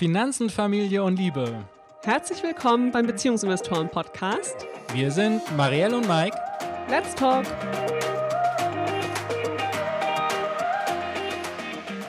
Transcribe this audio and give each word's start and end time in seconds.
Finanzen, 0.00 0.48
Familie 0.48 1.04
und 1.04 1.18
Liebe. 1.18 1.62
Herzlich 2.04 2.42
willkommen 2.42 2.90
beim 2.90 3.06
Beziehungsinvestoren 3.06 3.90
Podcast. 3.90 4.66
Wir 4.94 5.10
sind 5.10 5.42
Marielle 5.58 5.94
und 5.94 6.08
Mike. 6.08 6.34
Let's 6.88 7.14
talk. 7.14 7.44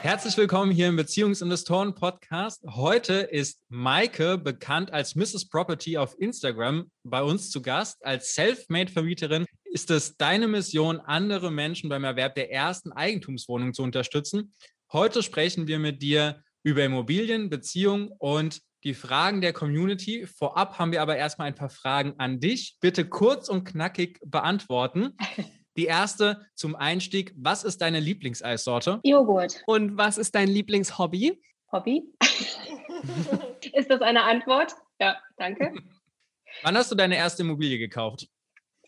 Herzlich 0.00 0.34
willkommen 0.38 0.72
hier 0.72 0.88
im 0.88 0.96
Beziehungsinvestoren 0.96 1.94
Podcast. 1.94 2.64
Heute 2.66 3.12
ist 3.12 3.60
Maike, 3.68 4.38
bekannt 4.38 4.90
als 4.90 5.14
Mrs. 5.14 5.50
Property 5.50 5.98
auf 5.98 6.18
Instagram, 6.18 6.90
bei 7.04 7.22
uns 7.22 7.50
zu 7.50 7.60
Gast. 7.60 8.02
Als 8.06 8.34
Selfmade-Vermieterin 8.34 9.44
ist 9.64 9.90
es 9.90 10.16
deine 10.16 10.48
Mission, 10.48 10.98
andere 10.98 11.50
Menschen 11.50 11.90
beim 11.90 12.04
Erwerb 12.04 12.36
der 12.36 12.50
ersten 12.50 12.90
Eigentumswohnung 12.90 13.74
zu 13.74 13.82
unterstützen. 13.82 14.54
Heute 14.90 15.22
sprechen 15.22 15.66
wir 15.66 15.78
mit 15.78 16.00
dir 16.00 16.42
über 16.62 16.84
Immobilien, 16.84 17.50
Beziehungen 17.50 18.10
und 18.18 18.60
die 18.84 18.94
Fragen 18.94 19.40
der 19.40 19.52
Community. 19.52 20.26
Vorab 20.26 20.78
haben 20.78 20.92
wir 20.92 21.02
aber 21.02 21.16
erstmal 21.16 21.48
ein 21.48 21.54
paar 21.54 21.68
Fragen 21.68 22.14
an 22.18 22.40
dich. 22.40 22.76
Bitte 22.80 23.08
kurz 23.08 23.48
und 23.48 23.64
knackig 23.64 24.20
beantworten. 24.24 25.16
Die 25.78 25.86
erste 25.86 26.44
zum 26.54 26.76
Einstieg. 26.76 27.32
Was 27.34 27.64
ist 27.64 27.80
deine 27.80 27.98
Lieblingseissorte? 27.98 29.00
Joghurt. 29.04 29.62
Und 29.66 29.96
was 29.96 30.18
ist 30.18 30.34
dein 30.34 30.48
Lieblingshobby? 30.48 31.40
Hobby? 31.72 32.02
ist 33.72 33.90
das 33.90 34.02
eine 34.02 34.24
Antwort? 34.24 34.74
Ja, 35.00 35.16
danke. 35.38 35.72
Wann 36.62 36.76
hast 36.76 36.90
du 36.90 36.94
deine 36.94 37.16
erste 37.16 37.42
Immobilie 37.42 37.78
gekauft? 37.78 38.28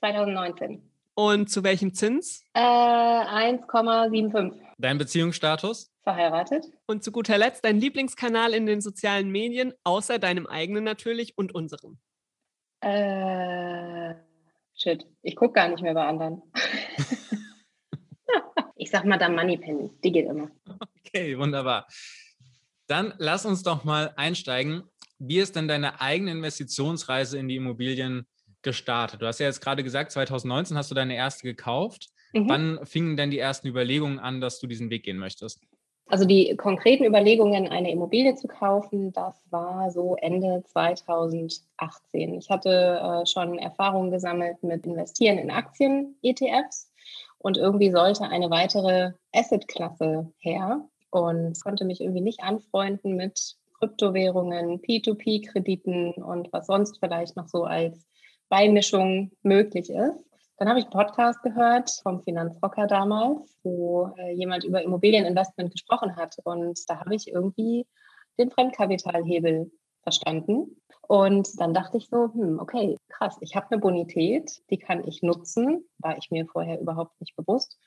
2019. 0.01 0.91
Und 1.15 1.49
zu 1.49 1.63
welchem 1.63 1.95
Zins? 1.95 2.45
Äh, 2.53 2.61
1,75. 2.61 4.61
Dein 4.79 4.99
Beziehungsstatus? 4.99 5.93
Verheiratet. 6.03 6.67
Und 6.87 7.05
zu 7.05 7.13
guter 7.13 7.39
Letzt 7.39 7.65
dein 7.65 7.79
Lieblingskanal 7.79 8.53
in 8.53 8.67
den 8.67 8.81
sozialen 8.81 9.31
Medien, 9.31 9.73
außer 9.85 10.19
deinem 10.19 10.47
eigenen 10.47 10.85
natürlich 10.85 11.39
und 11.39 11.55
unserem. 11.55 11.99
Äh, 12.81 14.15
shit, 14.75 15.07
ich 15.23 15.37
gucke 15.37 15.55
gar 15.55 15.69
nicht 15.69 15.83
mehr 15.83 15.95
bei 15.95 16.07
anderen. 16.07 16.43
ich 18.77 18.91
sag 18.91 19.05
mal 19.05 19.19
da 19.19 19.29
Moneypenny, 19.29 19.91
die 20.03 20.13
geht 20.13 20.27
immer. 20.27 20.51
Okay, 21.07 21.39
wunderbar. 21.39 21.87
Dann 22.87 23.15
lass 23.19 23.47
uns 23.47 23.63
doch 23.63 23.85
mal 23.85 24.13
einsteigen. 24.17 24.83
Wie 25.19 25.39
ist 25.39 25.57
denn 25.57 25.69
deine 25.69 26.01
eigene 26.01 26.33
Investitionsreise 26.33 27.39
in 27.39 27.49
die 27.49 27.57
Immobilien 27.57 28.27
gestartet? 28.63 29.23
Du 29.23 29.27
hast 29.27 29.39
ja 29.39 29.47
jetzt 29.47 29.61
gerade 29.61 29.85
gesagt, 29.85 30.13
2019 30.13 30.77
hast 30.77 30.91
du 30.91 30.95
deine 30.95 31.15
erste 31.15 31.45
gekauft. 31.45 32.09
Mhm. 32.35 32.49
Wann 32.49 32.81
fingen 32.85 33.17
denn 33.17 33.31
die 33.31 33.39
ersten 33.39 33.69
Überlegungen 33.69 34.19
an, 34.19 34.41
dass 34.41 34.59
du 34.59 34.67
diesen 34.67 34.91
Weg 34.91 35.05
gehen 35.05 35.19
möchtest? 35.19 35.61
Also 36.07 36.27
die 36.27 36.55
konkreten 36.57 37.05
Überlegungen, 37.05 37.67
eine 37.67 37.91
Immobilie 37.91 38.35
zu 38.35 38.47
kaufen, 38.47 39.13
das 39.13 39.41
war 39.51 39.91
so 39.91 40.17
Ende 40.17 40.63
2018. 40.67 42.35
Ich 42.35 42.51
hatte 42.51 43.01
äh, 43.03 43.27
schon 43.27 43.59
Erfahrungen 43.59 44.11
gesammelt 44.11 44.63
mit 44.63 44.85
Investieren 44.85 45.39
in 45.39 45.51
Aktien-ETFs 45.51 46.93
und 47.39 47.57
irgendwie 47.57 47.91
sollte 47.91 48.25
eine 48.25 48.51
weitere 48.51 49.13
Assetklasse 49.33 50.31
her 50.39 50.87
und 51.11 51.59
konnte 51.63 51.87
mich 51.87 52.03
irgendwie 52.03 52.21
nicht 52.21 52.43
anfreunden 52.43 53.17
mit 53.17 53.57
Kryptowährungen, 53.79 54.81
P2P-Krediten 54.83 56.13
und 56.13 56.53
was 56.53 56.67
sonst 56.67 56.99
vielleicht 57.01 57.37
noch 57.37 57.49
so 57.49 57.65
als 57.65 58.05
Beimischung 58.51 59.31
möglich 59.43 59.89
ist. 59.89 60.34
Dann 60.57 60.69
habe 60.69 60.79
ich 60.79 60.85
einen 60.85 60.93
Podcast 60.93 61.43
gehört 61.43 61.91
vom 62.03 62.23
Finanzrocker 62.23 62.87
damals, 62.87 63.59
wo 63.65 64.15
äh, 64.17 64.33
jemand 64.33 64.65
über 64.65 64.83
Immobilieninvestment 64.83 65.73
gesprochen 65.73 66.15
hat. 66.17 66.37
Und 66.45 66.79
da 66.89 67.01
habe 67.01 67.15
ich 67.15 67.33
irgendwie 67.33 67.87
den 68.39 68.51
Fremdkapitalhebel 68.51 69.71
verstanden. 70.03 70.77
Und 71.03 71.61
dann 71.61 71.75
dachte 71.75 71.99
ich 71.99 72.09
so, 72.09 72.33
hm, 72.33 72.59
okay, 72.61 72.97
krass, 73.09 73.37
ich 73.41 73.57
habe 73.57 73.67
eine 73.71 73.81
Bonität, 73.81 74.63
die 74.71 74.79
kann 74.79 75.07
ich 75.07 75.23
nutzen, 75.23 75.85
war 75.99 76.17
ich 76.17 76.31
mir 76.31 76.47
vorher 76.47 76.81
überhaupt 76.81 77.21
nicht 77.21 77.37
bewusst. 77.37 77.79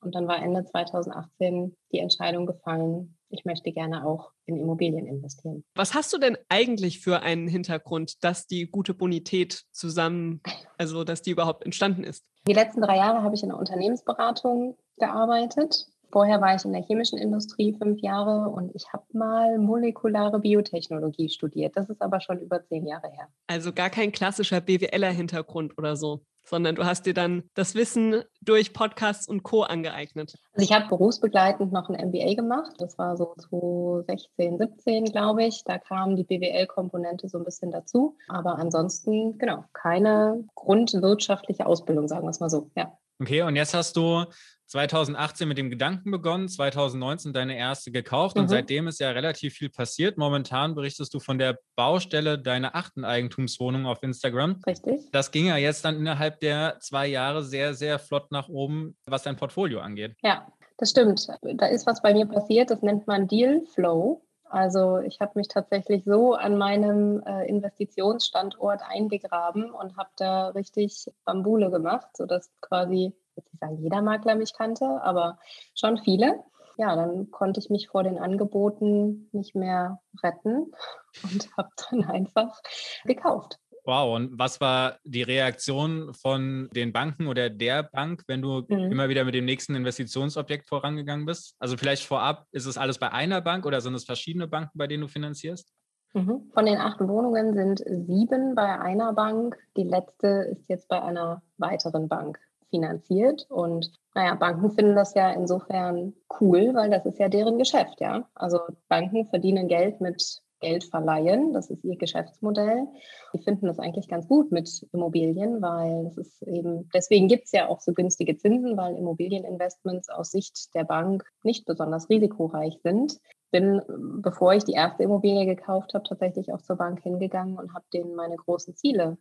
Und 0.00 0.14
dann 0.14 0.28
war 0.28 0.42
Ende 0.42 0.64
2018 0.64 1.76
die 1.92 1.98
Entscheidung 1.98 2.46
gefallen, 2.46 3.18
ich 3.30 3.44
möchte 3.44 3.72
gerne 3.72 4.06
auch 4.06 4.32
in 4.46 4.56
Immobilien 4.56 5.06
investieren. 5.06 5.64
Was 5.74 5.94
hast 5.94 6.12
du 6.12 6.18
denn 6.18 6.38
eigentlich 6.48 7.00
für 7.00 7.20
einen 7.20 7.48
Hintergrund, 7.48 8.24
dass 8.24 8.46
die 8.46 8.70
gute 8.70 8.94
Bonität 8.94 9.64
zusammen, 9.72 10.40
also 10.78 11.04
dass 11.04 11.22
die 11.22 11.30
überhaupt 11.30 11.64
entstanden 11.64 12.04
ist? 12.04 12.24
Die 12.46 12.54
letzten 12.54 12.80
drei 12.80 12.96
Jahre 12.96 13.22
habe 13.22 13.34
ich 13.34 13.42
in 13.42 13.50
der 13.50 13.58
Unternehmensberatung 13.58 14.76
gearbeitet. 14.96 15.86
Vorher 16.10 16.40
war 16.40 16.54
ich 16.54 16.64
in 16.64 16.72
der 16.72 16.82
chemischen 16.82 17.18
Industrie 17.18 17.76
fünf 17.76 18.00
Jahre 18.00 18.48
und 18.48 18.74
ich 18.74 18.90
habe 18.94 19.04
mal 19.12 19.58
molekulare 19.58 20.40
Biotechnologie 20.40 21.28
studiert. 21.28 21.76
Das 21.76 21.90
ist 21.90 22.00
aber 22.00 22.20
schon 22.22 22.38
über 22.38 22.64
zehn 22.64 22.86
Jahre 22.86 23.10
her. 23.10 23.28
Also 23.46 23.74
gar 23.74 23.90
kein 23.90 24.10
klassischer 24.10 24.62
BWLer-Hintergrund 24.62 25.76
oder 25.76 25.96
so 25.96 26.22
sondern 26.48 26.74
du 26.74 26.84
hast 26.84 27.06
dir 27.06 27.14
dann 27.14 27.44
das 27.54 27.74
Wissen 27.74 28.22
durch 28.40 28.72
Podcasts 28.72 29.28
und 29.28 29.42
Co. 29.42 29.62
angeeignet. 29.62 30.34
Also 30.52 30.64
ich 30.64 30.72
habe 30.72 30.88
berufsbegleitend 30.88 31.72
noch 31.72 31.88
ein 31.88 32.08
MBA 32.08 32.34
gemacht. 32.34 32.72
Das 32.78 32.98
war 32.98 33.16
so 33.16 33.34
2016, 33.36 34.58
17, 34.58 35.04
glaube 35.06 35.44
ich. 35.44 35.62
Da 35.64 35.78
kam 35.78 36.16
die 36.16 36.24
BWL-Komponente 36.24 37.28
so 37.28 37.38
ein 37.38 37.44
bisschen 37.44 37.70
dazu. 37.70 38.16
Aber 38.28 38.58
ansonsten, 38.58 39.38
genau, 39.38 39.64
keine 39.72 40.44
grundwirtschaftliche 40.54 41.66
Ausbildung, 41.66 42.08
sagen 42.08 42.24
wir 42.24 42.30
es 42.30 42.40
mal 42.40 42.50
so. 42.50 42.70
Ja. 42.76 42.96
Okay, 43.20 43.42
und 43.42 43.56
jetzt 43.56 43.74
hast 43.74 43.96
du 43.96 44.24
2018 44.68 45.48
mit 45.48 45.56
dem 45.56 45.70
Gedanken 45.70 46.10
begonnen, 46.10 46.48
2019 46.48 47.32
deine 47.32 47.56
erste 47.56 47.90
gekauft 47.90 48.36
mhm. 48.36 48.42
und 48.42 48.48
seitdem 48.48 48.86
ist 48.86 49.00
ja 49.00 49.10
relativ 49.10 49.54
viel 49.54 49.70
passiert. 49.70 50.18
Momentan 50.18 50.74
berichtest 50.74 51.14
du 51.14 51.20
von 51.20 51.38
der 51.38 51.58
Baustelle 51.74 52.38
deiner 52.38 52.76
achten 52.76 53.04
Eigentumswohnung 53.04 53.86
auf 53.86 54.02
Instagram. 54.02 54.60
Richtig. 54.66 55.10
Das 55.10 55.30
ging 55.30 55.46
ja 55.46 55.56
jetzt 55.56 55.84
dann 55.84 55.96
innerhalb 55.96 56.40
der 56.40 56.78
zwei 56.80 57.06
Jahre 57.06 57.42
sehr, 57.42 57.74
sehr 57.74 57.98
flott 57.98 58.30
nach 58.30 58.48
oben, 58.48 58.96
was 59.06 59.22
dein 59.22 59.36
Portfolio 59.36 59.80
angeht. 59.80 60.14
Ja, 60.22 60.46
das 60.76 60.90
stimmt. 60.90 61.26
Da 61.42 61.66
ist 61.66 61.86
was 61.86 62.02
bei 62.02 62.12
mir 62.12 62.26
passiert, 62.26 62.70
das 62.70 62.82
nennt 62.82 63.06
man 63.06 63.26
Deal 63.26 63.62
Flow. 63.74 64.22
Also 64.50 64.98
ich 64.98 65.20
habe 65.20 65.32
mich 65.34 65.48
tatsächlich 65.48 66.04
so 66.04 66.34
an 66.34 66.56
meinem 66.56 67.22
äh, 67.24 67.46
Investitionsstandort 67.48 68.82
eingegraben 68.82 69.70
und 69.70 69.96
habe 69.96 70.10
da 70.16 70.48
richtig 70.48 71.10
Bambule 71.24 71.70
gemacht, 71.70 72.08
sodass 72.16 72.50
quasi 72.60 73.14
jetzt 73.36 73.52
nicht 73.52 73.60
sagen, 73.60 73.78
jeder 73.78 74.02
Makler 74.02 74.34
mich 74.34 74.54
kannte, 74.54 75.00
aber 75.02 75.38
schon 75.74 75.98
viele. 75.98 76.42
Ja, 76.76 76.94
dann 76.94 77.30
konnte 77.30 77.58
ich 77.58 77.70
mich 77.70 77.88
vor 77.88 78.04
den 78.04 78.18
Angeboten 78.18 79.28
nicht 79.32 79.54
mehr 79.54 80.00
retten 80.22 80.72
und 81.24 81.56
habe 81.56 81.70
dann 81.90 82.04
einfach 82.04 82.60
gekauft. 83.04 83.58
Wow, 83.88 84.16
und 84.16 84.38
was 84.38 84.60
war 84.60 84.98
die 85.04 85.22
Reaktion 85.22 86.12
von 86.12 86.68
den 86.74 86.92
Banken 86.92 87.26
oder 87.26 87.48
der 87.48 87.82
Bank, 87.82 88.22
wenn 88.26 88.42
du 88.42 88.60
mhm. 88.68 88.92
immer 88.92 89.08
wieder 89.08 89.24
mit 89.24 89.34
dem 89.34 89.46
nächsten 89.46 89.74
Investitionsobjekt 89.74 90.68
vorangegangen 90.68 91.24
bist? 91.24 91.54
Also 91.58 91.78
vielleicht 91.78 92.04
vorab, 92.04 92.44
ist 92.52 92.66
es 92.66 92.76
alles 92.76 92.98
bei 92.98 93.10
einer 93.12 93.40
Bank 93.40 93.64
oder 93.64 93.80
sind 93.80 93.94
es 93.94 94.04
verschiedene 94.04 94.46
Banken, 94.46 94.76
bei 94.76 94.88
denen 94.88 95.00
du 95.00 95.08
finanzierst? 95.08 95.72
Mhm. 96.12 96.50
Von 96.52 96.66
den 96.66 96.76
acht 96.76 97.00
Wohnungen 97.00 97.54
sind 97.54 97.82
sieben 98.06 98.54
bei 98.54 98.78
einer 98.78 99.14
Bank. 99.14 99.56
Die 99.78 99.84
letzte 99.84 100.50
ist 100.52 100.68
jetzt 100.68 100.88
bei 100.88 101.00
einer 101.00 101.40
weiteren 101.56 102.08
Bank 102.08 102.38
finanziert. 102.68 103.46
Und 103.48 103.90
naja, 104.14 104.34
Banken 104.34 104.70
finden 104.70 104.96
das 104.96 105.14
ja 105.14 105.30
insofern 105.30 106.12
cool, 106.40 106.74
weil 106.74 106.90
das 106.90 107.06
ist 107.06 107.18
ja 107.18 107.30
deren 107.30 107.56
Geschäft, 107.56 108.02
ja. 108.02 108.28
Also 108.34 108.60
Banken 108.90 109.24
verdienen 109.24 109.66
Geld 109.66 110.02
mit 110.02 110.42
Geld 110.60 110.84
verleihen, 110.84 111.52
das 111.52 111.70
ist 111.70 111.84
ihr 111.84 111.96
Geschäftsmodell. 111.96 112.86
Die 113.32 113.42
finden 113.42 113.66
das 113.66 113.78
eigentlich 113.78 114.08
ganz 114.08 114.26
gut 114.26 114.50
mit 114.52 114.86
Immobilien, 114.92 115.62
weil 115.62 116.06
es 116.06 116.16
ist 116.16 116.42
eben, 116.42 116.88
deswegen 116.94 117.28
gibt 117.28 117.44
es 117.44 117.52
ja 117.52 117.68
auch 117.68 117.80
so 117.80 117.92
günstige 117.92 118.36
Zinsen, 118.36 118.76
weil 118.76 118.96
Immobilieninvestments 118.96 120.08
aus 120.08 120.30
Sicht 120.30 120.74
der 120.74 120.84
Bank 120.84 121.24
nicht 121.42 121.66
besonders 121.66 122.08
risikoreich 122.08 122.78
sind. 122.82 123.18
Bin, 123.50 123.80
bevor 124.22 124.52
ich 124.52 124.64
die 124.64 124.72
erste 124.72 125.04
Immobilie 125.04 125.46
gekauft 125.46 125.94
habe, 125.94 126.04
tatsächlich 126.06 126.52
auch 126.52 126.60
zur 126.60 126.76
Bank 126.76 127.02
hingegangen 127.02 127.56
und 127.58 127.72
habe 127.72 127.86
denen 127.92 128.14
meine 128.14 128.36
großen 128.36 128.76
Ziele 128.76 129.16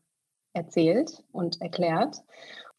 erzählt 0.54 1.24
und 1.32 1.62
erklärt. 1.62 2.18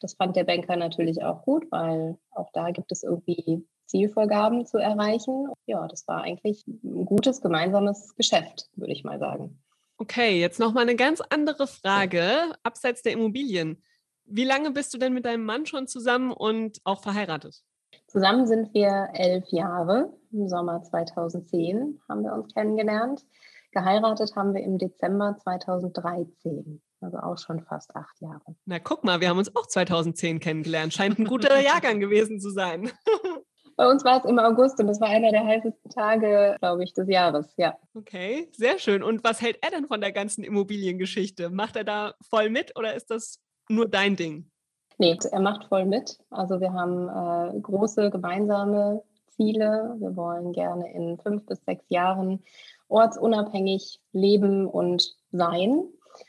Das 0.00 0.14
fand 0.14 0.36
der 0.36 0.44
Banker 0.44 0.76
natürlich 0.76 1.22
auch 1.22 1.42
gut, 1.42 1.66
weil 1.70 2.18
auch 2.32 2.50
da 2.52 2.70
gibt 2.70 2.92
es 2.92 3.02
irgendwie 3.02 3.66
Zielvorgaben 3.88 4.66
zu 4.66 4.78
erreichen. 4.78 5.48
Ja, 5.66 5.86
das 5.88 6.06
war 6.06 6.22
eigentlich 6.22 6.66
ein 6.66 7.04
gutes 7.04 7.40
gemeinsames 7.40 8.14
Geschäft, 8.14 8.68
würde 8.76 8.92
ich 8.92 9.04
mal 9.04 9.18
sagen. 9.18 9.62
Okay, 9.96 10.40
jetzt 10.40 10.60
noch 10.60 10.72
mal 10.72 10.82
eine 10.82 10.94
ganz 10.94 11.20
andere 11.28 11.66
Frage 11.66 12.52
abseits 12.62 13.02
der 13.02 13.12
Immobilien. 13.12 13.82
Wie 14.24 14.44
lange 14.44 14.70
bist 14.70 14.94
du 14.94 14.98
denn 14.98 15.12
mit 15.12 15.24
deinem 15.24 15.44
Mann 15.44 15.66
schon 15.66 15.88
zusammen 15.88 16.30
und 16.30 16.80
auch 16.84 17.02
verheiratet? 17.02 17.64
Zusammen 18.06 18.46
sind 18.46 18.72
wir 18.74 19.08
elf 19.14 19.46
Jahre. 19.48 20.12
Im 20.32 20.48
Sommer 20.48 20.82
2010 20.82 22.00
haben 22.08 22.22
wir 22.22 22.32
uns 22.32 22.52
kennengelernt. 22.54 23.24
Geheiratet 23.72 24.36
haben 24.36 24.54
wir 24.54 24.62
im 24.62 24.78
Dezember 24.78 25.36
2013. 25.42 26.80
Also 27.00 27.18
auch 27.18 27.38
schon 27.38 27.60
fast 27.60 27.94
acht 27.94 28.20
Jahre. 28.20 28.56
Na, 28.66 28.78
guck 28.78 29.04
mal, 29.04 29.20
wir 29.20 29.28
haben 29.28 29.38
uns 29.38 29.54
auch 29.54 29.66
2010 29.66 30.40
kennengelernt. 30.40 30.92
Scheint 30.92 31.18
ein 31.18 31.24
guter 31.24 31.58
Jahrgang 31.60 32.00
gewesen 32.00 32.40
zu 32.40 32.50
sein. 32.50 32.90
Bei 33.78 33.88
uns 33.88 34.04
war 34.04 34.18
es 34.18 34.24
im 34.28 34.40
August 34.40 34.80
und 34.80 34.88
das 34.88 35.00
war 35.00 35.06
einer 35.06 35.30
der 35.30 35.46
heißesten 35.46 35.92
Tage, 35.92 36.56
glaube 36.58 36.82
ich, 36.82 36.92
des 36.94 37.08
Jahres, 37.08 37.46
ja. 37.56 37.78
Okay, 37.94 38.48
sehr 38.52 38.80
schön. 38.80 39.04
Und 39.04 39.22
was 39.22 39.40
hält 39.40 39.58
er 39.62 39.70
denn 39.70 39.86
von 39.86 40.00
der 40.00 40.10
ganzen 40.10 40.42
Immobiliengeschichte? 40.42 41.48
Macht 41.48 41.76
er 41.76 41.84
da 41.84 42.14
voll 42.28 42.50
mit 42.50 42.76
oder 42.76 42.94
ist 42.94 43.08
das 43.08 43.38
nur 43.68 43.86
dein 43.86 44.16
Ding? 44.16 44.50
Nee, 44.98 45.16
er 45.30 45.40
macht 45.40 45.66
voll 45.66 45.84
mit. 45.84 46.18
Also 46.28 46.60
wir 46.60 46.72
haben 46.72 47.08
äh, 47.08 47.60
große 47.60 48.10
gemeinsame 48.10 49.04
Ziele. 49.28 49.94
Wir 50.00 50.16
wollen 50.16 50.52
gerne 50.52 50.92
in 50.92 51.16
fünf 51.20 51.46
bis 51.46 51.64
sechs 51.64 51.84
Jahren 51.88 52.42
ortsunabhängig 52.88 54.00
leben 54.10 54.66
und 54.66 55.14
sein. 55.30 55.84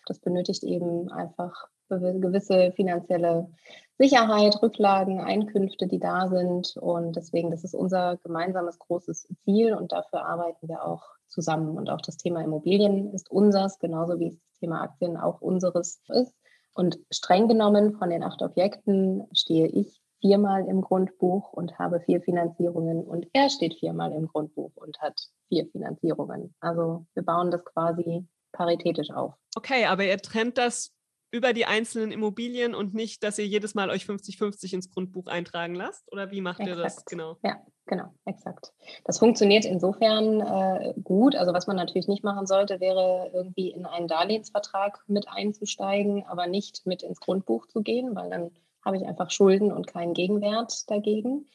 Das 0.05 0.19
benötigt 0.19 0.63
eben 0.63 1.11
einfach 1.11 1.67
gewisse 1.89 2.71
finanzielle 2.75 3.49
Sicherheit, 3.97 4.61
Rücklagen, 4.61 5.19
Einkünfte, 5.19 5.87
die 5.87 5.99
da 5.99 6.27
sind. 6.29 6.77
Und 6.77 7.15
deswegen, 7.15 7.51
das 7.51 7.63
ist 7.63 7.73
unser 7.73 8.17
gemeinsames 8.23 8.79
großes 8.79 9.27
Ziel 9.43 9.73
und 9.73 9.91
dafür 9.91 10.25
arbeiten 10.25 10.67
wir 10.67 10.85
auch 10.85 11.03
zusammen. 11.27 11.77
Und 11.77 11.89
auch 11.89 12.01
das 12.01 12.17
Thema 12.17 12.41
Immobilien 12.41 13.13
ist 13.13 13.29
unseres, 13.29 13.79
genauso 13.79 14.19
wie 14.19 14.29
das 14.29 14.59
Thema 14.59 14.81
Aktien 14.81 15.17
auch 15.17 15.41
unseres 15.41 16.01
ist. 16.09 16.33
Und 16.73 16.99
streng 17.11 17.47
genommen 17.47 17.97
von 17.97 18.09
den 18.09 18.23
acht 18.23 18.41
Objekten 18.41 19.27
stehe 19.33 19.67
ich 19.67 20.01
viermal 20.21 20.65
im 20.67 20.81
Grundbuch 20.81 21.51
und 21.53 21.77
habe 21.79 21.99
vier 22.01 22.21
Finanzierungen 22.21 23.03
und 23.03 23.27
er 23.33 23.49
steht 23.49 23.75
viermal 23.75 24.11
im 24.11 24.27
Grundbuch 24.27 24.71
und 24.75 24.99
hat 24.99 25.19
vier 25.47 25.65
Finanzierungen. 25.67 26.53
Also 26.59 27.05
wir 27.13 27.23
bauen 27.23 27.51
das 27.51 27.63
quasi 27.65 28.25
paritätisch 28.51 29.11
auf. 29.11 29.33
Okay, 29.55 29.85
aber 29.85 30.03
ihr 30.03 30.17
trennt 30.17 30.57
das 30.57 30.93
über 31.31 31.53
die 31.53 31.65
einzelnen 31.65 32.11
Immobilien 32.11 32.73
und 32.73 32.93
nicht, 32.93 33.23
dass 33.23 33.37
ihr 33.37 33.45
jedes 33.45 33.75
Mal 33.75 33.89
euch 33.89 34.03
50-50 34.03 34.73
ins 34.73 34.89
Grundbuch 34.89 35.27
eintragen 35.27 35.75
lasst? 35.75 36.11
Oder 36.11 36.31
wie 36.31 36.41
macht 36.41 36.59
exakt. 36.59 36.77
ihr 36.77 36.83
das 36.83 37.05
genau? 37.05 37.37
Ja, 37.43 37.61
genau, 37.85 38.13
exakt. 38.25 38.73
Das 39.05 39.19
funktioniert 39.19 39.65
insofern 39.65 40.41
äh, 40.41 40.93
gut. 41.01 41.35
Also 41.35 41.53
was 41.53 41.67
man 41.67 41.75
natürlich 41.75 42.07
nicht 42.07 42.23
machen 42.23 42.47
sollte, 42.47 42.79
wäre 42.79 43.31
irgendwie 43.33 43.69
in 43.71 43.85
einen 43.85 44.07
Darlehensvertrag 44.07 45.03
mit 45.07 45.27
einzusteigen, 45.29 46.25
aber 46.25 46.47
nicht 46.47 46.85
mit 46.85 47.03
ins 47.03 47.19
Grundbuch 47.19 47.67
zu 47.67 47.81
gehen, 47.81 48.15
weil 48.15 48.29
dann 48.29 48.51
habe 48.83 48.97
ich 48.97 49.05
einfach 49.05 49.29
Schulden 49.29 49.71
und 49.71 49.87
keinen 49.87 50.13
Gegenwert 50.13 50.89
dagegen. 50.89 51.45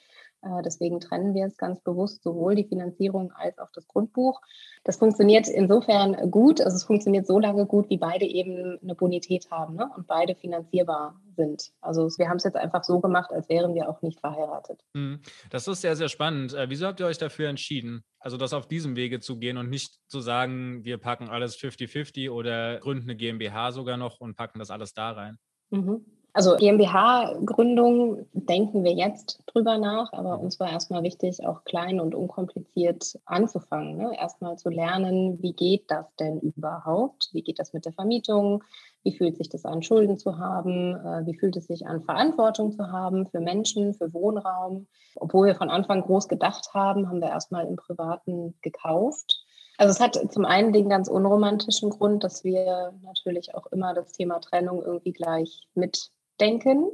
Äh, 0.44 0.62
deswegen 0.62 1.00
trennen 1.00 1.34
wir 1.34 1.46
es 1.46 1.56
ganz 1.56 1.80
bewusst 1.80 2.22
sowohl 2.22 2.54
die 2.54 2.64
Finanzierung 2.64 3.32
als 3.32 3.58
auch 3.58 3.70
das 3.72 3.86
Grundbuch. 3.88 4.40
Das 4.84 4.98
funktioniert 4.98 5.48
insofern 5.48 6.30
gut, 6.30 6.60
also 6.60 6.76
es 6.76 6.84
funktioniert 6.84 7.26
so 7.26 7.38
lange 7.38 7.66
gut, 7.66 7.88
wie 7.88 7.98
beide 7.98 8.26
eben 8.26 8.78
eine 8.82 8.94
Bonität 8.94 9.50
haben 9.50 9.76
ne? 9.76 9.90
und 9.96 10.06
beide 10.06 10.34
finanzierbar 10.34 11.20
sind. 11.36 11.70
Also 11.80 12.08
wir 12.18 12.28
haben 12.28 12.36
es 12.36 12.44
jetzt 12.44 12.56
einfach 12.56 12.84
so 12.84 13.00
gemacht, 13.00 13.32
als 13.32 13.48
wären 13.48 13.74
wir 13.74 13.88
auch 13.88 14.02
nicht 14.02 14.20
verheiratet. 14.20 14.80
Hm, 14.94 15.20
das 15.50 15.66
ist 15.66 15.80
sehr, 15.80 15.96
sehr 15.96 16.08
spannend. 16.08 16.54
Äh, 16.54 16.68
wieso 16.68 16.86
habt 16.86 17.00
ihr 17.00 17.06
euch 17.06 17.18
dafür 17.18 17.48
entschieden, 17.48 18.04
also 18.18 18.36
das 18.36 18.52
auf 18.52 18.68
diesem 18.68 18.96
Wege 18.96 19.20
zu 19.20 19.38
gehen 19.38 19.56
und 19.56 19.70
nicht 19.70 19.98
zu 20.08 20.20
sagen, 20.20 20.84
wir 20.84 20.98
packen 20.98 21.28
alles 21.28 21.56
50-50 21.56 22.30
oder 22.30 22.78
gründen 22.80 23.04
eine 23.04 23.16
GmbH 23.16 23.72
sogar 23.72 23.96
noch 23.96 24.20
und 24.20 24.36
packen 24.36 24.58
das 24.58 24.70
alles 24.70 24.92
da 24.94 25.12
rein? 25.12 25.38
Mhm. 25.70 26.04
Also 26.36 26.56
GmbH-Gründung 26.56 28.26
denken 28.32 28.82
wir 28.82 28.92
jetzt 28.92 29.38
drüber 29.46 29.78
nach, 29.78 30.12
aber 30.12 30.40
uns 30.40 30.58
war 30.58 30.68
erstmal 30.68 31.04
wichtig, 31.04 31.46
auch 31.46 31.62
klein 31.62 32.00
und 32.00 32.12
unkompliziert 32.12 33.20
anzufangen. 33.24 33.96
Ne? 33.96 34.18
Erstmal 34.18 34.58
zu 34.58 34.68
lernen, 34.68 35.40
wie 35.40 35.52
geht 35.52 35.88
das 35.92 36.12
denn 36.16 36.40
überhaupt? 36.40 37.28
Wie 37.30 37.42
geht 37.42 37.60
das 37.60 37.72
mit 37.72 37.84
der 37.84 37.92
Vermietung? 37.92 38.64
Wie 39.04 39.16
fühlt 39.16 39.36
sich 39.36 39.48
das 39.48 39.64
an, 39.64 39.84
Schulden 39.84 40.18
zu 40.18 40.36
haben? 40.36 40.96
Äh, 40.96 41.24
wie 41.24 41.38
fühlt 41.38 41.56
es 41.56 41.68
sich 41.68 41.86
an, 41.86 42.02
Verantwortung 42.02 42.72
zu 42.72 42.90
haben 42.90 43.28
für 43.28 43.38
Menschen, 43.38 43.94
für 43.94 44.12
Wohnraum? 44.12 44.88
Obwohl 45.14 45.46
wir 45.46 45.54
von 45.54 45.70
Anfang 45.70 46.02
groß 46.02 46.26
gedacht 46.26 46.74
haben, 46.74 47.08
haben 47.08 47.20
wir 47.20 47.28
erstmal 47.28 47.64
im 47.64 47.76
Privaten 47.76 48.54
gekauft 48.60 49.44
also 49.76 49.90
es 49.90 50.00
hat 50.00 50.32
zum 50.32 50.44
einen 50.44 50.72
den 50.72 50.88
ganz 50.88 51.08
unromantischen 51.08 51.90
Grund, 51.90 52.22
dass 52.22 52.44
wir 52.44 52.92
natürlich 53.02 53.54
auch 53.54 53.66
immer 53.66 53.92
das 53.92 54.12
Thema 54.12 54.38
Trennung 54.38 54.82
irgendwie 54.84 55.12
gleich 55.12 55.66
mit 55.74 56.12
denken. 56.40 56.90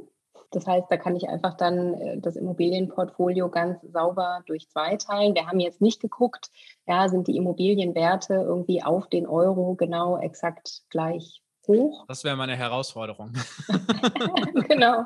Das 0.51 0.67
heißt, 0.67 0.87
da 0.89 0.97
kann 0.97 1.15
ich 1.15 1.29
einfach 1.29 1.55
dann 1.55 1.93
äh, 1.93 2.19
das 2.19 2.35
Immobilienportfolio 2.35 3.49
ganz 3.49 3.81
sauber 3.83 4.43
durch 4.45 4.69
zwei 4.69 4.97
teilen. 4.97 5.33
Wir 5.33 5.47
haben 5.47 5.59
jetzt 5.59 5.81
nicht 5.81 6.01
geguckt, 6.01 6.49
ja, 6.87 7.07
sind 7.07 7.27
die 7.27 7.37
Immobilienwerte 7.37 8.33
irgendwie 8.33 8.83
auf 8.83 9.07
den 9.07 9.27
Euro 9.27 9.75
genau 9.75 10.17
exakt 10.17 10.81
gleich 10.89 11.41
hoch. 11.67 12.05
Das 12.07 12.23
wäre 12.23 12.35
meine 12.35 12.55
Herausforderung. 12.55 13.31
genau. 14.67 15.05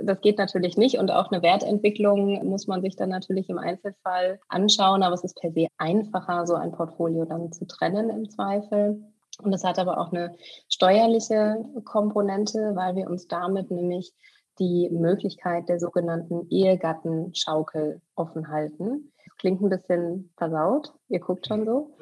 Das 0.00 0.20
geht 0.20 0.38
natürlich 0.38 0.76
nicht 0.76 0.98
und 0.98 1.10
auch 1.10 1.30
eine 1.30 1.42
Wertentwicklung 1.42 2.46
muss 2.46 2.66
man 2.66 2.80
sich 2.80 2.96
dann 2.96 3.10
natürlich 3.10 3.50
im 3.50 3.58
Einzelfall 3.58 4.40
anschauen, 4.48 5.02
aber 5.02 5.14
es 5.14 5.24
ist 5.24 5.38
per 5.38 5.52
se 5.52 5.66
einfacher, 5.76 6.46
so 6.46 6.54
ein 6.54 6.72
Portfolio 6.72 7.24
dann 7.24 7.52
zu 7.52 7.66
trennen 7.66 8.08
im 8.08 8.30
Zweifel. 8.30 9.02
Und 9.42 9.52
es 9.52 9.64
hat 9.64 9.78
aber 9.78 9.98
auch 9.98 10.12
eine 10.12 10.36
steuerliche 10.68 11.64
Komponente, 11.84 12.72
weil 12.74 12.96
wir 12.96 13.08
uns 13.08 13.26
damit 13.26 13.70
nämlich 13.70 14.12
die 14.58 14.88
Möglichkeit 14.90 15.68
der 15.68 15.80
sogenannten 15.80 16.46
Ehegattenschaukel 16.50 18.00
offen 18.14 18.48
halten. 18.48 19.12
Das 19.26 19.36
klingt 19.38 19.60
ein 19.60 19.70
bisschen 19.70 20.32
versaut. 20.36 20.92
Ihr 21.08 21.18
guckt 21.18 21.46
schon 21.46 21.64
so. 21.64 21.96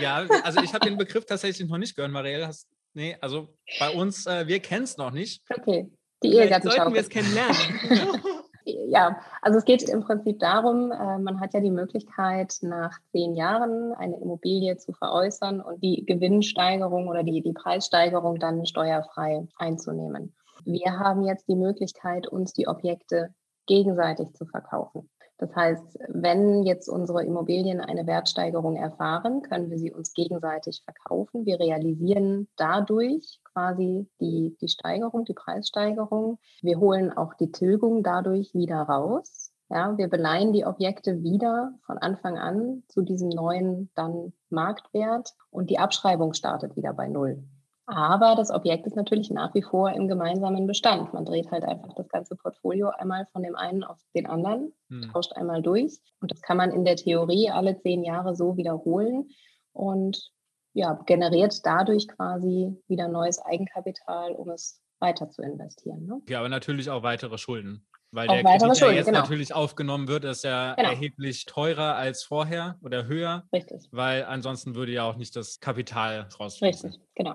Ja, 0.00 0.24
also 0.44 0.60
ich 0.62 0.72
habe 0.72 0.86
den 0.86 0.96
Begriff 0.96 1.26
tatsächlich 1.26 1.68
noch 1.68 1.78
nicht 1.78 1.96
gehört, 1.96 2.12
Marielle. 2.12 2.46
Hast, 2.46 2.68
nee, 2.94 3.16
also 3.20 3.48
bei 3.80 3.90
uns, 3.90 4.26
äh, 4.26 4.46
wir 4.46 4.60
kennen 4.60 4.84
es 4.84 4.96
noch 4.96 5.10
nicht. 5.10 5.42
Okay, 5.50 5.90
die 6.22 6.34
Ehegattenschaukel. 6.34 6.76
Sollten 6.76 6.94
wir 6.94 7.00
es 7.00 7.08
kennenlernen. 7.08 8.20
ja, 8.66 9.20
also 9.42 9.58
es 9.58 9.64
geht 9.64 9.88
im 9.88 10.00
Prinzip 10.00 10.40
darum, 10.40 10.90
äh, 10.90 11.18
man 11.18 11.40
hat 11.40 11.54
ja 11.54 11.60
die 11.60 11.70
Möglichkeit, 11.70 12.58
nach 12.62 12.98
zehn 13.12 13.34
Jahren 13.34 13.92
eine 13.94 14.18
Immobilie 14.18 14.76
zu 14.76 14.92
veräußern 14.92 15.60
und 15.60 15.82
die 15.82 16.04
Gewinnsteigerung 16.04 17.08
oder 17.08 17.22
die, 17.22 17.42
die 17.42 17.52
Preissteigerung 17.52 18.38
dann 18.38 18.66
steuerfrei 18.66 19.46
einzunehmen. 19.56 20.34
Wir 20.64 20.98
haben 20.98 21.22
jetzt 21.22 21.48
die 21.48 21.54
Möglichkeit, 21.54 22.26
uns 22.26 22.52
die 22.52 22.66
Objekte 22.66 23.32
gegenseitig 23.66 24.32
zu 24.34 24.46
verkaufen. 24.46 25.08
Das 25.38 25.54
heißt, 25.54 25.98
wenn 26.08 26.62
jetzt 26.62 26.88
unsere 26.88 27.22
Immobilien 27.24 27.80
eine 27.80 28.06
Wertsteigerung 28.06 28.76
erfahren, 28.76 29.42
können 29.42 29.70
wir 29.70 29.78
sie 29.78 29.92
uns 29.92 30.14
gegenseitig 30.14 30.82
verkaufen. 30.82 31.44
Wir 31.44 31.60
realisieren 31.60 32.48
dadurch 32.56 33.40
quasi 33.52 34.08
die, 34.20 34.56
die 34.60 34.68
Steigerung, 34.68 35.24
die 35.26 35.34
Preissteigerung. 35.34 36.38
Wir 36.62 36.78
holen 36.78 37.12
auch 37.12 37.34
die 37.34 37.52
Tilgung 37.52 38.02
dadurch 38.02 38.54
wieder 38.54 38.80
raus. 38.80 39.52
Ja, 39.68 39.98
wir 39.98 40.08
beleihen 40.08 40.52
die 40.52 40.64
Objekte 40.64 41.22
wieder 41.22 41.74
von 41.84 41.98
Anfang 41.98 42.38
an 42.38 42.84
zu 42.88 43.02
diesem 43.02 43.28
neuen 43.28 43.90
dann 43.94 44.32
Marktwert 44.48 45.34
und 45.50 45.70
die 45.70 45.78
Abschreibung 45.78 46.34
startet 46.34 46.76
wieder 46.76 46.94
bei 46.94 47.08
Null. 47.08 47.42
Aber 47.86 48.34
das 48.34 48.50
Objekt 48.50 48.86
ist 48.86 48.96
natürlich 48.96 49.30
nach 49.30 49.54
wie 49.54 49.62
vor 49.62 49.92
im 49.92 50.08
gemeinsamen 50.08 50.66
Bestand. 50.66 51.14
Man 51.14 51.24
dreht 51.24 51.50
halt 51.52 51.64
einfach 51.64 51.94
das 51.94 52.08
ganze 52.08 52.34
Portfolio 52.34 52.88
einmal 52.88 53.26
von 53.32 53.44
dem 53.44 53.54
einen 53.54 53.84
auf 53.84 53.98
den 54.14 54.26
anderen, 54.26 54.72
hm. 54.88 55.10
tauscht 55.12 55.32
einmal 55.34 55.62
durch. 55.62 56.00
Und 56.20 56.32
das 56.32 56.42
kann 56.42 56.56
man 56.56 56.72
in 56.72 56.84
der 56.84 56.96
Theorie 56.96 57.50
alle 57.50 57.78
zehn 57.78 58.02
Jahre 58.02 58.34
so 58.34 58.56
wiederholen 58.56 59.28
und 59.72 60.32
ja, 60.72 60.94
generiert 61.06 61.64
dadurch 61.64 62.08
quasi 62.08 62.76
wieder 62.88 63.08
neues 63.08 63.38
Eigenkapital, 63.38 64.32
um 64.32 64.50
es 64.50 64.82
weiter 64.98 65.30
zu 65.30 65.42
investieren. 65.42 66.04
Ne? 66.06 66.20
Ja, 66.28 66.40
aber 66.40 66.48
natürlich 66.48 66.90
auch 66.90 67.02
weitere 67.02 67.38
Schulden. 67.38 67.86
Weil 68.10 68.28
auch 68.28 68.34
der 68.34 68.44
Kredit, 68.44 68.62
der 68.62 68.74
Schulden, 68.74 68.96
jetzt 68.96 69.06
genau. 69.06 69.20
natürlich 69.20 69.54
aufgenommen 69.54 70.08
wird, 70.08 70.24
ist 70.24 70.44
ja 70.44 70.74
genau. 70.74 70.90
erheblich 70.90 71.44
teurer 71.44 71.96
als 71.96 72.24
vorher 72.24 72.78
oder 72.82 73.06
höher. 73.06 73.44
Richtig. 73.52 73.88
Weil 73.90 74.24
ansonsten 74.24 74.74
würde 74.74 74.92
ja 74.92 75.04
auch 75.04 75.16
nicht 75.16 75.34
das 75.36 75.60
Kapital 75.60 76.28
rausfließen. 76.38 76.90
Richtig, 76.90 77.06
genau. 77.14 77.34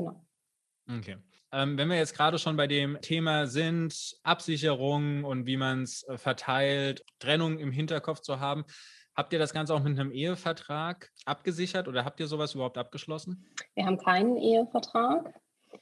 Genau. 0.00 0.98
Okay. 0.98 1.16
Ähm, 1.52 1.76
wenn 1.76 1.88
wir 1.88 1.96
jetzt 1.96 2.16
gerade 2.16 2.38
schon 2.38 2.56
bei 2.56 2.66
dem 2.66 3.00
Thema 3.00 3.46
sind, 3.46 4.16
Absicherung 4.22 5.24
und 5.24 5.46
wie 5.46 5.56
man 5.56 5.82
es 5.82 6.04
äh, 6.04 6.16
verteilt, 6.16 7.04
Trennung 7.18 7.58
im 7.58 7.72
Hinterkopf 7.72 8.20
zu 8.20 8.38
haben, 8.38 8.64
habt 9.16 9.32
ihr 9.32 9.38
das 9.38 9.52
Ganze 9.52 9.74
auch 9.74 9.82
mit 9.82 9.98
einem 9.98 10.12
Ehevertrag 10.12 11.10
abgesichert 11.24 11.88
oder 11.88 12.04
habt 12.04 12.20
ihr 12.20 12.28
sowas 12.28 12.54
überhaupt 12.54 12.78
abgeschlossen? 12.78 13.46
Wir 13.74 13.84
haben 13.84 13.98
keinen 13.98 14.36
Ehevertrag. 14.36 15.34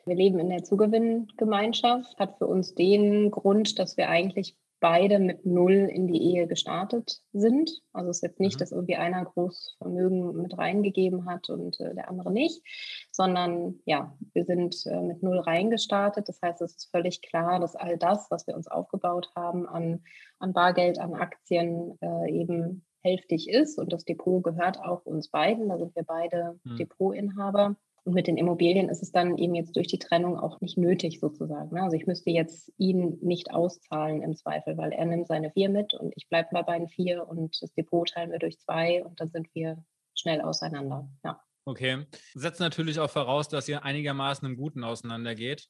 Wir 0.07 0.17
leben 0.17 0.39
in 0.39 0.49
der 0.49 0.65
Zugewinngemeinschaft, 0.65 2.19
hat 2.19 2.39
für 2.39 2.47
uns 2.47 2.75
den 2.75 3.31
Grund, 3.31 3.79
dass 3.79 3.97
wir 3.97 4.09
eigentlich 4.09 4.57
beide 4.81 5.19
mit 5.19 5.45
Null 5.45 5.73
in 5.73 6.07
die 6.07 6.23
Ehe 6.23 6.47
gestartet 6.47 7.21
sind. 7.33 7.71
Also 7.93 8.11
es 8.11 8.19
ist 8.19 8.23
jetzt 8.23 8.41
nicht, 8.41 8.57
mhm. 8.57 8.59
dass 8.61 8.73
irgendwie 8.73 8.97
einer 8.97 9.25
Großvermögen 9.25 10.37
mit 10.37 10.57
reingegeben 10.57 11.27
hat 11.27 11.51
und 11.51 11.79
äh, 11.81 11.95
der 11.95 12.09
andere 12.09 12.33
nicht, 12.33 12.63
sondern 13.11 13.81
ja, 13.85 14.17
wir 14.33 14.45
sind 14.45 14.77
äh, 14.87 15.01
mit 15.01 15.23
Null 15.23 15.39
reingestartet. 15.39 16.29
Das 16.29 16.41
heißt, 16.43 16.63
es 16.63 16.77
ist 16.77 16.91
völlig 16.91 17.23
klar, 17.23 17.61
dass 17.61 17.77
all 17.77 17.99
das, 17.99 18.31
was 18.31 18.47
wir 18.47 18.55
uns 18.55 18.69
aufgebaut 18.69 19.31
haben 19.35 19.67
an, 19.67 20.03
an 20.39 20.53
Bargeld, 20.53 20.99
an 20.99 21.15
Aktien, 21.15 21.99
äh, 22.01 22.31
eben 22.31 22.85
hälftig 23.03 23.49
ist 23.49 23.79
und 23.79 23.93
das 23.93 24.05
Depot 24.05 24.43
gehört 24.43 24.79
auch 24.81 25.05
uns 25.07 25.29
beiden. 25.29 25.69
Da 25.69 25.79
sind 25.79 25.95
wir 25.95 26.05
beide 26.05 26.59
mhm. 26.65 26.77
Depotinhaber. 26.77 27.77
Und 28.09 28.15
mit 28.15 28.27
den 28.27 28.39
Immobilien 28.39 28.89
ist 28.89 29.03
es 29.03 29.13
dann 29.13 29.37
eben 29.37 29.55
jetzt 29.55 29.77
durch 29.77 29.87
die 29.87 29.99
Trennung 29.99 30.39
auch 30.39 30.63
nicht 30.63 30.79
nötig 30.79 31.21
sozusagen. 31.21 31.75
Ne? 31.75 31.83
Also 31.83 31.95
ich 31.95 32.07
müsste 32.07 32.31
jetzt 32.31 32.73
ihn 32.79 33.19
nicht 33.21 33.51
auszahlen 33.51 34.23
im 34.23 34.35
Zweifel, 34.35 34.79
weil 34.79 34.93
er 34.93 35.05
nimmt 35.05 35.29
seine 35.29 35.51
vier 35.51 35.69
mit 35.69 35.93
und 35.93 36.15
ich 36.17 36.27
bleibe 36.27 36.49
bei 36.51 36.63
beiden 36.63 36.89
vier 36.89 37.29
und 37.29 37.61
das 37.61 37.75
Depot 37.75 38.09
teilen 38.09 38.33
wir 38.33 38.39
durch 38.39 38.59
zwei 38.61 39.05
und 39.05 39.21
dann 39.21 39.29
sind 39.29 39.55
wir 39.55 39.85
schnell 40.15 40.41
auseinander. 40.41 41.07
Ja. 41.23 41.39
Okay. 41.67 42.07
Setzt 42.33 42.61
natürlich 42.61 42.99
auch 42.99 43.11
voraus, 43.11 43.49
dass 43.49 43.69
ihr 43.69 43.85
einigermaßen 43.85 44.49
im 44.49 44.57
Guten 44.57 44.85
auseinandergeht. 44.85 45.69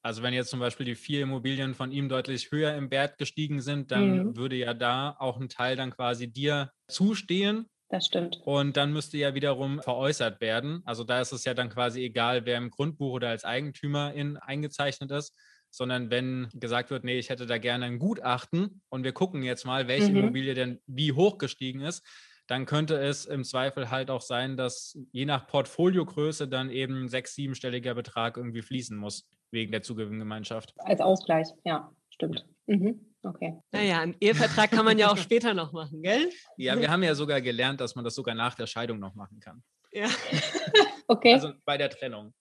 Also 0.00 0.22
wenn 0.22 0.32
jetzt 0.32 0.50
zum 0.50 0.60
Beispiel 0.60 0.86
die 0.86 0.94
vier 0.94 1.22
Immobilien 1.22 1.74
von 1.74 1.90
ihm 1.90 2.08
deutlich 2.08 2.52
höher 2.52 2.72
im 2.76 2.92
Wert 2.92 3.18
gestiegen 3.18 3.60
sind, 3.60 3.90
dann 3.90 4.28
mhm. 4.28 4.36
würde 4.36 4.54
ja 4.54 4.74
da 4.74 5.16
auch 5.18 5.40
ein 5.40 5.48
Teil 5.48 5.74
dann 5.74 5.90
quasi 5.90 6.32
dir 6.32 6.70
zustehen. 6.86 7.66
Das 7.90 8.06
stimmt. 8.06 8.40
Und 8.44 8.76
dann 8.76 8.92
müsste 8.92 9.18
ja 9.18 9.34
wiederum 9.34 9.82
veräußert 9.82 10.40
werden. 10.40 10.80
Also 10.84 11.02
da 11.02 11.20
ist 11.20 11.32
es 11.32 11.44
ja 11.44 11.54
dann 11.54 11.68
quasi 11.68 12.04
egal, 12.04 12.46
wer 12.46 12.56
im 12.56 12.70
Grundbuch 12.70 13.12
oder 13.12 13.28
als 13.28 13.44
Eigentümer 13.44 14.14
in, 14.14 14.36
eingezeichnet 14.36 15.10
ist, 15.10 15.34
sondern 15.70 16.08
wenn 16.08 16.48
gesagt 16.54 16.90
wird, 16.90 17.02
nee, 17.02 17.18
ich 17.18 17.30
hätte 17.30 17.46
da 17.46 17.58
gerne 17.58 17.86
ein 17.86 17.98
Gutachten 17.98 18.80
und 18.90 19.02
wir 19.02 19.12
gucken 19.12 19.42
jetzt 19.42 19.66
mal, 19.66 19.88
welche 19.88 20.10
mhm. 20.10 20.18
Immobilie 20.18 20.54
denn 20.54 20.80
wie 20.86 21.12
hoch 21.12 21.38
gestiegen 21.38 21.80
ist, 21.80 22.04
dann 22.46 22.64
könnte 22.64 22.96
es 22.96 23.26
im 23.26 23.42
Zweifel 23.42 23.90
halt 23.90 24.08
auch 24.08 24.22
sein, 24.22 24.56
dass 24.56 24.96
je 25.10 25.24
nach 25.24 25.48
Portfoliogröße 25.48 26.48
dann 26.48 26.70
eben 26.70 27.08
sechs-, 27.08 27.34
siebenstelliger 27.34 27.94
Betrag 27.94 28.36
irgendwie 28.36 28.62
fließen 28.62 28.96
muss 28.96 29.28
wegen 29.50 29.72
der 29.72 29.82
Zugewinngemeinschaft. 29.82 30.74
Als 30.78 31.00
Ausgleich, 31.00 31.48
ja, 31.64 31.92
stimmt. 32.10 32.46
Mhm. 32.66 33.09
Okay. 33.22 33.60
Naja, 33.70 34.00
einen 34.00 34.16
Ehevertrag 34.18 34.70
kann 34.70 34.84
man 34.84 34.98
ja 34.98 35.10
auch 35.10 35.16
später 35.18 35.52
noch 35.54 35.72
machen, 35.72 36.02
gell? 36.02 36.30
Ja, 36.56 36.78
wir 36.78 36.90
haben 36.90 37.02
ja 37.02 37.14
sogar 37.14 37.40
gelernt, 37.40 37.80
dass 37.80 37.94
man 37.94 38.04
das 38.04 38.14
sogar 38.14 38.34
nach 38.34 38.54
der 38.54 38.66
Scheidung 38.66 38.98
noch 38.98 39.14
machen 39.14 39.40
kann. 39.40 39.62
Ja. 39.92 40.08
okay. 41.06 41.34
Also 41.34 41.52
bei 41.64 41.76
der 41.76 41.90
Trennung. 41.90 42.32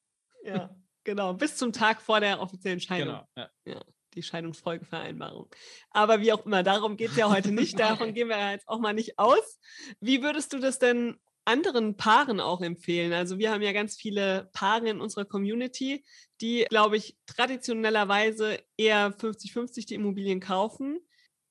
Ja, 0.43 0.69
genau. 1.03 1.33
Bis 1.33 1.57
zum 1.57 1.73
Tag 1.73 2.01
vor 2.01 2.19
der 2.19 2.39
offiziellen 2.39 2.79
Scheidung. 2.79 3.07
Genau. 3.15 3.27
Ja. 3.35 3.49
ja 3.65 3.81
die 4.15 4.23
Scheidungsfolgevereinbarung. 4.23 5.49
Aber 5.91 6.21
wie 6.21 6.33
auch 6.33 6.45
immer, 6.45 6.63
darum 6.63 6.97
geht 6.97 7.11
es 7.11 7.17
ja 7.17 7.29
heute 7.29 7.51
nicht. 7.51 7.79
Davon 7.79 8.13
gehen 8.13 8.29
wir 8.29 8.51
jetzt 8.51 8.67
auch 8.67 8.79
mal 8.79 8.93
nicht 8.93 9.19
aus. 9.19 9.59
Wie 9.99 10.23
würdest 10.23 10.53
du 10.53 10.59
das 10.59 10.79
denn 10.79 11.19
anderen 11.49 11.97
Paaren 11.97 12.39
auch 12.39 12.61
empfehlen? 12.61 13.11
Also 13.11 13.39
wir 13.39 13.51
haben 13.51 13.61
ja 13.61 13.73
ganz 13.73 13.95
viele 13.95 14.49
Paare 14.53 14.89
in 14.89 15.01
unserer 15.01 15.25
Community, 15.25 16.05
die, 16.41 16.65
glaube 16.69 16.97
ich, 16.97 17.17
traditionellerweise 17.25 18.59
eher 18.77 19.11
50-50 19.17 19.87
die 19.87 19.95
Immobilien 19.95 20.39
kaufen. 20.39 20.99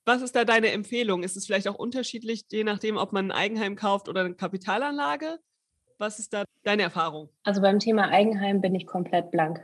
Was 0.05 0.21
ist 0.21 0.35
da 0.35 0.45
deine 0.45 0.71
Empfehlung? 0.71 1.23
Ist 1.23 1.37
es 1.37 1.45
vielleicht 1.45 1.67
auch 1.67 1.75
unterschiedlich, 1.75 2.45
je 2.49 2.63
nachdem, 2.63 2.97
ob 2.97 3.11
man 3.11 3.27
ein 3.27 3.37
Eigenheim 3.37 3.75
kauft 3.75 4.09
oder 4.09 4.21
eine 4.21 4.35
Kapitalanlage? 4.35 5.39
Was 5.97 6.17
ist 6.17 6.33
da 6.33 6.45
deine 6.63 6.83
Erfahrung? 6.83 7.29
Also 7.43 7.61
beim 7.61 7.79
Thema 7.79 8.09
Eigenheim 8.09 8.61
bin 8.61 8.73
ich 8.73 8.87
komplett 8.87 9.31
blank. 9.31 9.61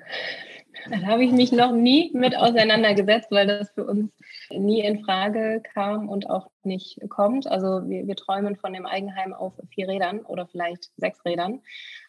Da 0.90 1.02
habe 1.02 1.24
ich 1.24 1.32
mich 1.32 1.52
noch 1.52 1.72
nie 1.72 2.12
mit 2.14 2.36
auseinandergesetzt, 2.36 3.32
weil 3.32 3.48
das 3.48 3.72
für 3.72 3.86
uns 3.86 4.12
nie 4.52 4.82
in 4.82 5.04
Frage 5.04 5.62
kam 5.74 6.10
und 6.10 6.30
auch 6.30 6.50
nicht 6.64 7.00
kommt. 7.10 7.48
Also 7.48 7.88
wir, 7.88 8.08
wir 8.08 8.16
träumen 8.16 8.56
von 8.56 8.74
dem 8.74 8.86
Eigenheim 8.86 9.34
auf 9.34 9.54
vier 9.70 9.88
Rädern 9.88 10.20
oder 10.22 10.48
vielleicht 10.48 10.92
sechs 10.98 11.24
Rädern. 11.26 11.62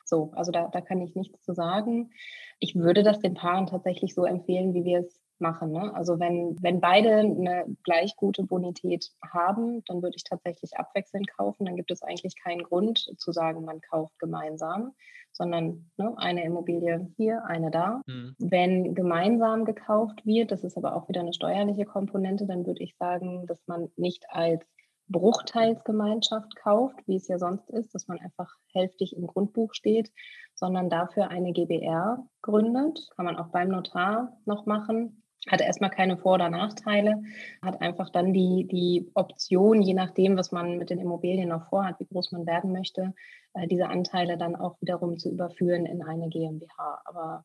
So, 0.04 0.32
also 0.35 0.52
da, 0.52 0.68
da 0.68 0.80
kann 0.80 1.00
ich 1.00 1.14
nichts 1.14 1.42
zu 1.42 1.54
sagen. 1.54 2.11
Ich 2.58 2.75
würde 2.75 3.02
das 3.02 3.20
den 3.20 3.35
Paaren 3.35 3.66
tatsächlich 3.66 4.14
so 4.14 4.25
empfehlen, 4.25 4.75
wie 4.75 4.85
wir 4.85 5.00
es 5.00 5.25
machen. 5.40 5.73
Ne? 5.73 5.95
Also 5.95 6.19
wenn, 6.19 6.57
wenn 6.62 6.81
beide 6.81 7.19
eine 7.19 7.64
gleich 7.83 8.16
gute 8.16 8.43
Bonität 8.43 9.11
haben, 9.33 9.83
dann 9.87 10.02
würde 10.02 10.16
ich 10.16 10.25
tatsächlich 10.25 10.76
abwechselnd 10.76 11.28
kaufen. 11.37 11.66
Dann 11.66 11.76
gibt 11.76 11.90
es 11.90 12.02
eigentlich 12.02 12.35
keinen 12.37 12.62
Grund 12.62 13.12
zu 13.19 13.33
sagen, 13.33 13.64
man 13.64 13.81
kauft 13.81 14.19
gemeinsam, 14.19 14.93
sondern 15.33 15.90
ne, 15.97 16.14
eine 16.16 16.45
Immobilie 16.45 17.09
hier, 17.16 17.45
eine 17.45 17.71
da. 17.71 18.02
Mhm. 18.07 18.35
Wenn 18.38 18.95
gemeinsam 18.95 19.64
gekauft 19.64 20.25
wird, 20.25 20.50
das 20.50 20.64
ist 20.64 20.76
aber 20.76 20.97
auch 20.97 21.09
wieder 21.09 21.21
eine 21.21 21.35
steuerliche 21.35 21.85
Komponente, 21.85 22.47
dann 22.47 22.66
würde 22.66 22.83
ich 22.83 22.97
sagen, 22.97 23.47
dass 23.47 23.66
man 23.66 23.88
nicht 23.97 24.25
als 24.31 24.64
Bruchteilsgemeinschaft 25.09 26.57
kauft, 26.57 26.97
wie 27.07 27.16
es 27.16 27.28
ja 27.28 27.38
sonst 27.38 27.71
ist, 27.71 27.95
dass 27.95 28.09
man 28.09 28.19
einfach 28.19 28.57
hälftig 28.73 29.16
im 29.16 29.26
Grundbuch 29.26 29.73
steht, 29.73 30.11
sondern 30.55 30.90
dafür 30.90 31.28
eine 31.28 31.52
GBR 31.52 32.26
gründet. 32.43 33.09
Kann 33.14 33.26
man 33.26 33.37
auch 33.37 33.49
beim 33.49 33.69
Notar 33.69 34.37
noch 34.47 34.66
machen 34.66 35.23
hat 35.49 35.61
erstmal 35.61 35.91
keine 35.91 36.17
Vor- 36.17 36.35
oder 36.35 36.50
Nachteile, 36.50 37.23
hat 37.62 37.81
einfach 37.81 38.11
dann 38.11 38.33
die, 38.33 38.67
die 38.71 39.11
Option, 39.15 39.81
je 39.81 39.95
nachdem, 39.95 40.37
was 40.37 40.53
man 40.53 40.79
mit 40.79 40.91
den 40.91 40.99
Immobilien 40.99 41.49
noch 41.49 41.69
vorhat, 41.69 42.00
wie 42.00 42.07
groß 42.07 42.33
man 42.33 42.47
werden 42.47 42.73
möchte, 42.73 43.15
äh, 43.55 43.67
diese 43.67 43.88
Anteile 43.88 44.37
dann 44.37 44.57
auch 44.57 44.81
wiederum 44.81 45.19
zu 45.19 45.31
überführen 45.31 45.87
in 45.87 46.03
eine 46.03 46.29
GmbH. 46.29 47.03
Aber 47.05 47.45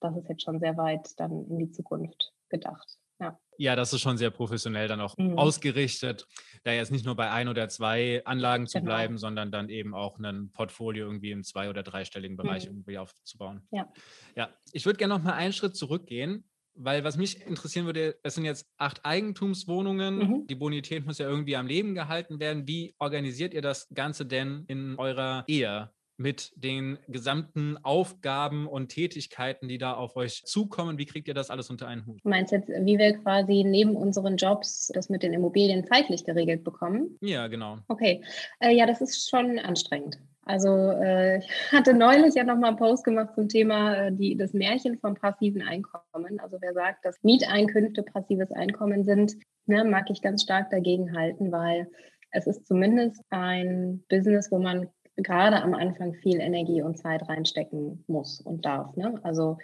das 0.00 0.16
ist 0.16 0.28
jetzt 0.28 0.42
schon 0.42 0.60
sehr 0.60 0.76
weit 0.76 1.08
dann 1.18 1.46
in 1.48 1.58
die 1.58 1.70
Zukunft 1.70 2.32
gedacht. 2.48 2.98
Ja. 3.20 3.38
ja, 3.56 3.76
das 3.76 3.92
ist 3.92 4.00
schon 4.00 4.18
sehr 4.18 4.30
professionell 4.30 4.88
dann 4.88 5.00
auch 5.00 5.16
mhm. 5.16 5.38
ausgerichtet, 5.38 6.26
da 6.64 6.72
jetzt 6.72 6.90
nicht 6.90 7.06
nur 7.06 7.14
bei 7.14 7.30
ein 7.30 7.46
oder 7.46 7.68
zwei 7.68 8.20
Anlagen 8.24 8.66
zu 8.66 8.78
genau. 8.78 8.90
bleiben, 8.90 9.16
sondern 9.16 9.52
dann 9.52 9.68
eben 9.68 9.94
auch 9.94 10.18
ein 10.18 10.50
Portfolio 10.50 11.06
irgendwie 11.06 11.30
im 11.30 11.44
zwei- 11.44 11.70
oder 11.70 11.84
dreistelligen 11.84 12.36
Bereich 12.36 12.64
mhm. 12.64 12.78
irgendwie 12.78 12.98
aufzubauen. 12.98 13.68
Ja. 13.70 13.92
Ja, 14.34 14.48
ich 14.72 14.86
würde 14.86 14.98
gerne 14.98 15.14
noch 15.14 15.22
mal 15.22 15.34
einen 15.34 15.52
Schritt 15.52 15.76
zurückgehen 15.76 16.44
weil 16.74 17.04
was 17.04 17.16
mich 17.16 17.46
interessieren 17.46 17.86
würde, 17.86 18.16
es 18.22 18.34
sind 18.34 18.44
jetzt 18.44 18.66
acht 18.76 19.04
Eigentumswohnungen. 19.04 20.18
Mhm. 20.18 20.46
Die 20.46 20.54
Bonität 20.54 21.04
muss 21.04 21.18
ja 21.18 21.28
irgendwie 21.28 21.56
am 21.56 21.66
Leben 21.66 21.94
gehalten 21.94 22.40
werden. 22.40 22.66
Wie 22.66 22.94
organisiert 22.98 23.54
ihr 23.54 23.62
das 23.62 23.88
Ganze 23.94 24.26
denn 24.26 24.64
in 24.68 24.96
eurer 24.98 25.44
Ehe? 25.46 25.90
mit 26.18 26.52
den 26.56 26.98
gesamten 27.08 27.76
Aufgaben 27.82 28.66
und 28.66 28.88
Tätigkeiten, 28.88 29.68
die 29.68 29.78
da 29.78 29.94
auf 29.94 30.14
euch 30.16 30.44
zukommen. 30.44 30.98
Wie 30.98 31.06
kriegt 31.06 31.26
ihr 31.26 31.34
das 31.34 31.50
alles 31.50 31.68
unter 31.68 31.88
einen 31.88 32.06
Hut? 32.06 32.20
Du 32.22 32.28
meinst 32.28 32.52
jetzt, 32.52 32.68
wie 32.68 32.98
wir 32.98 33.18
quasi 33.18 33.64
neben 33.64 33.96
unseren 33.96 34.36
Jobs 34.36 34.90
das 34.94 35.08
mit 35.08 35.22
den 35.22 35.32
Immobilien 35.32 35.84
zeitlich 35.84 36.24
geregelt 36.24 36.64
bekommen? 36.64 37.18
Ja, 37.20 37.48
genau. 37.48 37.78
Okay. 37.88 38.22
Äh, 38.60 38.74
ja, 38.74 38.86
das 38.86 39.00
ist 39.00 39.28
schon 39.28 39.58
anstrengend. 39.58 40.18
Also 40.44 40.90
äh, 40.90 41.38
ich 41.38 41.48
hatte 41.70 41.94
neulich 41.94 42.34
ja 42.34 42.44
nochmal 42.44 42.70
einen 42.70 42.78
Post 42.78 43.04
gemacht 43.04 43.34
zum 43.34 43.48
Thema 43.48 43.94
äh, 43.94 44.12
die, 44.12 44.36
das 44.36 44.52
Märchen 44.52 44.98
vom 44.98 45.14
passiven 45.14 45.62
Einkommen. 45.62 46.40
Also 46.40 46.58
wer 46.60 46.72
sagt, 46.72 47.04
dass 47.04 47.22
Mieteinkünfte 47.22 48.02
passives 48.02 48.50
Einkommen 48.50 49.04
sind, 49.04 49.34
ne, 49.66 49.84
mag 49.84 50.10
ich 50.10 50.20
ganz 50.20 50.42
stark 50.42 50.70
dagegen 50.70 51.16
halten, 51.16 51.52
weil 51.52 51.88
es 52.32 52.46
ist 52.46 52.66
zumindest 52.66 53.22
ein 53.30 54.02
Business, 54.08 54.50
wo 54.50 54.58
man 54.58 54.88
gerade 55.16 55.62
am 55.62 55.74
Anfang 55.74 56.14
viel 56.14 56.40
Energie 56.40 56.82
und 56.82 56.98
Zeit 56.98 57.28
reinstecken 57.28 58.02
muss 58.06 58.40
und 58.40 58.64
darf. 58.64 58.96
Ne? 58.96 59.20
Also 59.22 59.58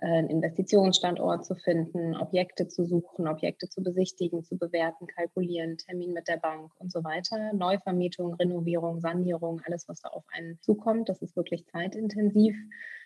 einen 0.00 0.28
Investitionsstandort 0.28 1.44
zu 1.44 1.54
finden, 1.54 2.16
Objekte 2.16 2.68
zu 2.68 2.84
suchen, 2.84 3.28
Objekte 3.28 3.68
zu 3.68 3.82
besichtigen, 3.82 4.44
zu 4.44 4.56
bewerten, 4.56 5.06
kalkulieren, 5.06 5.76
Termin 5.76 6.12
mit 6.12 6.28
der 6.28 6.38
Bank 6.38 6.72
und 6.78 6.90
so 6.90 7.04
weiter. 7.04 7.52
Neuvermietung, 7.52 8.34
Renovierung, 8.34 9.00
Sanierung, 9.00 9.60
alles, 9.66 9.88
was 9.88 10.00
da 10.00 10.08
auf 10.10 10.24
einen 10.32 10.58
zukommt, 10.60 11.08
das 11.08 11.22
ist 11.22 11.36
wirklich 11.36 11.66
zeitintensiv. 11.66 12.56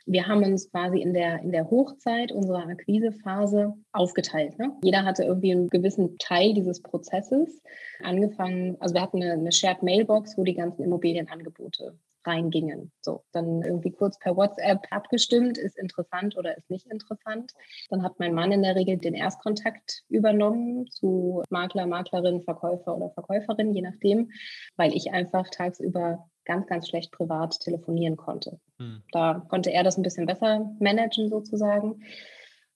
Wir 0.07 0.27
haben 0.27 0.45
uns 0.45 0.71
quasi 0.71 1.01
in 1.01 1.15
der, 1.15 1.41
in 1.41 1.51
der 1.51 1.71
Hochzeit 1.71 2.31
unserer 2.31 2.67
Akquisephase 2.67 3.75
aufgeteilt. 3.93 4.59
Ne? 4.59 4.71
Jeder 4.83 5.05
hatte 5.05 5.25
irgendwie 5.25 5.53
einen 5.53 5.69
gewissen 5.69 6.19
Teil 6.19 6.53
dieses 6.53 6.83
Prozesses 6.83 7.63
angefangen. 8.03 8.77
Also 8.81 8.95
wir 8.95 9.01
hatten 9.01 9.23
eine, 9.23 9.33
eine 9.33 9.53
Shared 9.53 9.83
Mailbox, 9.83 10.37
wo 10.37 10.45
die 10.45 10.55
ganzen 10.55 10.85
Immobilienangebote 10.85 11.99
reingingen. 12.27 12.93
So, 13.01 13.25
dann 13.33 13.63
irgendwie 13.63 13.91
kurz 13.91 14.19
per 14.19 14.37
WhatsApp 14.37 14.87
abgestimmt, 14.91 15.59
ist 15.59 15.79
interessant 15.79 16.37
oder 16.37 16.57
ist 16.57 16.71
nicht 16.71 16.87
interessant. 16.87 17.53
Dann 17.91 18.03
hat 18.03 18.19
mein 18.19 18.35
Mann 18.35 18.53
in 18.53 18.63
der 18.63 18.77
Regel 18.77 18.97
den 18.97 19.15
Erstkontakt 19.15 20.03
übernommen 20.09 20.87
zu 20.91 21.43
Makler, 21.51 21.87
Maklerin, 21.87 22.43
Verkäufer 22.43 22.97
oder 22.97 23.11
Verkäuferin, 23.11 23.75
je 23.75 23.83
nachdem, 23.83 24.31
weil 24.77 24.95
ich 24.95 25.13
einfach 25.13 25.49
tagsüber 25.51 26.29
ganz, 26.45 26.67
ganz 26.67 26.89
schlecht 26.89 27.13
privat 27.13 27.59
telefonieren 27.61 28.17
konnte. 28.17 28.61
Hm. 28.79 29.03
Da 29.13 29.45
konnte 29.49 29.71
er 29.71 29.83
das 29.83 29.97
ein 29.97 30.03
bisschen 30.03 30.27
besser 30.27 30.71
managen 30.79 31.29
sozusagen. 31.29 32.03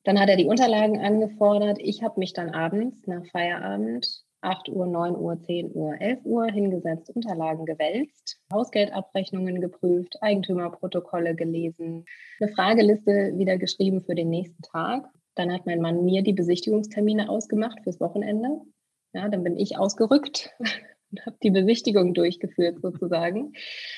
Dann 0.05 0.19
hat 0.19 0.28
er 0.28 0.37
die 0.37 0.47
Unterlagen 0.47 1.00
angefordert. 1.00 1.78
Ich 1.81 2.02
habe 2.02 2.19
mich 2.19 2.33
dann 2.33 2.50
abends 2.50 3.07
nach 3.07 3.26
Feierabend 3.26 4.25
8 4.40 4.68
Uhr, 4.68 4.87
9 4.87 5.16
Uhr, 5.16 5.40
10 5.40 5.73
Uhr, 5.75 6.00
11 6.00 6.21
Uhr 6.25 6.47
hingesetzt, 6.47 7.11
Unterlagen 7.14 7.66
gewälzt, 7.66 8.40
Hausgeldabrechnungen 8.52 9.61
geprüft, 9.61 10.16
Eigentümerprotokolle 10.21 11.35
gelesen, 11.35 12.04
eine 12.40 12.52
Frageliste 12.52 13.33
wieder 13.37 13.59
geschrieben 13.59 14.00
für 14.00 14.14
den 14.14 14.30
nächsten 14.30 14.62
Tag. 14.62 15.09
Dann 15.35 15.52
hat 15.52 15.66
mein 15.66 15.80
Mann 15.80 16.04
mir 16.04 16.23
die 16.23 16.33
Besichtigungstermine 16.33 17.28
ausgemacht 17.28 17.80
fürs 17.83 18.00
Wochenende. 18.00 18.61
Ja, 19.12 19.28
dann 19.28 19.42
bin 19.42 19.57
ich 19.57 19.76
ausgerückt 19.78 20.50
und 21.11 21.26
habe 21.26 21.37
die 21.42 21.50
Besichtigung 21.50 22.14
durchgeführt 22.14 22.80
sozusagen. 22.80 23.52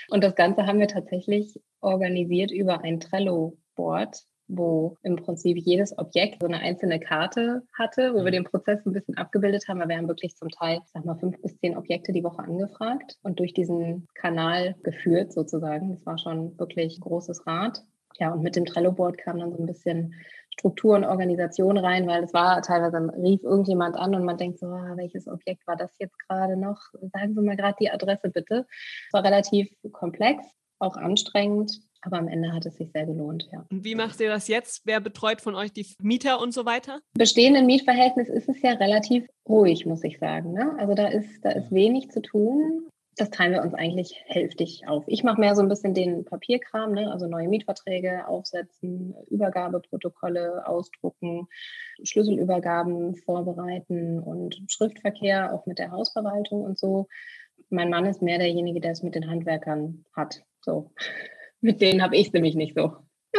Und 0.08 0.24
das 0.24 0.34
Ganze 0.34 0.66
haben 0.66 0.78
wir 0.78 0.88
tatsächlich 0.88 1.60
organisiert 1.80 2.50
über 2.50 2.82
ein 2.82 3.00
Trello-Board, 3.00 4.24
wo 4.50 4.96
im 5.02 5.16
Prinzip 5.16 5.56
jedes 5.58 5.96
Objekt 5.98 6.40
so 6.40 6.48
eine 6.48 6.60
einzelne 6.60 7.00
Karte 7.00 7.62
hatte, 7.72 8.12
wo 8.12 8.18
wir 8.18 8.24
mhm. 8.24 8.32
den 8.32 8.44
Prozess 8.44 8.84
ein 8.84 8.92
bisschen 8.92 9.16
abgebildet 9.16 9.66
haben. 9.68 9.86
wir 9.88 9.96
haben 9.96 10.08
wirklich 10.08 10.36
zum 10.36 10.48
Teil, 10.50 10.80
sag 10.92 11.04
mal, 11.04 11.18
fünf 11.18 11.40
bis 11.40 11.56
zehn 11.58 11.76
Objekte 11.76 12.12
die 12.12 12.24
Woche 12.24 12.42
angefragt 12.42 13.18
und 13.22 13.38
durch 13.38 13.54
diesen 13.54 14.06
Kanal 14.14 14.74
geführt 14.82 15.32
sozusagen. 15.32 15.90
Das 15.94 16.06
war 16.06 16.18
schon 16.18 16.58
wirklich 16.58 17.00
großes 17.00 17.46
Rad. 17.46 17.82
Ja, 18.18 18.32
und 18.32 18.42
mit 18.42 18.56
dem 18.56 18.66
Trello-Board 18.66 19.18
kam 19.18 19.38
dann 19.38 19.52
so 19.52 19.58
ein 19.58 19.66
bisschen 19.66 20.14
Struktur 20.50 20.96
und 20.96 21.04
Organisation 21.04 21.78
rein, 21.78 22.06
weil 22.06 22.24
es 22.24 22.34
war 22.34 22.60
teilweise, 22.60 22.98
rief 23.22 23.42
irgendjemand 23.42 23.96
an 23.96 24.14
und 24.14 24.24
man 24.24 24.36
denkt 24.36 24.58
so, 24.58 24.66
ah, 24.66 24.92
welches 24.96 25.26
Objekt 25.26 25.66
war 25.66 25.76
das 25.76 25.94
jetzt 25.98 26.18
gerade 26.28 26.56
noch? 26.56 26.78
Sagen 27.12 27.34
Sie 27.34 27.40
mal 27.40 27.56
gerade 27.56 27.76
die 27.80 27.90
Adresse 27.90 28.28
bitte. 28.28 28.66
Es 29.06 29.12
war 29.12 29.24
relativ 29.24 29.70
komplex, 29.92 30.44
auch 30.78 30.96
anstrengend, 30.96 31.80
aber 32.02 32.18
am 32.18 32.28
Ende 32.28 32.52
hat 32.52 32.66
es 32.66 32.76
sich 32.76 32.90
sehr 32.92 33.06
gelohnt, 33.06 33.48
ja. 33.52 33.64
Und 33.70 33.84
wie 33.84 33.94
macht 33.94 34.20
ihr 34.20 34.28
das 34.28 34.48
jetzt? 34.48 34.82
Wer 34.84 35.00
betreut 35.00 35.40
von 35.40 35.54
euch 35.54 35.72
die 35.72 35.86
Mieter 36.00 36.40
und 36.40 36.52
so 36.52 36.64
weiter? 36.64 37.00
Bestehenden 37.14 37.66
Mietverhältnis 37.66 38.28
ist 38.28 38.48
es 38.48 38.60
ja 38.62 38.72
relativ 38.72 39.26
ruhig, 39.48 39.86
muss 39.86 40.04
ich 40.04 40.18
sagen. 40.18 40.52
Ne? 40.52 40.74
Also 40.78 40.94
da 40.94 41.08
ist, 41.08 41.44
da 41.44 41.50
ist 41.50 41.70
wenig 41.72 42.10
zu 42.10 42.22
tun 42.22 42.90
das 43.20 43.30
teilen 43.30 43.52
wir 43.52 43.62
uns 43.62 43.74
eigentlich 43.74 44.22
hälftig 44.26 44.86
auf. 44.86 45.04
Ich 45.06 45.22
mache 45.24 45.40
mehr 45.40 45.54
so 45.54 45.60
ein 45.60 45.68
bisschen 45.68 45.92
den 45.92 46.24
Papierkram, 46.24 46.92
ne? 46.92 47.12
also 47.12 47.26
neue 47.26 47.48
Mietverträge 47.48 48.26
aufsetzen, 48.26 49.14
Übergabeprotokolle 49.28 50.66
ausdrucken, 50.66 51.46
Schlüsselübergaben 52.02 53.16
vorbereiten 53.16 54.20
und 54.20 54.62
Schriftverkehr 54.68 55.52
auch 55.52 55.66
mit 55.66 55.78
der 55.78 55.90
Hausverwaltung 55.90 56.62
und 56.62 56.78
so. 56.78 57.08
Mein 57.68 57.90
Mann 57.90 58.06
ist 58.06 58.22
mehr 58.22 58.38
derjenige, 58.38 58.80
der 58.80 58.92
es 58.92 59.02
mit 59.02 59.14
den 59.14 59.28
Handwerkern 59.28 60.04
hat. 60.16 60.42
So. 60.62 60.90
Mit 61.60 61.80
denen 61.80 62.02
habe 62.02 62.16
ich 62.16 62.28
es 62.28 62.32
nämlich 62.32 62.54
nicht 62.54 62.76
so. 62.76 62.96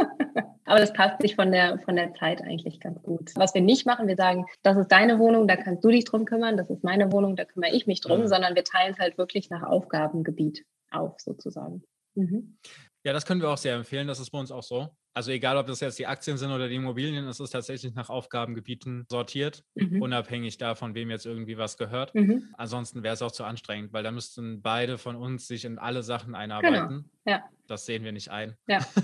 Aber 0.65 0.79
das 0.79 0.93
passt 0.93 1.21
sich 1.21 1.35
von 1.35 1.51
der, 1.51 1.79
von 1.79 1.95
der 1.95 2.13
Zeit 2.13 2.41
eigentlich 2.41 2.79
ganz 2.79 3.01
gut. 3.01 3.31
Was 3.35 3.53
wir 3.53 3.61
nicht 3.61 3.85
machen, 3.85 4.07
wir 4.07 4.15
sagen, 4.15 4.45
das 4.63 4.77
ist 4.77 4.91
deine 4.91 5.19
Wohnung, 5.19 5.47
da 5.47 5.57
kannst 5.57 5.83
du 5.83 5.89
dich 5.89 6.05
drum 6.05 6.25
kümmern, 6.25 6.55
das 6.55 6.69
ist 6.69 6.83
meine 6.83 7.11
Wohnung, 7.11 7.35
da 7.35 7.45
kümmere 7.45 7.75
ich 7.75 7.87
mich 7.87 7.99
drum, 7.99 8.21
mhm. 8.21 8.27
sondern 8.27 8.55
wir 8.55 8.63
teilen 8.63 8.93
es 8.93 8.99
halt 8.99 9.17
wirklich 9.17 9.49
nach 9.49 9.63
Aufgabengebiet 9.63 10.63
auf, 10.91 11.19
sozusagen. 11.19 11.83
Mhm. 12.15 12.57
Ja, 13.03 13.13
das 13.13 13.25
können 13.25 13.41
wir 13.41 13.49
auch 13.49 13.57
sehr 13.57 13.75
empfehlen. 13.75 14.07
Das 14.07 14.19
ist 14.19 14.29
bei 14.29 14.39
uns 14.39 14.51
auch 14.51 14.63
so. 14.63 14.89
Also 15.13 15.31
egal, 15.31 15.57
ob 15.57 15.67
das 15.67 15.81
jetzt 15.81 15.99
die 15.99 16.07
Aktien 16.07 16.37
sind 16.37 16.51
oder 16.51 16.69
die 16.69 16.75
Immobilien, 16.75 17.27
es 17.27 17.39
ist 17.39 17.49
tatsächlich 17.49 17.93
nach 17.93 18.09
Aufgabengebieten 18.09 19.05
sortiert, 19.09 19.63
mhm. 19.75 20.01
unabhängig 20.01 20.57
davon, 20.57 20.95
wem 20.95 21.09
jetzt 21.09 21.25
irgendwie 21.25 21.57
was 21.57 21.77
gehört. 21.77 22.15
Mhm. 22.15 22.53
Ansonsten 22.57 23.03
wäre 23.03 23.13
es 23.13 23.21
auch 23.21 23.31
zu 23.31 23.43
anstrengend, 23.43 23.91
weil 23.91 24.03
da 24.03 24.11
müssten 24.11 24.61
beide 24.61 24.97
von 24.97 25.17
uns 25.17 25.47
sich 25.47 25.65
in 25.65 25.79
alle 25.79 26.01
Sachen 26.01 26.27
genau. 26.27 26.39
einarbeiten. 26.39 27.11
Genau. 27.25 27.37
Ja. 27.37 27.43
Das 27.67 27.85
sehen 27.85 28.03
wir 28.03 28.13
nicht 28.13 28.29
ein. 28.29 28.55
Ja. 28.67 28.79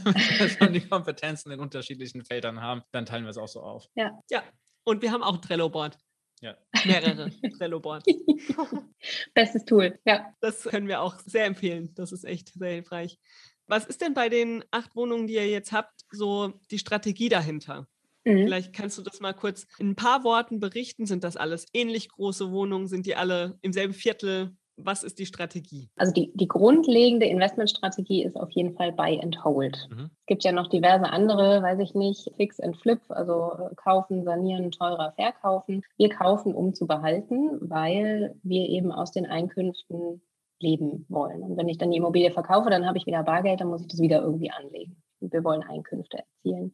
Wenn 0.59 0.73
wir 0.73 0.79
die 0.79 0.87
Kompetenzen 0.87 1.51
in 1.51 1.59
unterschiedlichen 1.59 2.23
Feldern 2.23 2.61
haben, 2.61 2.83
dann 2.91 3.05
teilen 3.05 3.25
wir 3.25 3.31
es 3.31 3.37
auch 3.37 3.47
so 3.47 3.61
auf. 3.61 3.87
Ja. 3.95 4.17
Ja. 4.29 4.43
Und 4.85 5.01
wir 5.01 5.11
haben 5.11 5.23
auch 5.23 5.37
Trello-Board. 5.37 5.97
Ja. 6.41 6.55
Mehrere 6.85 7.29
Trello-Boards. 7.57 8.05
Bestes 9.33 9.65
Tool, 9.65 9.99
ja. 10.05 10.33
Das 10.39 10.63
können 10.63 10.87
wir 10.87 11.01
auch 11.01 11.19
sehr 11.19 11.45
empfehlen. 11.45 11.93
Das 11.95 12.11
ist 12.11 12.23
echt 12.23 12.53
sehr 12.53 12.71
hilfreich. 12.71 13.19
Was 13.67 13.85
ist 13.85 14.01
denn 14.01 14.13
bei 14.13 14.29
den 14.29 14.63
acht 14.71 14.95
Wohnungen, 14.95 15.27
die 15.27 15.33
ihr 15.33 15.49
jetzt 15.49 15.73
habt, 15.73 15.96
so 16.11 16.53
die 16.71 16.79
Strategie 16.79 17.29
dahinter? 17.29 17.87
Mhm. 18.27 18.43
Vielleicht 18.43 18.73
kannst 18.73 18.97
du 18.97 19.01
das 19.01 19.19
mal 19.19 19.33
kurz 19.33 19.65
in 19.79 19.91
ein 19.91 19.95
paar 19.95 20.23
Worten 20.23 20.59
berichten. 20.59 21.05
Sind 21.05 21.23
das 21.23 21.37
alles 21.37 21.65
ähnlich 21.73 22.09
große 22.09 22.51
Wohnungen? 22.51 22.87
Sind 22.87 23.05
die 23.05 23.15
alle 23.15 23.57
im 23.61 23.71
selben 23.71 23.93
Viertel? 23.93 24.55
Was 24.79 25.03
ist 25.03 25.17
die 25.17 25.25
Strategie? 25.25 25.89
Also 25.95 26.13
die, 26.13 26.31
die 26.35 26.47
grundlegende 26.47 27.25
Investmentstrategie 27.25 28.23
ist 28.23 28.35
auf 28.35 28.51
jeden 28.51 28.75
Fall 28.75 28.91
Buy 28.91 29.19
and 29.23 29.43
Hold. 29.43 29.87
Mhm. 29.89 30.11
Es 30.19 30.25
gibt 30.27 30.43
ja 30.43 30.51
noch 30.51 30.67
diverse 30.67 31.09
andere, 31.09 31.63
weiß 31.63 31.79
ich 31.79 31.95
nicht, 31.95 32.29
Fix 32.35 32.59
and 32.59 32.77
Flip, 32.77 32.99
also 33.09 33.53
äh, 33.53 33.75
kaufen, 33.75 34.23
sanieren, 34.23 34.69
teurer 34.69 35.13
verkaufen. 35.13 35.81
Wir 35.97 36.09
kaufen, 36.09 36.53
um 36.53 36.75
zu 36.75 36.85
behalten, 36.85 37.57
weil 37.61 38.35
wir 38.43 38.69
eben 38.69 38.91
aus 38.91 39.11
den 39.11 39.25
Einkünften 39.25 40.21
leben 40.59 41.05
wollen. 41.09 41.41
Und 41.41 41.57
wenn 41.57 41.69
ich 41.69 41.79
dann 41.79 41.89
die 41.89 41.97
Immobilie 41.97 42.31
verkaufe, 42.31 42.69
dann 42.69 42.85
habe 42.85 42.99
ich 42.99 43.07
wieder 43.07 43.23
Bargeld, 43.23 43.61
dann 43.61 43.69
muss 43.69 43.81
ich 43.81 43.87
das 43.87 43.99
wieder 43.99 44.21
irgendwie 44.21 44.51
anlegen. 44.51 45.01
Wir 45.19 45.43
wollen 45.43 45.63
Einkünfte 45.63 46.19
erzielen. 46.19 46.73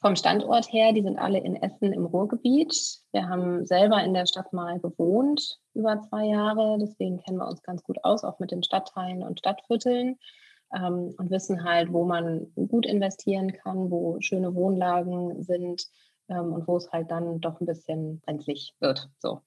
Vom 0.00 0.16
Standort 0.16 0.72
her, 0.72 0.92
die 0.92 1.02
sind 1.02 1.18
alle 1.18 1.38
in 1.38 1.54
Essen 1.54 1.92
im 1.92 2.06
Ruhrgebiet. 2.06 2.74
Wir 3.12 3.28
haben 3.28 3.66
selber 3.66 4.02
in 4.02 4.14
der 4.14 4.26
Stadt 4.26 4.52
mal 4.52 4.80
gewohnt 4.80 5.60
über 5.74 6.00
zwei 6.02 6.26
Jahre, 6.26 6.78
deswegen 6.80 7.18
kennen 7.18 7.38
wir 7.38 7.46
uns 7.46 7.62
ganz 7.62 7.82
gut 7.84 7.98
aus, 8.02 8.24
auch 8.24 8.40
mit 8.40 8.50
den 8.50 8.64
Stadtteilen 8.64 9.22
und 9.22 9.38
Stadtvierteln 9.38 10.18
ähm, 10.74 11.14
und 11.16 11.30
wissen 11.30 11.62
halt, 11.62 11.92
wo 11.92 12.04
man 12.04 12.52
gut 12.54 12.84
investieren 12.84 13.52
kann, 13.52 13.90
wo 13.90 14.20
schöne 14.20 14.54
Wohnlagen 14.54 15.44
sind, 15.44 15.86
ähm, 16.28 16.52
und 16.52 16.66
wo 16.68 16.76
es 16.76 16.90
halt 16.90 17.10
dann 17.10 17.40
doch 17.40 17.60
ein 17.60 17.66
bisschen 17.66 18.20
brenzlig 18.20 18.74
wird. 18.80 19.08
So. 19.18 19.42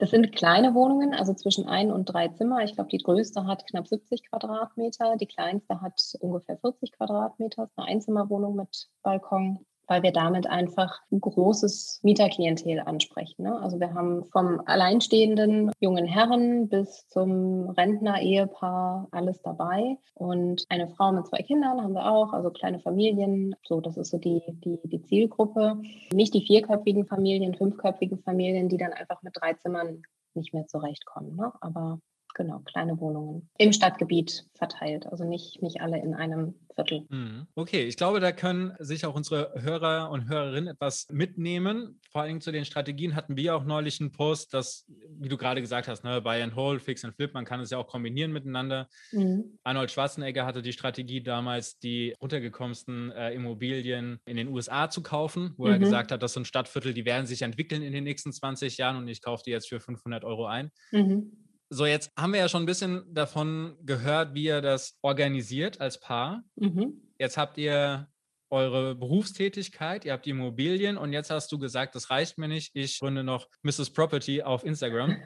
Das 0.00 0.08
sind 0.12 0.32
kleine 0.32 0.74
Wohnungen, 0.74 1.12
also 1.12 1.34
zwischen 1.34 1.68
ein 1.68 1.92
und 1.92 2.06
drei 2.06 2.28
Zimmer. 2.28 2.64
Ich 2.64 2.74
glaube, 2.74 2.88
die 2.88 3.02
größte 3.02 3.46
hat 3.46 3.66
knapp 3.66 3.86
70 3.86 4.30
Quadratmeter, 4.30 5.16
die 5.18 5.26
kleinste 5.26 5.82
hat 5.82 6.00
ungefähr 6.20 6.56
40 6.56 6.92
Quadratmeter. 6.92 7.68
Eine 7.76 7.86
Einzimmerwohnung 7.86 8.56
mit 8.56 8.88
Balkon 9.02 9.66
weil 9.90 10.04
wir 10.04 10.12
damit 10.12 10.46
einfach 10.46 11.00
ein 11.10 11.20
großes 11.20 11.98
Mieterklientel 12.04 12.78
ansprechen. 12.78 13.42
Ne? 13.42 13.60
Also 13.60 13.80
wir 13.80 13.92
haben 13.92 14.24
vom 14.26 14.62
alleinstehenden 14.64 15.72
jungen 15.80 16.06
Herren 16.06 16.68
bis 16.68 17.08
zum 17.08 17.70
Rentner-Ehepaar 17.70 19.08
alles 19.10 19.42
dabei. 19.42 19.96
Und 20.14 20.64
eine 20.68 20.86
Frau 20.86 21.10
mit 21.10 21.26
zwei 21.26 21.42
Kindern 21.42 21.82
haben 21.82 21.94
wir 21.94 22.08
auch, 22.08 22.32
also 22.32 22.50
kleine 22.50 22.78
Familien. 22.78 23.56
So, 23.64 23.80
das 23.80 23.96
ist 23.96 24.10
so 24.10 24.18
die, 24.18 24.40
die, 24.64 24.78
die 24.84 25.02
Zielgruppe. 25.02 25.80
Nicht 26.12 26.34
die 26.34 26.46
vierköpfigen 26.46 27.04
Familien, 27.06 27.56
fünfköpfigen 27.56 28.20
Familien, 28.20 28.68
die 28.68 28.76
dann 28.76 28.92
einfach 28.92 29.20
mit 29.22 29.36
drei 29.40 29.54
Zimmern 29.54 30.02
nicht 30.34 30.54
mehr 30.54 30.68
zurechtkommen. 30.68 31.34
Ne? 31.34 31.52
Aber 31.60 31.98
genau, 32.34 32.60
kleine 32.60 32.98
Wohnungen 33.00 33.48
im 33.58 33.72
Stadtgebiet 33.72 34.46
verteilt, 34.54 35.06
also 35.06 35.24
nicht, 35.24 35.62
nicht 35.62 35.80
alle 35.80 36.00
in 36.00 36.14
einem 36.14 36.54
Viertel. 36.74 37.06
Mhm. 37.08 37.46
Okay, 37.54 37.84
ich 37.84 37.96
glaube, 37.96 38.20
da 38.20 38.32
können 38.32 38.74
sich 38.78 39.04
auch 39.06 39.14
unsere 39.14 39.52
Hörer 39.56 40.10
und 40.10 40.28
Hörerinnen 40.28 40.68
etwas 40.68 41.08
mitnehmen. 41.10 42.00
Vor 42.10 42.22
allem 42.22 42.40
zu 42.40 42.52
den 42.52 42.64
Strategien 42.64 43.14
hatten 43.14 43.36
wir 43.36 43.56
auch 43.56 43.64
neulich 43.64 44.00
einen 44.00 44.12
Post, 44.12 44.54
dass, 44.54 44.86
wie 45.18 45.28
du 45.28 45.36
gerade 45.36 45.60
gesagt 45.60 45.88
hast, 45.88 46.04
ne, 46.04 46.20
Buy 46.20 46.42
and 46.42 46.54
Hold, 46.56 46.82
Fix 46.82 47.04
and 47.04 47.14
Flip, 47.14 47.32
man 47.34 47.44
kann 47.44 47.60
es 47.60 47.70
ja 47.70 47.78
auch 47.78 47.86
kombinieren 47.86 48.32
miteinander. 48.32 48.88
Mhm. 49.12 49.58
Arnold 49.64 49.90
Schwarzenegger 49.90 50.46
hatte 50.46 50.62
die 50.62 50.72
Strategie 50.72 51.22
damals, 51.22 51.78
die 51.78 52.14
runtergekommensten 52.20 53.12
äh, 53.12 53.32
Immobilien 53.32 54.20
in 54.26 54.36
den 54.36 54.48
USA 54.48 54.90
zu 54.90 55.02
kaufen, 55.02 55.54
wo 55.56 55.66
mhm. 55.66 55.72
er 55.72 55.78
gesagt 55.78 56.12
hat, 56.12 56.22
das 56.22 56.34
sind 56.34 56.46
Stadtviertel, 56.46 56.94
die 56.94 57.04
werden 57.04 57.26
sich 57.26 57.42
entwickeln 57.42 57.82
in 57.82 57.92
den 57.92 58.04
nächsten 58.04 58.32
20 58.32 58.76
Jahren 58.76 58.96
und 58.96 59.08
ich 59.08 59.22
kaufe 59.22 59.42
die 59.44 59.50
jetzt 59.50 59.68
für 59.68 59.80
500 59.80 60.24
Euro 60.24 60.46
ein. 60.46 60.70
Mhm. 60.92 61.32
So, 61.72 61.86
jetzt 61.86 62.10
haben 62.18 62.32
wir 62.32 62.40
ja 62.40 62.48
schon 62.48 62.64
ein 62.64 62.66
bisschen 62.66 63.14
davon 63.14 63.76
gehört, 63.82 64.34
wie 64.34 64.44
ihr 64.44 64.60
das 64.60 64.98
organisiert 65.02 65.80
als 65.80 66.00
Paar. 66.00 66.42
Mhm. 66.56 67.00
Jetzt 67.16 67.36
habt 67.36 67.58
ihr 67.58 68.08
eure 68.50 68.96
Berufstätigkeit, 68.96 70.04
ihr 70.04 70.12
habt 70.12 70.26
die 70.26 70.30
Immobilien 70.30 70.98
und 70.98 71.12
jetzt 71.12 71.30
hast 71.30 71.52
du 71.52 71.58
gesagt, 71.60 71.94
das 71.94 72.10
reicht 72.10 72.38
mir 72.38 72.48
nicht, 72.48 72.72
ich 72.74 72.98
gründe 72.98 73.22
noch 73.22 73.46
Mrs. 73.62 73.90
Property 73.90 74.42
auf 74.42 74.64
Instagram. 74.64 75.16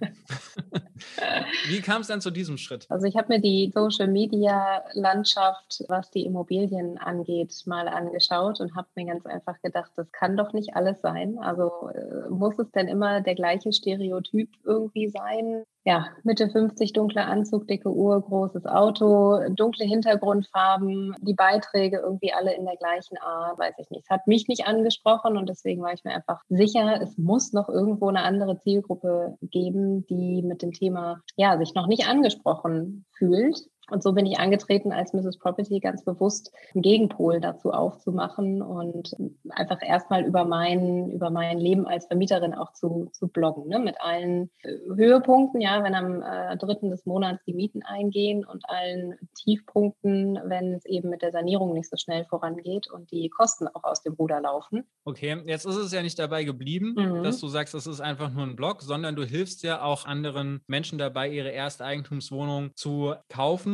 Wie 1.69 1.81
kam 1.81 2.03
es 2.03 2.09
dann 2.09 2.21
zu 2.21 2.31
diesem 2.31 2.57
Schritt? 2.57 2.87
Also 2.89 3.07
ich 3.07 3.17
habe 3.17 3.33
mir 3.33 3.41
die 3.41 3.71
Social-Media-Landschaft, 3.75 5.85
was 5.89 6.11
die 6.11 6.25
Immobilien 6.25 6.99
angeht, 6.99 7.55
mal 7.67 7.89
angeschaut 7.89 8.61
und 8.61 8.75
habe 8.75 8.89
mir 8.95 9.07
ganz 9.07 9.27
einfach 9.27 9.61
gedacht, 9.63 9.93
das 9.97 10.11
kann 10.13 10.37
doch 10.37 10.53
nicht 10.53 10.77
alles 10.77 11.01
sein. 11.01 11.39
Also 11.39 11.91
äh, 11.95 12.29
muss 12.31 12.59
es 12.59 12.71
denn 12.73 12.89
immer 12.89 13.21
der 13.21 13.35
gleiche 13.35 13.73
Stereotyp 13.73 14.51
irgendwie 14.65 15.09
sein? 15.09 15.65
ja, 15.87 16.07
Mitte 16.23 16.49
50, 16.49 16.95
dunkler 16.95 17.27
Anzug, 17.27 17.69
dicke 17.69 17.91
Uhr, 17.91 18.23
großes 18.23 18.65
Auto, 18.65 19.39
dunkle 19.51 19.85
Hintergrundfarben, 19.85 21.15
die 21.21 21.35
Beiträge 21.35 21.99
irgendwie 21.99 22.33
alle 22.33 22.55
in 22.55 22.65
der 22.65 22.77
gleichen 22.77 23.19
Art, 23.19 23.59
weiß 23.59 23.75
ich 23.79 23.91
nicht. 23.91 24.05
Es 24.05 24.11
hat 24.11 24.27
mich 24.27 24.49
nicht 24.49 24.67
angesprochen 24.67 25.37
und 25.37 25.47
deswegen 25.47 25.83
war 25.83 25.93
ich 25.93 26.03
mir 26.03 26.15
einfach 26.15 26.41
sicher, 26.49 27.01
es 27.03 27.19
muss 27.19 27.53
noch 27.53 27.69
irgendwo 27.69 28.09
eine 28.09 28.23
andere 28.23 28.59
Zielgruppe 28.61 29.37
geben, 29.43 30.07
die 30.07 30.43
mit 30.43 30.63
dem 30.63 30.73
Thema, 30.73 30.84
ja, 31.37 31.59
sich 31.59 31.75
noch 31.75 31.87
nicht 31.87 32.07
angesprochen 32.07 33.05
fühlt 33.17 33.59
und 33.91 34.03
so 34.03 34.13
bin 34.13 34.27
ich 34.27 34.39
angetreten, 34.39 34.93
als 34.93 35.13
Mrs. 35.13 35.39
Property 35.39 35.79
ganz 35.81 36.05
bewusst 36.05 36.53
einen 36.75 36.83
Gegenpol 36.83 37.41
dazu 37.41 37.71
aufzumachen 37.71 38.63
und 38.63 39.15
einfach 39.51 39.79
erstmal 39.83 40.25
über 40.25 40.45
mein, 40.45 41.11
über 41.11 41.31
mein 41.31 41.59
Leben 41.59 41.87
als 41.87 42.07
Vermieterin 42.07 42.55
auch 42.55 42.73
zu, 42.73 43.11
zu 43.13 43.29
bloggen, 43.29 43.69
ne? 43.69 43.79
mit 43.79 44.01
allen 44.01 44.51
äh, 44.63 44.73
Höhepunkten, 44.95 45.61
ja, 45.61 45.83
wenn 45.85 45.95
am 45.95 46.23
äh, 46.23 46.57
dritten 46.57 46.91
des 46.91 47.05
Monats 47.05 47.45
die 47.45 47.53
Mieten 47.53 47.83
eingehen 47.83 48.45
und 48.45 48.69
allen 48.69 49.17
Tiefpunkten, 49.35 50.39
wenn 50.45 50.75
es 50.75 50.87
eben 50.87 51.11
mit 51.11 51.23
der 51.23 51.33
Sanierung 51.33 51.75
nicht 51.75 51.91
so 51.91 51.97
schnell 51.97 52.25
vorangeht 52.25 52.91
und 52.91 53.11
die 53.11 53.29
Kosten 53.29 53.69
auch 53.69 53.85
aus 53.85 54.03
dem 54.03 54.15
Ruder 54.15 54.41
laufen. 54.41 54.85
Okay, 55.05 55.43
jetzt 55.47 55.67
ist 55.67 55.77
es 55.77 55.93
ja 55.93 56.03
nicht 56.03 56.19
dabei 56.19 56.45
geblieben, 56.45 56.95
mhm. 56.97 57.23
dass 57.23 57.41
du 57.41 57.49
sagst, 57.49 57.75
das 57.75 57.87
ist 57.87 58.01
einfach 58.01 58.33
nur 58.33 58.45
ein 58.45 58.57
Blog, 58.57 58.81
sondern 58.81 59.15
du 59.15 59.25
hilfst 59.25 59.63
ja 59.63 59.83
auch 59.83 60.07
anderen 60.07 60.63
Menschen 60.67 60.99
dabei, 60.99 61.29
ihre 61.29 61.51
erste 61.51 61.85
Eigentumswohnung 61.85 62.71
zu 62.75 63.15
kaufen 63.29 63.74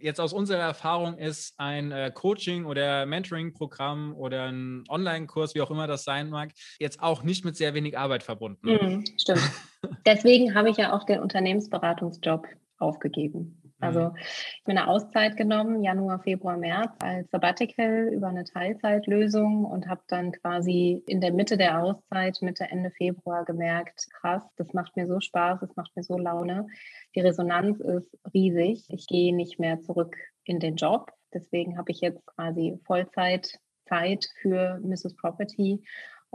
jetzt 0.00 0.20
aus 0.20 0.32
unserer 0.32 0.60
Erfahrung 0.60 1.18
ist 1.18 1.54
ein 1.58 1.92
äh, 1.92 2.10
Coaching 2.14 2.64
oder 2.64 3.06
Mentoring-Programm 3.06 4.14
oder 4.16 4.44
ein 4.44 4.84
Online-Kurs, 4.88 5.54
wie 5.54 5.62
auch 5.62 5.70
immer 5.70 5.86
das 5.86 6.04
sein 6.04 6.30
mag, 6.30 6.50
jetzt 6.78 7.02
auch 7.02 7.22
nicht 7.22 7.44
mit 7.44 7.56
sehr 7.56 7.74
wenig 7.74 7.98
Arbeit 7.98 8.22
verbunden. 8.22 8.66
Mhm, 8.66 9.04
stimmt. 9.18 9.42
Deswegen 10.06 10.54
habe 10.54 10.70
ich 10.70 10.76
ja 10.76 10.92
auch 10.94 11.04
den 11.04 11.20
Unternehmensberatungsjob 11.20 12.46
aufgegeben. 12.78 13.65
Also 13.78 14.00
mhm. 14.00 14.16
ich 14.16 14.62
habe 14.64 14.78
eine 14.78 14.88
Auszeit 14.88 15.36
genommen, 15.36 15.82
Januar, 15.82 16.20
Februar, 16.20 16.56
März 16.56 16.92
als 17.00 17.30
Sabbatical 17.30 18.08
über 18.12 18.28
eine 18.28 18.44
Teilzeitlösung 18.44 19.64
und 19.64 19.88
habe 19.88 20.02
dann 20.08 20.32
quasi 20.32 21.02
in 21.06 21.20
der 21.20 21.32
Mitte 21.32 21.56
der 21.56 21.82
Auszeit, 21.82 22.38
Mitte, 22.40 22.64
Ende 22.64 22.90
Februar 22.90 23.44
gemerkt, 23.44 24.06
krass, 24.20 24.42
das 24.56 24.72
macht 24.72 24.96
mir 24.96 25.06
so 25.06 25.20
Spaß, 25.20 25.60
das 25.60 25.76
macht 25.76 25.94
mir 25.94 26.02
so 26.02 26.16
Laune. 26.16 26.66
Die 27.14 27.20
Resonanz 27.20 27.80
ist 27.80 28.18
riesig. 28.32 28.86
Ich 28.88 29.06
gehe 29.06 29.34
nicht 29.34 29.58
mehr 29.58 29.80
zurück 29.80 30.16
in 30.44 30.58
den 30.58 30.76
Job. 30.76 31.12
Deswegen 31.34 31.76
habe 31.76 31.90
ich 31.90 32.00
jetzt 32.00 32.24
quasi 32.26 32.78
Vollzeit 32.84 33.58
Zeit 33.86 34.26
für 34.40 34.80
Mrs. 34.82 35.14
Property 35.16 35.82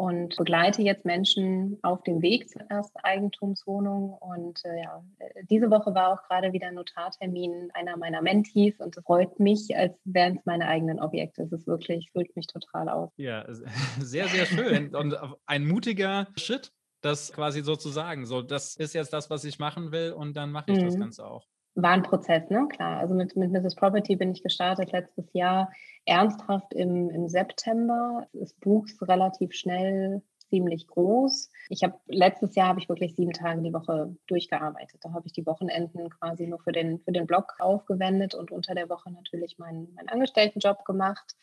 und 0.02 0.36
begleite 0.36 0.82
jetzt 0.82 1.06
Menschen 1.06 1.78
auf 1.84 2.02
dem 2.02 2.24
Weg 2.24 2.50
zur 2.50 2.64
Ersteigentumswohnung. 2.72 4.14
Und 4.14 4.60
äh, 4.66 4.82
ja, 4.82 5.06
diese 5.48 5.70
Woche 5.70 5.94
war 5.94 6.14
auch 6.14 6.28
gerade 6.28 6.54
wieder 6.54 6.70
ein 6.70 6.74
Notartermin 6.74 7.70
einer 7.76 7.98
meiner 7.98 8.24
Mentees 8.24 8.80
und 8.80 8.98
es 8.98 9.04
freut 9.04 9.40
mich, 9.40 9.78
als 9.78 9.94
wären 10.04 10.38
es 10.38 10.46
meine 10.46 10.68
eigenen 10.68 11.00
Objekte. 11.00 11.44
Es 11.44 11.52
ist 11.52 11.68
wirklich, 11.68 12.10
füllt 12.14 12.36
mich 12.36 12.48
total 12.48 12.90
aus. 12.90 13.12
Ja, 13.18 13.46
sehr, 14.00 14.28
sehr 14.28 14.48
schön 14.48 14.96
und 14.96 15.16
ein 15.46 15.68
mutiger 15.68 16.30
Schritt, 16.36 16.72
das 17.02 17.32
quasi 17.32 17.62
so 17.62 17.76
zu 17.76 17.90
sagen. 17.90 18.26
So, 18.26 18.42
das 18.42 18.76
ist 18.76 18.96
jetzt 18.96 19.14
das, 19.14 19.30
was 19.30 19.44
ich 19.44 19.60
machen 19.60 19.92
will 19.92 20.14
und 20.14 20.36
dann 20.36 20.52
mache 20.52 20.72
ich 20.72 20.80
mhm. 20.80 20.86
das 20.86 20.98
Ganze 20.98 21.28
auch 21.28 21.46
war 21.76 21.92
ein 21.92 22.04
Prozess, 22.04 22.50
ne? 22.50 22.68
Klar. 22.70 23.00
Also 23.00 23.14
mit, 23.14 23.36
mit 23.36 23.52
Mrs. 23.52 23.76
Property 23.76 24.16
bin 24.16 24.32
ich 24.32 24.44
gestartet 24.44 24.92
letztes 24.92 25.32
Jahr 25.34 25.72
ernsthaft 26.06 26.74
im, 26.74 27.10
im 27.10 27.28
September. 27.28 28.28
Das 28.34 28.54
Buch 28.54 28.86
ist 28.86 29.02
relativ 29.08 29.54
schnell 29.54 30.22
ziemlich 30.50 30.86
groß. 30.88 31.50
Ich 31.70 31.84
habe 31.84 31.98
letztes 32.08 32.56
Jahr 32.56 32.68
habe 32.68 32.80
ich 32.80 32.90
wirklich 32.90 33.16
sieben 33.16 33.32
Tage 33.32 33.62
die 33.62 33.74
Woche 33.74 34.16
durchgearbeitet. 34.28 35.00
Da 35.02 35.14
habe 35.14 35.26
ich 35.26 35.32
die 35.32 35.46
Wochenenden 35.46 36.10
quasi 36.10 36.46
nur 36.46 36.60
für 36.60 36.74
den, 36.74 37.00
für 37.00 37.14
den 37.14 37.26
Blog 37.26 37.54
aufgewendet 37.60 38.36
und 38.36 38.52
unter 38.52 38.76
der 38.76 38.90
Woche 38.90 39.12
natürlich 39.12 39.58
meinen, 39.58 39.94
meinen 39.94 40.10
Angestelltenjob 40.10 40.84
gemacht 40.84 41.36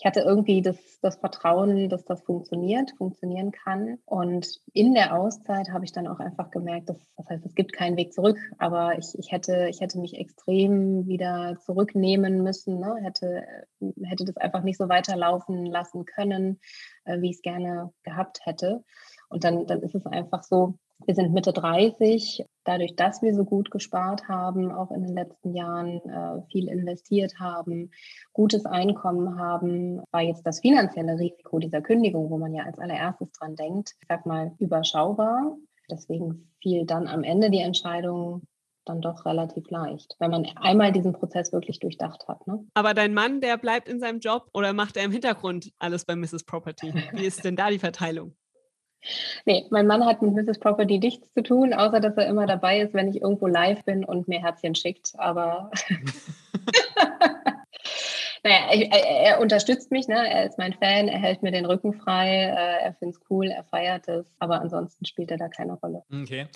ich 0.00 0.06
hatte 0.06 0.20
irgendwie 0.20 0.62
das, 0.62 0.78
das 1.02 1.16
Vertrauen, 1.16 1.90
dass 1.90 2.06
das 2.06 2.22
funktioniert, 2.22 2.92
funktionieren 2.96 3.52
kann. 3.52 3.98
Und 4.06 4.58
in 4.72 4.94
der 4.94 5.14
Auszeit 5.14 5.68
habe 5.72 5.84
ich 5.84 5.92
dann 5.92 6.08
auch 6.08 6.20
einfach 6.20 6.50
gemerkt, 6.50 6.88
dass, 6.88 6.96
das 7.18 7.28
heißt, 7.28 7.44
es 7.44 7.54
gibt 7.54 7.74
keinen 7.74 7.98
Weg 7.98 8.14
zurück, 8.14 8.38
aber 8.56 8.96
ich, 8.96 9.18
ich, 9.18 9.30
hätte, 9.30 9.68
ich 9.68 9.82
hätte 9.82 9.98
mich 9.98 10.18
extrem 10.18 11.06
wieder 11.06 11.58
zurücknehmen 11.66 12.42
müssen, 12.42 12.80
ne? 12.80 12.96
hätte, 13.02 13.44
hätte 14.04 14.24
das 14.24 14.38
einfach 14.38 14.62
nicht 14.62 14.78
so 14.78 14.88
weiterlaufen 14.88 15.66
lassen 15.66 16.06
können, 16.06 16.60
äh, 17.04 17.20
wie 17.20 17.28
ich 17.28 17.36
es 17.36 17.42
gerne 17.42 17.92
gehabt 18.02 18.40
hätte. 18.44 18.82
Und 19.28 19.44
dann, 19.44 19.66
dann 19.66 19.82
ist 19.82 19.94
es 19.94 20.06
einfach 20.06 20.44
so, 20.44 20.78
wir 21.06 21.14
sind 21.14 21.32
Mitte 21.32 21.52
30. 21.52 22.44
Dadurch, 22.64 22.94
dass 22.94 23.22
wir 23.22 23.34
so 23.34 23.44
gut 23.44 23.70
gespart 23.70 24.28
haben, 24.28 24.70
auch 24.70 24.90
in 24.90 25.02
den 25.02 25.14
letzten 25.14 25.54
Jahren 25.54 26.00
äh, 26.08 26.42
viel 26.50 26.68
investiert 26.68 27.34
haben, 27.38 27.90
gutes 28.32 28.66
Einkommen 28.66 29.38
haben, 29.38 30.02
war 30.10 30.22
jetzt 30.22 30.46
das 30.46 30.60
finanzielle 30.60 31.18
Risiko 31.18 31.58
dieser 31.58 31.80
Kündigung, 31.80 32.30
wo 32.30 32.38
man 32.38 32.54
ja 32.54 32.64
als 32.64 32.78
allererstes 32.78 33.32
dran 33.32 33.56
denkt, 33.56 33.94
ich 34.00 34.08
sag 34.08 34.26
mal, 34.26 34.52
überschaubar. 34.58 35.56
Deswegen 35.90 36.52
fiel 36.62 36.86
dann 36.86 37.08
am 37.08 37.24
Ende 37.24 37.50
die 37.50 37.60
Entscheidung, 37.60 38.42
dann 38.84 39.00
doch 39.00 39.24
relativ 39.24 39.68
leicht, 39.70 40.16
wenn 40.18 40.30
man 40.30 40.46
einmal 40.56 40.92
diesen 40.92 41.12
Prozess 41.12 41.52
wirklich 41.52 41.78
durchdacht 41.80 42.26
hat. 42.28 42.46
Ne? 42.46 42.64
Aber 42.74 42.94
dein 42.94 43.14
Mann, 43.14 43.40
der 43.40 43.56
bleibt 43.56 43.88
in 43.88 44.00
seinem 44.00 44.20
Job 44.20 44.48
oder 44.54 44.72
macht 44.72 44.96
er 44.96 45.04
im 45.04 45.12
Hintergrund 45.12 45.70
alles 45.78 46.04
bei 46.04 46.16
Mrs. 46.16 46.44
Property? 46.44 46.92
Wie 47.12 47.24
ist 47.24 47.44
denn 47.44 47.56
da 47.56 47.70
die 47.70 47.78
Verteilung? 47.78 48.34
Nee, 49.46 49.66
mein 49.70 49.86
Mann 49.86 50.04
hat 50.04 50.22
mit 50.22 50.34
Mrs. 50.34 50.58
Property 50.58 50.98
nichts 50.98 51.32
zu 51.32 51.42
tun, 51.42 51.72
außer 51.72 52.00
dass 52.00 52.16
er 52.16 52.26
immer 52.26 52.46
dabei 52.46 52.80
ist, 52.80 52.94
wenn 52.94 53.08
ich 53.08 53.22
irgendwo 53.22 53.46
live 53.46 53.84
bin 53.84 54.04
und 54.04 54.28
mir 54.28 54.40
Herzchen 54.40 54.74
schickt. 54.74 55.12
Aber 55.16 55.70
naja, 58.42 58.68
ich, 58.72 58.90
er 58.92 59.40
unterstützt 59.40 59.90
mich, 59.90 60.08
ne? 60.08 60.28
er 60.28 60.46
ist 60.46 60.58
mein 60.58 60.74
Fan, 60.74 61.08
er 61.08 61.18
hält 61.18 61.42
mir 61.42 61.52
den 61.52 61.66
Rücken 61.66 61.94
frei, 61.94 62.28
äh, 62.28 62.84
er 62.84 62.94
findet 62.94 63.16
es 63.16 63.30
cool, 63.30 63.48
er 63.48 63.64
feiert 63.64 64.08
es, 64.08 64.26
aber 64.38 64.60
ansonsten 64.60 65.04
spielt 65.04 65.30
er 65.30 65.38
da 65.38 65.48
keine 65.48 65.74
Rolle. 65.74 66.02
Okay. 66.12 66.46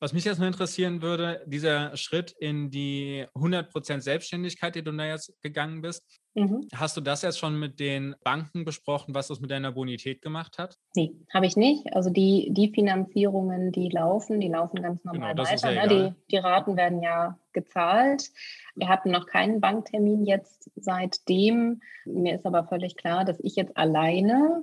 Was 0.00 0.12
mich 0.12 0.24
jetzt 0.24 0.38
nur 0.38 0.46
interessieren 0.46 1.02
würde, 1.02 1.42
dieser 1.46 1.96
Schritt 1.96 2.30
in 2.38 2.70
die 2.70 3.26
100% 3.34 4.00
Selbstständigkeit, 4.00 4.76
die 4.76 4.84
du 4.84 4.92
da 4.92 5.04
jetzt 5.04 5.32
gegangen 5.42 5.82
bist, 5.82 6.20
mhm. 6.34 6.68
hast 6.72 6.96
du 6.96 7.00
das 7.00 7.22
jetzt 7.22 7.38
schon 7.38 7.58
mit 7.58 7.80
den 7.80 8.14
Banken 8.22 8.64
besprochen, 8.64 9.14
was 9.14 9.26
das 9.26 9.40
mit 9.40 9.50
deiner 9.50 9.72
Bonität 9.72 10.22
gemacht 10.22 10.56
hat? 10.58 10.76
Nee, 10.94 11.16
habe 11.34 11.46
ich 11.46 11.56
nicht. 11.56 11.92
Also 11.94 12.10
die, 12.10 12.48
die 12.52 12.72
Finanzierungen, 12.72 13.72
die 13.72 13.88
laufen, 13.88 14.38
die 14.38 14.48
laufen 14.48 14.82
ganz 14.82 15.02
normal 15.02 15.34
genau, 15.34 15.48
weiter. 15.48 15.72
Ja 15.72 15.86
ne? 15.86 16.14
die, 16.14 16.30
die 16.30 16.38
Raten 16.38 16.76
werden 16.76 17.02
ja 17.02 17.36
gezahlt. 17.52 18.30
Wir 18.76 18.88
hatten 18.88 19.10
noch 19.10 19.26
keinen 19.26 19.60
Banktermin 19.60 20.24
jetzt 20.24 20.70
seitdem. 20.76 21.80
Mir 22.04 22.36
ist 22.36 22.46
aber 22.46 22.68
völlig 22.68 22.96
klar, 22.96 23.24
dass 23.24 23.40
ich 23.40 23.56
jetzt 23.56 23.76
alleine 23.76 24.62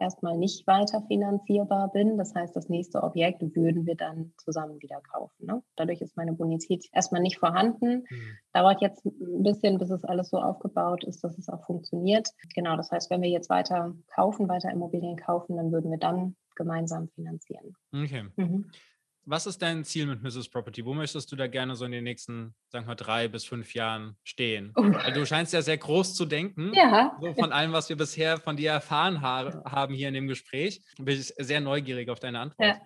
erstmal 0.00 0.36
nicht 0.36 0.66
weiter 0.66 1.02
finanzierbar 1.06 1.90
bin. 1.92 2.16
Das 2.16 2.34
heißt, 2.34 2.54
das 2.56 2.68
nächste 2.68 3.02
Objekt 3.02 3.42
würden 3.54 3.86
wir 3.86 3.96
dann 3.96 4.32
zusammen 4.38 4.80
wieder 4.80 5.00
kaufen. 5.00 5.46
Ne? 5.46 5.62
Dadurch 5.76 6.00
ist 6.00 6.16
meine 6.16 6.32
Bonität 6.32 6.86
erstmal 6.92 7.22
nicht 7.22 7.38
vorhanden. 7.38 8.06
Mhm. 8.08 8.38
Dauert 8.52 8.80
jetzt 8.80 9.04
ein 9.04 9.42
bisschen, 9.42 9.78
bis 9.78 9.90
es 9.90 10.04
alles 10.04 10.30
so 10.30 10.38
aufgebaut 10.38 11.04
ist, 11.04 11.22
dass 11.22 11.38
es 11.38 11.48
auch 11.48 11.64
funktioniert. 11.64 12.28
Genau, 12.54 12.76
das 12.76 12.90
heißt, 12.90 13.10
wenn 13.10 13.22
wir 13.22 13.30
jetzt 13.30 13.50
weiter 13.50 13.94
kaufen, 14.14 14.48
weiter 14.48 14.70
Immobilien 14.70 15.16
kaufen, 15.16 15.56
dann 15.56 15.72
würden 15.72 15.90
wir 15.90 15.98
dann 15.98 16.36
gemeinsam 16.56 17.08
finanzieren. 17.08 17.74
Okay. 17.94 18.24
Mhm. 18.36 18.70
Was 19.30 19.46
ist 19.46 19.62
dein 19.62 19.84
Ziel 19.84 20.06
mit 20.06 20.24
Mrs. 20.24 20.48
Property? 20.48 20.84
Wo 20.84 20.92
möchtest 20.92 21.30
du 21.30 21.36
da 21.36 21.46
gerne 21.46 21.76
so 21.76 21.84
in 21.84 21.92
den 21.92 22.02
nächsten, 22.02 22.52
sagen 22.66 22.88
wir, 22.88 22.96
drei 22.96 23.28
bis 23.28 23.44
fünf 23.44 23.74
Jahren 23.74 24.16
stehen? 24.24 24.72
Uh. 24.76 24.92
Weil 24.92 25.12
du 25.12 25.24
scheinst 25.24 25.52
ja 25.52 25.62
sehr 25.62 25.78
groß 25.78 26.16
zu 26.16 26.26
denken. 26.26 26.72
Ja. 26.74 27.16
So 27.20 27.32
von 27.34 27.52
allem, 27.52 27.72
was 27.72 27.88
wir 27.88 27.96
bisher 27.96 28.38
von 28.38 28.56
dir 28.56 28.72
erfahren 28.72 29.22
ha 29.22 29.62
haben 29.64 29.94
hier 29.94 30.08
in 30.08 30.14
dem 30.14 30.26
Gespräch, 30.26 30.82
bin 30.98 31.16
ich 31.16 31.32
sehr 31.38 31.60
neugierig 31.60 32.10
auf 32.10 32.18
deine 32.18 32.40
Antwort. 32.40 32.68
Ja. 32.68 32.80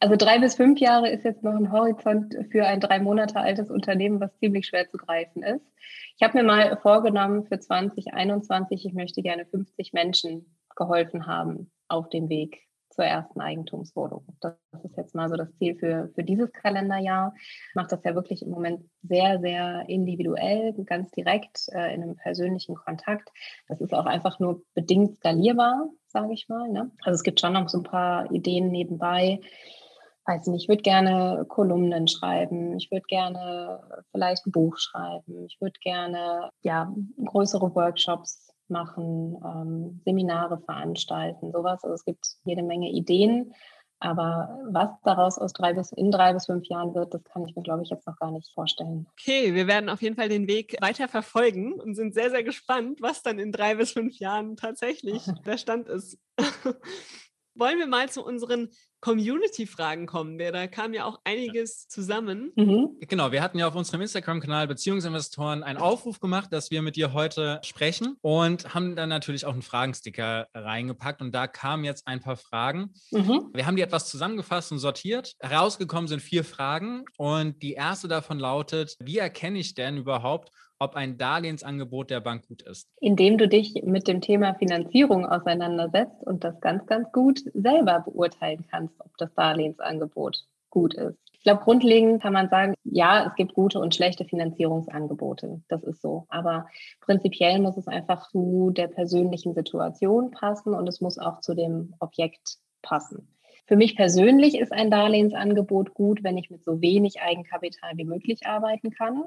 Also 0.00 0.16
drei 0.16 0.38
bis 0.38 0.54
fünf 0.54 0.80
Jahre 0.80 1.10
ist 1.10 1.26
jetzt 1.26 1.42
noch 1.42 1.54
ein 1.54 1.70
Horizont 1.70 2.34
für 2.50 2.64
ein 2.64 2.80
drei 2.80 2.98
Monate 2.98 3.36
altes 3.36 3.70
Unternehmen, 3.70 4.20
was 4.20 4.34
ziemlich 4.38 4.66
schwer 4.66 4.88
zu 4.88 4.96
greifen 4.96 5.42
ist. 5.42 5.66
Ich 6.16 6.22
habe 6.26 6.38
mir 6.38 6.44
mal 6.44 6.78
vorgenommen 6.78 7.44
für 7.44 7.58
2021, 7.58 8.86
ich 8.86 8.94
möchte 8.94 9.20
gerne 9.20 9.44
50 9.44 9.92
Menschen 9.92 10.56
geholfen 10.76 11.26
haben 11.26 11.70
auf 11.88 12.08
dem 12.08 12.30
Weg 12.30 12.62
zur 12.92 13.04
ersten 13.04 13.40
Eigentumswohnung. 13.40 14.24
Das 14.40 14.54
ist 14.84 14.96
jetzt 14.96 15.14
mal 15.14 15.28
so 15.28 15.36
das 15.36 15.54
Ziel 15.56 15.76
für, 15.76 16.10
für 16.14 16.22
dieses 16.22 16.52
Kalenderjahr. 16.52 17.34
Ich 17.36 17.74
mache 17.74 17.88
das 17.88 18.04
ja 18.04 18.14
wirklich 18.14 18.42
im 18.42 18.50
Moment 18.50 18.84
sehr, 19.02 19.40
sehr 19.40 19.88
individuell, 19.88 20.74
ganz 20.84 21.10
direkt 21.10 21.68
äh, 21.72 21.94
in 21.94 22.02
einem 22.02 22.16
persönlichen 22.16 22.74
Kontakt. 22.74 23.30
Das 23.68 23.80
ist 23.80 23.94
auch 23.94 24.06
einfach 24.06 24.38
nur 24.38 24.62
bedingt 24.74 25.16
skalierbar, 25.16 25.88
sage 26.06 26.32
ich 26.32 26.48
mal. 26.48 26.68
Ne? 26.68 26.90
Also 27.02 27.16
es 27.16 27.22
gibt 27.22 27.40
schon 27.40 27.54
noch 27.54 27.68
so 27.68 27.78
ein 27.78 27.84
paar 27.84 28.30
Ideen 28.30 28.70
nebenbei. 28.70 29.40
Weiß 30.24 30.46
nicht, 30.46 30.62
ich 30.62 30.68
würde 30.68 30.82
gerne 30.82 31.44
Kolumnen 31.48 32.06
schreiben, 32.06 32.76
ich 32.76 32.92
würde 32.92 33.06
gerne 33.08 34.04
vielleicht 34.12 34.46
ein 34.46 34.52
Buch 34.52 34.78
schreiben, 34.78 35.46
ich 35.46 35.60
würde 35.60 35.78
gerne 35.80 36.50
ja, 36.60 36.94
größere 37.24 37.74
Workshops 37.74 38.51
machen, 38.72 39.36
ähm, 39.44 40.00
Seminare 40.04 40.58
veranstalten, 40.58 41.52
sowas. 41.52 41.84
Also 41.84 41.94
es 41.94 42.04
gibt 42.04 42.26
jede 42.44 42.62
Menge 42.62 42.90
Ideen. 42.90 43.54
Aber 44.02 44.58
was 44.68 44.90
daraus 45.04 45.38
aus 45.38 45.52
drei 45.52 45.74
bis, 45.74 45.92
in 45.92 46.10
drei 46.10 46.32
bis 46.32 46.46
fünf 46.46 46.66
Jahren 46.66 46.92
wird, 46.92 47.14
das 47.14 47.22
kann 47.22 47.46
ich 47.46 47.54
mir, 47.54 47.62
glaube 47.62 47.84
ich, 47.84 47.90
jetzt 47.90 48.04
noch 48.04 48.16
gar 48.16 48.32
nicht 48.32 48.52
vorstellen. 48.52 49.06
Okay, 49.12 49.54
wir 49.54 49.68
werden 49.68 49.88
auf 49.88 50.02
jeden 50.02 50.16
Fall 50.16 50.28
den 50.28 50.48
Weg 50.48 50.76
weiter 50.80 51.06
verfolgen 51.06 51.74
und 51.74 51.94
sind 51.94 52.12
sehr, 52.12 52.30
sehr 52.30 52.42
gespannt, 52.42 53.00
was 53.00 53.22
dann 53.22 53.38
in 53.38 53.52
drei 53.52 53.76
bis 53.76 53.92
fünf 53.92 54.18
Jahren 54.18 54.56
tatsächlich 54.56 55.22
der 55.46 55.56
Stand 55.56 55.88
ist. 55.88 56.18
Wollen 57.54 57.78
wir 57.78 57.86
mal 57.86 58.08
zu 58.08 58.24
unseren 58.24 58.70
Community-Fragen 59.02 60.06
kommen. 60.06 60.38
Da 60.38 60.66
kam 60.68 60.94
ja 60.94 61.04
auch 61.04 61.20
einiges 61.24 61.88
zusammen. 61.88 62.52
Mhm. 62.56 62.96
Genau, 63.00 63.32
wir 63.32 63.42
hatten 63.42 63.58
ja 63.58 63.68
auf 63.68 63.74
unserem 63.74 64.00
Instagram-Kanal 64.00 64.68
Beziehungsinvestoren 64.68 65.62
einen 65.62 65.78
Aufruf 65.78 66.20
gemacht, 66.20 66.52
dass 66.52 66.70
wir 66.70 66.80
mit 66.80 66.96
dir 66.96 67.12
heute 67.12 67.60
sprechen 67.64 68.16
und 68.22 68.72
haben 68.72 68.96
dann 68.96 69.08
natürlich 69.08 69.44
auch 69.44 69.52
einen 69.52 69.62
Fragensticker 69.62 70.46
reingepackt 70.54 71.20
und 71.20 71.34
da 71.34 71.48
kamen 71.48 71.84
jetzt 71.84 72.06
ein 72.06 72.20
paar 72.20 72.36
Fragen. 72.36 72.94
Mhm. 73.10 73.50
Wir 73.52 73.66
haben 73.66 73.76
die 73.76 73.82
etwas 73.82 74.08
zusammengefasst 74.08 74.72
und 74.72 74.78
sortiert. 74.78 75.34
Herausgekommen 75.40 76.06
sind 76.06 76.22
vier 76.22 76.44
Fragen 76.44 77.04
und 77.18 77.60
die 77.62 77.72
erste 77.72 78.06
davon 78.06 78.38
lautet, 78.38 78.96
wie 79.00 79.18
erkenne 79.18 79.58
ich 79.58 79.74
denn 79.74 79.96
überhaupt, 79.96 80.52
ob 80.82 80.96
ein 80.96 81.16
Darlehensangebot 81.16 82.10
der 82.10 82.20
Bank 82.20 82.48
gut 82.48 82.62
ist? 82.62 82.88
Indem 83.00 83.38
du 83.38 83.46
dich 83.46 83.82
mit 83.84 84.08
dem 84.08 84.20
Thema 84.20 84.54
Finanzierung 84.54 85.24
auseinandersetzt 85.24 86.22
und 86.22 86.42
das 86.42 86.60
ganz, 86.60 86.86
ganz 86.86 87.10
gut 87.12 87.40
selber 87.54 88.00
beurteilen 88.00 88.64
kannst, 88.68 88.94
ob 89.00 89.16
das 89.16 89.32
Darlehensangebot 89.34 90.44
gut 90.70 90.94
ist. 90.94 91.18
Ich 91.34 91.44
glaube, 91.44 91.62
grundlegend 91.62 92.22
kann 92.22 92.32
man 92.32 92.48
sagen, 92.48 92.74
ja, 92.84 93.26
es 93.26 93.34
gibt 93.34 93.54
gute 93.54 93.78
und 93.78 93.94
schlechte 93.94 94.24
Finanzierungsangebote. 94.24 95.62
Das 95.68 95.82
ist 95.82 96.00
so. 96.00 96.26
Aber 96.28 96.66
prinzipiell 97.00 97.60
muss 97.60 97.76
es 97.76 97.88
einfach 97.88 98.28
zu 98.30 98.70
der 98.70 98.88
persönlichen 98.88 99.54
Situation 99.54 100.30
passen 100.30 100.74
und 100.74 100.88
es 100.88 101.00
muss 101.00 101.18
auch 101.18 101.40
zu 101.40 101.54
dem 101.54 101.94
Objekt 101.98 102.58
passen. 102.80 103.28
Für 103.66 103.76
mich 103.76 103.96
persönlich 103.96 104.58
ist 104.58 104.72
ein 104.72 104.90
Darlehensangebot 104.90 105.94
gut, 105.94 106.22
wenn 106.24 106.38
ich 106.38 106.50
mit 106.50 106.64
so 106.64 106.80
wenig 106.80 107.20
Eigenkapital 107.20 107.92
wie 107.96 108.04
möglich 108.04 108.46
arbeiten 108.46 108.90
kann. 108.90 109.24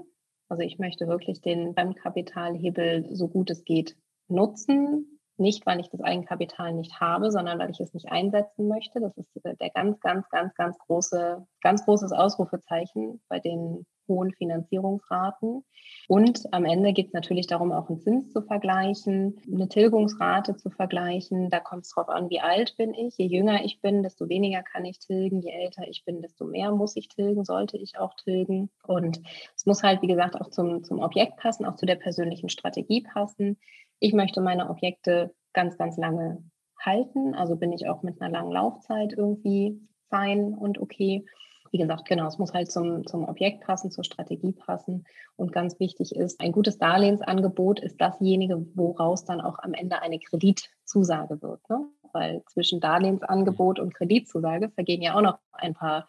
Also 0.49 0.63
ich 0.63 0.79
möchte 0.79 1.08
wirklich 1.08 1.41
den 1.41 1.73
Fremdkapitalhebel 1.73 3.15
so 3.15 3.27
gut 3.27 3.49
es 3.49 3.63
geht 3.63 3.95
nutzen, 4.27 5.19
nicht, 5.38 5.65
weil 5.65 5.79
ich 5.79 5.89
das 5.89 6.01
Eigenkapital 6.01 6.73
nicht 6.73 6.99
habe, 6.99 7.29
sondern 7.29 7.60
weil 7.60 7.69
ich 7.69 7.79
es 7.79 7.93
nicht 7.93 8.10
einsetzen 8.10 8.67
möchte. 8.67 9.01
Das 9.01 9.17
ist 9.17 9.29
der 9.43 9.69
ganz, 9.71 9.99
ganz, 9.99 10.29
ganz, 10.29 10.53
ganz 10.55 10.77
große, 10.79 11.45
ganz 11.62 11.84
großes 11.86 12.13
Ausrufezeichen 12.13 13.21
bei 13.27 13.39
den 13.39 13.86
hohen 14.07 14.31
Finanzierungsraten. 14.31 15.63
Und 16.07 16.43
am 16.51 16.65
Ende 16.65 16.93
geht 16.93 17.07
es 17.07 17.13
natürlich 17.13 17.47
darum, 17.47 17.71
auch 17.71 17.89
einen 17.89 17.99
Zins 17.99 18.31
zu 18.31 18.41
vergleichen, 18.41 19.39
eine 19.51 19.67
Tilgungsrate 19.67 20.55
zu 20.55 20.69
vergleichen. 20.69 21.49
Da 21.49 21.59
kommt 21.59 21.83
es 21.85 21.93
darauf 21.93 22.09
an, 22.09 22.29
wie 22.29 22.41
alt 22.41 22.75
bin 22.77 22.93
ich. 22.93 23.17
Je 23.17 23.25
jünger 23.25 23.63
ich 23.63 23.81
bin, 23.81 24.03
desto 24.03 24.29
weniger 24.29 24.63
kann 24.63 24.85
ich 24.85 24.99
tilgen. 24.99 25.41
Je 25.41 25.51
älter 25.51 25.87
ich 25.87 26.03
bin, 26.05 26.21
desto 26.21 26.45
mehr 26.45 26.71
muss 26.71 26.95
ich 26.95 27.07
tilgen, 27.07 27.43
sollte 27.43 27.77
ich 27.77 27.97
auch 27.97 28.13
tilgen. 28.15 28.69
Und 28.85 29.21
es 29.55 29.65
muss 29.65 29.83
halt, 29.83 30.01
wie 30.01 30.07
gesagt, 30.07 30.39
auch 30.39 30.49
zum, 30.49 30.83
zum 30.83 30.99
Objekt 30.99 31.37
passen, 31.37 31.65
auch 31.65 31.75
zu 31.75 31.85
der 31.85 31.95
persönlichen 31.95 32.49
Strategie 32.49 33.01
passen 33.01 33.57
ich 33.99 34.13
möchte 34.13 34.41
meine 34.41 34.69
Objekte 34.69 35.33
ganz, 35.53 35.77
ganz 35.77 35.97
lange 35.97 36.43
halten. 36.79 37.33
Also 37.33 37.55
bin 37.55 37.71
ich 37.71 37.87
auch 37.87 38.03
mit 38.03 38.21
einer 38.21 38.31
langen 38.31 38.51
Laufzeit 38.51 39.13
irgendwie 39.13 39.79
fein 40.09 40.53
und 40.53 40.79
okay. 40.79 41.25
Wie 41.75 41.79
gesagt, 41.79 42.05
genau, 42.05 42.25
es 42.27 42.38
muss 42.38 42.53
halt 42.53 42.71
zum, 42.71 43.05
zum 43.05 43.27
Objekt 43.27 43.65
passen, 43.65 43.91
zur 43.91 44.05
Strategie 44.05 44.53
passen. 44.53 45.03
Und 45.35 45.51
ganz 45.51 45.77
wichtig 45.77 46.15
ist, 46.15 46.39
ein 46.39 46.53
gutes 46.53 46.77
Darlehensangebot 46.77 47.81
ist 47.81 47.99
dasjenige, 47.99 48.65
woraus 48.75 49.25
dann 49.25 49.41
auch 49.41 49.59
am 49.59 49.73
Ende 49.73 50.01
eine 50.01 50.17
Kreditzusage 50.17 51.41
wird. 51.41 51.69
Ne? 51.69 51.85
Weil 52.13 52.43
zwischen 52.45 52.79
Darlehensangebot 52.79 53.81
und 53.81 53.93
Kreditzusage 53.93 54.69
vergehen 54.69 55.01
ja 55.01 55.15
auch 55.15 55.21
noch 55.21 55.39
ein 55.51 55.73
paar 55.73 56.07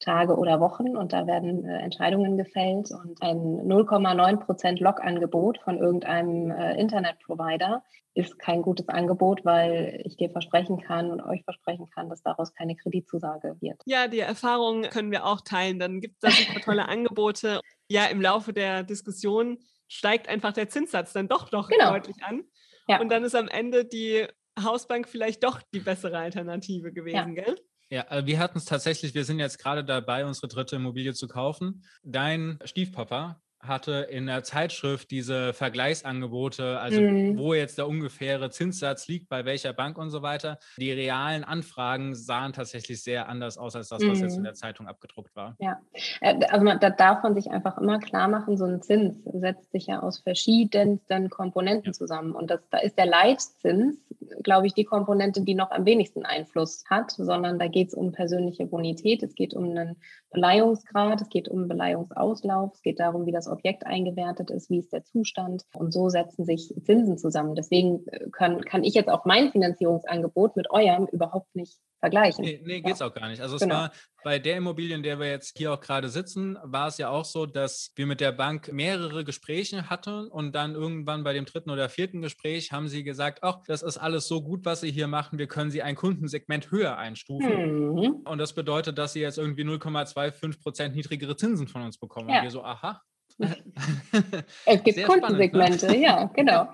Tage 0.00 0.36
oder 0.36 0.60
Wochen 0.60 0.96
und 0.96 1.12
da 1.12 1.26
werden 1.26 1.64
äh, 1.64 1.78
Entscheidungen 1.78 2.36
gefällt 2.36 2.90
und 2.90 3.22
ein 3.22 3.38
0,9 3.38 4.36
Prozent 4.38 4.80
Log-Angebot 4.80 5.58
von 5.58 5.78
irgendeinem 5.78 6.50
äh, 6.50 6.78
Internetprovider 6.78 7.82
ist 8.14 8.38
kein 8.38 8.62
gutes 8.62 8.88
Angebot, 8.88 9.44
weil 9.44 10.00
ich 10.04 10.16
dir 10.16 10.30
versprechen 10.30 10.80
kann 10.80 11.10
und 11.10 11.20
euch 11.20 11.42
versprechen 11.42 11.90
kann, 11.90 12.08
dass 12.08 12.22
daraus 12.22 12.54
keine 12.54 12.76
Kreditzusage 12.76 13.56
wird. 13.60 13.82
Ja, 13.86 14.06
die 14.06 14.20
Erfahrung 14.20 14.82
können 14.82 15.10
wir 15.10 15.26
auch 15.26 15.40
teilen. 15.40 15.80
Dann 15.80 16.00
gibt 16.00 16.14
es 16.14 16.20
da 16.20 16.30
super 16.30 16.60
tolle 16.60 16.88
Angebote. 16.88 17.60
Ja, 17.88 18.06
im 18.06 18.20
Laufe 18.20 18.52
der 18.52 18.84
Diskussion 18.84 19.58
steigt 19.88 20.28
einfach 20.28 20.52
der 20.52 20.68
Zinssatz 20.68 21.12
dann 21.12 21.28
doch 21.28 21.50
noch 21.50 21.68
genau. 21.68 21.90
deutlich 21.90 22.22
an. 22.22 22.44
Ja. 22.86 23.00
Und 23.00 23.10
dann 23.10 23.24
ist 23.24 23.34
am 23.34 23.48
Ende 23.48 23.84
die 23.84 24.26
Hausbank 24.62 25.08
vielleicht 25.08 25.42
doch 25.42 25.60
die 25.74 25.80
bessere 25.80 26.18
Alternative 26.18 26.92
gewesen, 26.92 27.34
ja. 27.34 27.42
gell? 27.42 27.56
Ja, 27.90 28.10
äh, 28.10 28.26
wir 28.26 28.38
hatten 28.38 28.58
es 28.58 28.64
tatsächlich, 28.64 29.14
wir 29.14 29.24
sind 29.24 29.38
jetzt 29.38 29.58
gerade 29.58 29.84
dabei, 29.84 30.24
unsere 30.24 30.48
dritte 30.48 30.76
Immobilie 30.76 31.14
zu 31.14 31.28
kaufen. 31.28 31.84
Dein 32.02 32.58
Stiefpapa 32.64 33.40
hatte 33.66 34.06
in 34.10 34.26
der 34.26 34.42
Zeitschrift 34.42 35.10
diese 35.10 35.52
Vergleichsangebote, 35.52 36.78
also 36.78 37.00
mhm. 37.00 37.38
wo 37.38 37.54
jetzt 37.54 37.78
der 37.78 37.88
ungefähre 37.88 38.50
Zinssatz 38.50 39.08
liegt, 39.08 39.28
bei 39.28 39.44
welcher 39.44 39.72
Bank 39.72 39.98
und 39.98 40.10
so 40.10 40.22
weiter. 40.22 40.58
Die 40.76 40.92
realen 40.92 41.44
Anfragen 41.44 42.14
sahen 42.14 42.52
tatsächlich 42.52 43.02
sehr 43.02 43.28
anders 43.28 43.58
aus 43.58 43.76
als 43.76 43.88
das, 43.88 44.02
was 44.02 44.18
mhm. 44.18 44.24
jetzt 44.24 44.34
in 44.34 44.40
mhm. 44.40 44.44
der 44.44 44.54
Zeitung 44.54 44.86
abgedruckt 44.86 45.34
war. 45.36 45.56
Ja, 45.60 45.80
äh, 46.20 46.38
also 46.46 46.64
man, 46.64 46.80
da 46.80 46.90
darf 46.90 47.22
man 47.22 47.34
sich 47.34 47.50
einfach 47.50 47.78
immer 47.78 47.98
klar 47.98 48.28
machen, 48.28 48.56
so 48.56 48.64
ein 48.64 48.82
Zins 48.82 49.22
setzt 49.24 49.72
sich 49.72 49.86
ja 49.86 50.00
aus 50.00 50.20
verschiedensten 50.20 51.30
Komponenten 51.30 51.88
ja. 51.88 51.92
zusammen. 51.92 52.32
Und 52.32 52.50
das, 52.50 52.60
da 52.70 52.78
ist 52.78 52.98
der 52.98 53.06
Leitzins, 53.06 53.96
glaube 54.42 54.66
ich, 54.66 54.74
die 54.74 54.84
Komponente, 54.84 55.42
die 55.42 55.54
noch 55.54 55.70
am 55.70 55.84
wenigsten 55.84 56.24
Einfluss 56.24 56.84
hat, 56.88 57.10
sondern 57.10 57.58
da 57.58 57.68
geht 57.68 57.88
es 57.88 57.94
um 57.94 58.12
persönliche 58.12 58.66
Bonität, 58.66 59.22
es 59.22 59.34
geht 59.34 59.54
um 59.54 59.64
einen 59.64 59.96
Beleihungsgrad, 60.30 61.20
es 61.20 61.28
geht 61.28 61.48
um 61.48 61.68
Beleihungsauslauf, 61.68 62.72
es 62.74 62.82
geht 62.82 63.00
darum, 63.00 63.26
wie 63.26 63.32
das 63.32 63.48
Objekt 63.54 63.86
eingewertet 63.86 64.50
ist, 64.50 64.70
wie 64.70 64.78
ist 64.78 64.92
der 64.92 65.04
Zustand. 65.04 65.64
Und 65.74 65.92
so 65.92 66.08
setzen 66.08 66.44
sich 66.44 66.74
Zinsen 66.84 67.16
zusammen. 67.18 67.54
Deswegen 67.54 68.06
äh, 68.08 68.28
können, 68.30 68.60
kann 68.62 68.84
ich 68.84 68.94
jetzt 68.94 69.08
auch 69.08 69.24
mein 69.24 69.50
Finanzierungsangebot 69.50 70.56
mit 70.56 70.70
eurem 70.70 71.06
überhaupt 71.06 71.54
nicht 71.54 71.78
vergleichen. 72.04 72.44
Nee, 72.44 72.60
nee 72.62 72.80
geht 72.82 72.94
es 72.94 73.02
auch 73.02 73.14
gar 73.14 73.28
nicht. 73.28 73.40
Also 73.40 73.56
genau. 73.56 73.74
es 73.74 73.80
war 73.80 73.92
bei 74.24 74.38
der 74.38 74.58
Immobilie, 74.58 74.94
in 74.94 75.02
der 75.02 75.18
wir 75.18 75.28
jetzt 75.28 75.56
hier 75.56 75.72
auch 75.72 75.80
gerade 75.80 76.10
sitzen, 76.10 76.58
war 76.62 76.88
es 76.88 76.98
ja 76.98 77.08
auch 77.08 77.24
so, 77.24 77.46
dass 77.46 77.92
wir 77.96 78.06
mit 78.06 78.20
der 78.20 78.32
Bank 78.32 78.70
mehrere 78.72 79.24
Gespräche 79.24 79.88
hatten 79.88 80.28
und 80.28 80.54
dann 80.54 80.74
irgendwann 80.74 81.24
bei 81.24 81.32
dem 81.32 81.46
dritten 81.46 81.70
oder 81.70 81.88
vierten 81.88 82.20
Gespräch 82.20 82.72
haben 82.72 82.88
sie 82.88 83.04
gesagt, 83.04 83.38
ach, 83.42 83.60
das 83.66 83.82
ist 83.82 83.96
alles 83.96 84.28
so 84.28 84.42
gut, 84.42 84.66
was 84.66 84.80
sie 84.80 84.90
hier 84.90 85.06
machen, 85.06 85.38
wir 85.38 85.46
können 85.46 85.70
sie 85.70 85.82
ein 85.82 85.94
Kundensegment 85.94 86.70
höher 86.70 86.98
einstufen. 86.98 87.92
Mhm. 87.94 88.22
Und 88.24 88.38
das 88.38 88.52
bedeutet, 88.52 88.98
dass 88.98 89.14
sie 89.14 89.20
jetzt 89.20 89.38
irgendwie 89.38 89.62
0,25 89.62 90.62
Prozent 90.62 90.94
niedrigere 90.94 91.36
Zinsen 91.36 91.68
von 91.68 91.82
uns 91.82 91.96
bekommen. 91.96 92.28
Ja. 92.28 92.38
Und 92.38 92.42
wir 92.44 92.50
so, 92.50 92.64
aha, 92.64 93.00
es 94.66 94.84
gibt 94.84 94.96
Sehr 94.96 95.06
Kundensegmente, 95.06 95.78
spannend, 95.78 96.00
ne? 96.00 96.02
ja, 96.02 96.24
genau. 96.26 96.68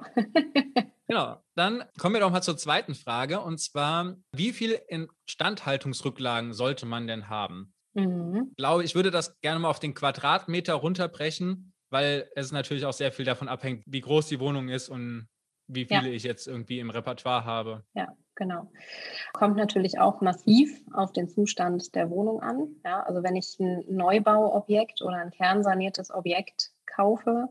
genau. 1.07 1.42
Dann 1.55 1.85
kommen 1.99 2.14
wir 2.14 2.20
doch 2.20 2.31
mal 2.31 2.42
zur 2.42 2.57
zweiten 2.57 2.94
Frage 2.94 3.40
und 3.40 3.59
zwar, 3.59 4.16
wie 4.33 4.53
viel 4.53 4.79
Instandhaltungsrücklagen 4.88 6.53
sollte 6.53 6.87
man 6.87 7.07
denn 7.07 7.29
haben? 7.29 7.73
Mhm. 7.94 8.49
Ich 8.51 8.57
glaube, 8.57 8.85
ich 8.85 8.94
würde 8.94 9.11
das 9.11 9.40
gerne 9.40 9.61
mal 9.61 9.70
auf 9.70 9.81
den 9.81 9.94
Quadratmeter 9.94 10.75
runterbrechen, 10.75 11.73
weil 11.90 12.31
es 12.35 12.53
natürlich 12.53 12.87
auch 12.87 12.92
sehr 12.92 13.12
viel 13.12 13.25
davon 13.25 13.49
abhängt, 13.49 13.83
wie 13.87 14.01
groß 14.01 14.29
die 14.29 14.40
Wohnung 14.40 14.68
ist 14.68 14.88
und 14.88 15.29
wie 15.74 15.85
viele 15.85 16.09
ja. 16.09 16.14
ich 16.14 16.22
jetzt 16.22 16.46
irgendwie 16.46 16.78
im 16.78 16.90
Repertoire 16.90 17.44
habe. 17.44 17.85
Ja, 17.94 18.16
genau. 18.35 18.70
Kommt 19.33 19.56
natürlich 19.56 19.98
auch 19.98 20.20
massiv 20.20 20.80
auf 20.92 21.12
den 21.12 21.28
Zustand 21.28 21.94
der 21.94 22.11
Wohnung 22.11 22.40
an. 22.40 22.76
Ja, 22.85 23.02
also 23.02 23.22
wenn 23.22 23.37
ich 23.37 23.56
ein 23.61 23.85
Neubauobjekt 23.88 25.02
oder 25.02 25.16
ein 25.16 25.30
kernsaniertes 25.30 26.11
Objekt 26.11 26.70
kaufe, 26.87 27.48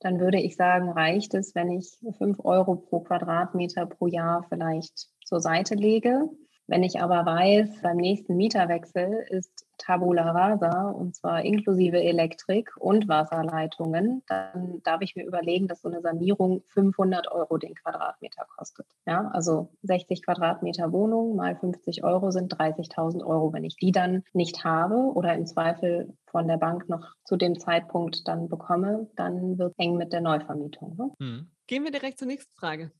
dann 0.00 0.18
würde 0.18 0.40
ich 0.40 0.56
sagen, 0.56 0.90
reicht 0.90 1.34
es, 1.34 1.54
wenn 1.54 1.70
ich 1.70 1.98
5 2.18 2.38
Euro 2.44 2.76
pro 2.76 3.00
Quadratmeter 3.00 3.86
pro 3.86 4.06
Jahr 4.06 4.44
vielleicht 4.48 5.08
zur 5.24 5.40
Seite 5.40 5.74
lege. 5.74 6.28
Wenn 6.70 6.84
ich 6.84 7.00
aber 7.00 7.26
weiß, 7.26 7.82
beim 7.82 7.96
nächsten 7.96 8.36
Mieterwechsel 8.36 9.26
ist 9.28 9.66
Tabula 9.76 10.30
Rasa 10.30 10.90
und 10.90 11.16
zwar 11.16 11.42
inklusive 11.42 12.00
Elektrik 12.00 12.70
und 12.76 13.08
Wasserleitungen, 13.08 14.22
dann 14.28 14.80
darf 14.84 15.00
ich 15.02 15.16
mir 15.16 15.26
überlegen, 15.26 15.66
dass 15.66 15.82
so 15.82 15.88
eine 15.88 16.00
Sanierung 16.00 16.62
500 16.68 17.26
Euro 17.32 17.58
den 17.58 17.74
Quadratmeter 17.74 18.46
kostet. 18.56 18.86
Ja, 19.04 19.28
also 19.32 19.72
60 19.82 20.22
Quadratmeter 20.22 20.92
Wohnung 20.92 21.34
mal 21.34 21.56
50 21.56 22.04
Euro 22.04 22.30
sind 22.30 22.54
30.000 22.54 23.26
Euro. 23.26 23.52
Wenn 23.52 23.64
ich 23.64 23.74
die 23.74 23.90
dann 23.90 24.22
nicht 24.32 24.62
habe 24.62 24.94
oder 24.94 25.34
im 25.34 25.46
Zweifel 25.46 26.16
von 26.26 26.46
der 26.46 26.58
Bank 26.58 26.88
noch 26.88 27.16
zu 27.24 27.36
dem 27.36 27.58
Zeitpunkt 27.58 28.28
dann 28.28 28.48
bekomme, 28.48 29.10
dann 29.16 29.58
wird 29.58 29.72
es 29.72 29.84
eng 29.84 29.96
mit 29.96 30.12
der 30.12 30.20
Neuvermietung. 30.20 30.94
Ne? 30.96 31.10
Mhm. 31.18 31.50
Gehen 31.66 31.82
wir 31.82 31.90
direkt 31.90 32.20
zur 32.20 32.28
nächsten 32.28 32.54
Frage. 32.54 32.92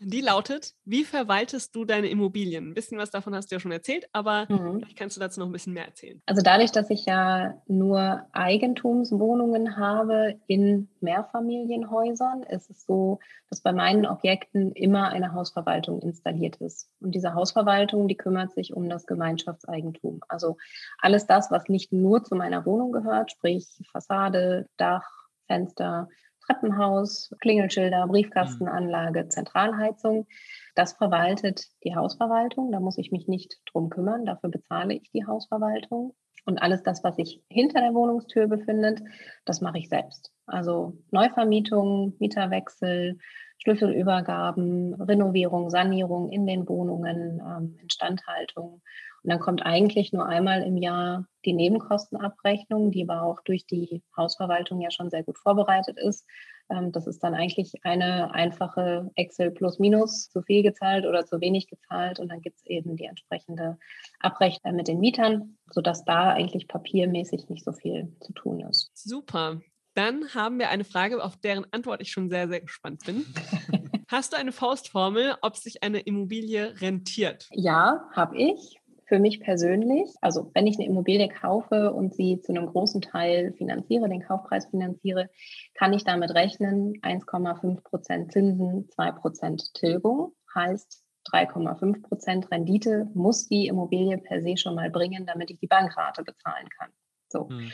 Die 0.00 0.20
lautet, 0.20 0.74
wie 0.84 1.04
verwaltest 1.04 1.74
du 1.74 1.84
deine 1.84 2.08
Immobilien? 2.08 2.68
Ein 2.68 2.74
bisschen 2.74 2.98
was 2.98 3.10
davon 3.10 3.34
hast 3.34 3.50
du 3.50 3.56
ja 3.56 3.60
schon 3.60 3.72
erzählt, 3.72 4.08
aber 4.12 4.46
mhm. 4.48 4.78
vielleicht 4.78 4.96
kannst 4.96 5.16
du 5.16 5.20
dazu 5.20 5.40
noch 5.40 5.46
ein 5.46 5.52
bisschen 5.52 5.72
mehr 5.72 5.86
erzählen. 5.86 6.22
Also 6.26 6.42
dadurch, 6.42 6.72
dass 6.72 6.90
ich 6.90 7.06
ja 7.06 7.60
nur 7.66 8.26
Eigentumswohnungen 8.32 9.76
habe 9.76 10.38
in 10.46 10.88
Mehrfamilienhäusern, 11.00 12.42
ist 12.44 12.70
es 12.70 12.84
so, 12.84 13.18
dass 13.50 13.60
bei 13.60 13.72
meinen 13.72 14.06
Objekten 14.06 14.72
immer 14.72 15.08
eine 15.08 15.32
Hausverwaltung 15.32 16.00
installiert 16.02 16.56
ist. 16.56 16.88
Und 17.00 17.14
diese 17.14 17.34
Hausverwaltung, 17.34 18.08
die 18.08 18.16
kümmert 18.16 18.52
sich 18.52 18.74
um 18.74 18.88
das 18.88 19.06
Gemeinschaftseigentum. 19.06 20.20
Also 20.28 20.56
alles 20.98 21.26
das, 21.26 21.50
was 21.50 21.68
nicht 21.68 21.92
nur 21.92 22.22
zu 22.24 22.34
meiner 22.34 22.64
Wohnung 22.66 22.92
gehört, 22.92 23.32
sprich 23.32 23.66
Fassade, 23.90 24.68
Dach, 24.76 25.08
Fenster, 25.46 26.08
Treppenhaus, 26.48 27.34
Klingelschilder, 27.40 28.06
Briefkastenanlage, 28.06 29.28
Zentralheizung. 29.28 30.26
Das 30.74 30.94
verwaltet 30.94 31.66
die 31.84 31.94
Hausverwaltung. 31.94 32.72
Da 32.72 32.80
muss 32.80 32.98
ich 32.98 33.12
mich 33.12 33.28
nicht 33.28 33.60
drum 33.70 33.90
kümmern. 33.90 34.24
Dafür 34.24 34.50
bezahle 34.50 34.94
ich 34.94 35.10
die 35.10 35.26
Hausverwaltung. 35.26 36.14
Und 36.46 36.62
alles 36.62 36.82
das, 36.82 37.04
was 37.04 37.16
sich 37.16 37.42
hinter 37.50 37.80
der 37.80 37.92
Wohnungstür 37.92 38.46
befindet, 38.46 39.02
das 39.44 39.60
mache 39.60 39.78
ich 39.78 39.90
selbst. 39.90 40.32
Also 40.46 40.96
Neuvermietung, 41.10 42.14
Mieterwechsel, 42.18 43.18
Schlüsselübergaben, 43.58 44.94
Renovierung, 44.94 45.70
Sanierung 45.70 46.30
in 46.30 46.46
den 46.46 46.68
Wohnungen, 46.68 47.40
ähm, 47.40 47.78
Instandhaltung 47.82 48.82
und 49.22 49.30
dann 49.30 49.40
kommt 49.40 49.66
eigentlich 49.66 50.12
nur 50.12 50.26
einmal 50.26 50.62
im 50.62 50.76
Jahr 50.76 51.26
die 51.44 51.52
Nebenkostenabrechnung, 51.52 52.90
die 52.90 53.02
aber 53.08 53.22
auch 53.22 53.42
durch 53.42 53.66
die 53.66 54.02
Hausverwaltung 54.16 54.80
ja 54.80 54.90
schon 54.90 55.10
sehr 55.10 55.24
gut 55.24 55.38
vorbereitet 55.38 55.98
ist. 55.98 56.24
Ähm, 56.70 56.92
das 56.92 57.06
ist 57.06 57.22
dann 57.24 57.34
eigentlich 57.34 57.84
eine 57.84 58.32
einfache 58.32 59.10
Excel 59.16 59.50
plus 59.50 59.78
minus, 59.78 60.30
zu 60.30 60.42
viel 60.42 60.62
gezahlt 60.62 61.04
oder 61.04 61.26
zu 61.26 61.40
wenig 61.40 61.66
gezahlt. 61.66 62.20
Und 62.20 62.28
dann 62.28 62.40
gibt 62.40 62.58
es 62.58 62.66
eben 62.66 62.96
die 62.96 63.06
entsprechende 63.06 63.78
Abrechnung 64.20 64.76
mit 64.76 64.88
den 64.88 65.00
Mietern, 65.00 65.58
sodass 65.68 66.04
da 66.04 66.32
eigentlich 66.32 66.68
papiermäßig 66.68 67.48
nicht 67.48 67.64
so 67.64 67.72
viel 67.72 68.16
zu 68.20 68.32
tun 68.32 68.60
ist. 68.60 68.90
Super. 68.94 69.60
Dann 69.98 70.32
haben 70.32 70.60
wir 70.60 70.68
eine 70.68 70.84
Frage, 70.84 71.20
auf 71.24 71.36
deren 71.38 71.66
Antwort 71.72 72.00
ich 72.00 72.12
schon 72.12 72.30
sehr, 72.30 72.46
sehr 72.46 72.60
gespannt 72.60 73.04
bin. 73.04 73.26
Hast 74.06 74.32
du 74.32 74.36
eine 74.36 74.52
Faustformel, 74.52 75.34
ob 75.42 75.56
sich 75.56 75.82
eine 75.82 75.98
Immobilie 75.98 76.80
rentiert? 76.80 77.48
Ja, 77.50 78.08
habe 78.12 78.38
ich 78.38 78.78
für 79.06 79.18
mich 79.18 79.40
persönlich, 79.40 80.08
also 80.20 80.52
wenn 80.54 80.68
ich 80.68 80.76
eine 80.78 80.86
Immobilie 80.86 81.28
kaufe 81.28 81.92
und 81.92 82.14
sie 82.14 82.40
zu 82.40 82.52
einem 82.52 82.68
großen 82.68 83.00
Teil 83.00 83.52
finanziere, 83.54 84.08
den 84.08 84.22
Kaufpreis 84.22 84.66
finanziere, 84.66 85.30
kann 85.74 85.92
ich 85.92 86.04
damit 86.04 86.30
rechnen, 86.30 86.92
1,5 87.02 87.82
Prozent 87.82 88.30
Zinsen, 88.30 88.88
2 88.90 89.10
Prozent 89.10 89.74
Tilgung, 89.74 90.32
heißt 90.54 91.02
3,5 91.32 92.02
Prozent 92.02 92.50
Rendite 92.52 93.10
muss 93.14 93.48
die 93.48 93.66
Immobilie 93.66 94.18
per 94.18 94.42
se 94.42 94.56
schon 94.58 94.76
mal 94.76 94.90
bringen, 94.90 95.26
damit 95.26 95.50
ich 95.50 95.58
die 95.58 95.66
Bankrate 95.66 96.22
bezahlen 96.22 96.68
kann. 96.78 96.90
So. 97.30 97.48
Hm. 97.48 97.72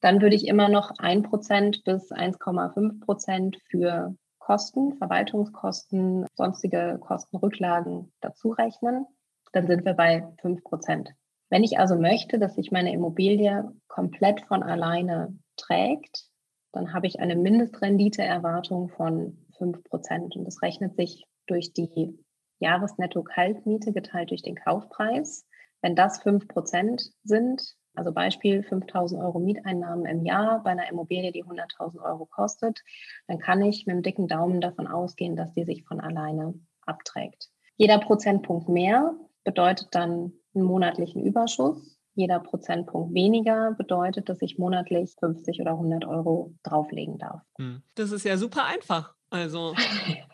Dann 0.00 0.22
würde 0.22 0.34
ich 0.34 0.46
immer 0.46 0.68
noch 0.68 0.92
1 0.98 1.28
Prozent 1.28 1.84
bis 1.84 2.10
1,5 2.10 3.00
Prozent 3.04 3.58
für 3.68 4.14
Kosten, 4.38 4.96
Verwaltungskosten, 4.96 6.26
sonstige 6.34 6.98
Kostenrücklagen 7.00 8.12
dazu 8.20 8.50
rechnen. 8.50 9.06
Dann 9.52 9.66
sind 9.66 9.84
wir 9.84 9.94
bei 9.94 10.26
5 10.40 10.64
Prozent. 10.64 11.10
Wenn 11.50 11.64
ich 11.64 11.78
also 11.78 11.96
möchte, 11.96 12.38
dass 12.38 12.54
sich 12.54 12.70
meine 12.70 12.92
Immobilie 12.92 13.70
komplett 13.88 14.40
von 14.42 14.62
alleine 14.62 15.36
trägt, 15.56 16.26
dann 16.72 16.94
habe 16.94 17.06
ich 17.06 17.20
eine 17.20 17.36
Mindestrenditeerwartung 17.36 18.88
von 18.90 19.46
5 19.58 19.82
Prozent. 19.84 20.36
Und 20.36 20.44
das 20.44 20.62
rechnet 20.62 20.96
sich 20.96 21.26
durch 21.46 21.72
die 21.72 22.18
Jahresnetto-Kaltmiete 22.60 23.92
geteilt 23.92 24.30
durch 24.30 24.42
den 24.42 24.54
Kaufpreis. 24.54 25.46
Wenn 25.82 25.96
das 25.96 26.22
5 26.22 26.46
Prozent 26.46 27.02
sind, 27.24 27.74
also 27.94 28.12
Beispiel 28.12 28.62
5000 28.62 29.20
Euro 29.20 29.38
Mieteinnahmen 29.38 30.06
im 30.06 30.24
Jahr 30.24 30.62
bei 30.62 30.70
einer 30.70 30.88
Immobilie, 30.90 31.32
die 31.32 31.44
100.000 31.44 32.02
Euro 32.02 32.26
kostet, 32.26 32.80
dann 33.26 33.38
kann 33.38 33.62
ich 33.62 33.86
mit 33.86 33.96
dem 33.96 34.02
dicken 34.02 34.28
Daumen 34.28 34.60
davon 34.60 34.86
ausgehen, 34.86 35.36
dass 35.36 35.52
die 35.52 35.64
sich 35.64 35.84
von 35.84 36.00
alleine 36.00 36.54
abträgt. 36.86 37.48
Jeder 37.76 37.98
Prozentpunkt 37.98 38.68
mehr 38.68 39.14
bedeutet 39.44 39.88
dann 39.92 40.32
einen 40.54 40.64
monatlichen 40.64 41.22
Überschuss. 41.22 41.98
Jeder 42.14 42.40
Prozentpunkt 42.40 43.14
weniger 43.14 43.72
bedeutet, 43.72 44.28
dass 44.28 44.42
ich 44.42 44.58
monatlich 44.58 45.14
50 45.18 45.60
oder 45.60 45.72
100 45.72 46.04
Euro 46.04 46.54
drauflegen 46.62 47.18
darf. 47.18 47.40
Hm. 47.58 47.82
Das 47.94 48.12
ist 48.12 48.24
ja 48.24 48.36
super 48.36 48.66
einfach. 48.66 49.14
Also 49.30 49.74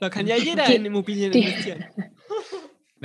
da 0.00 0.08
kann 0.08 0.26
ja 0.26 0.36
jeder 0.42 0.66
in 0.74 0.86
Immobilien 0.86 1.32
investieren. 1.32 1.84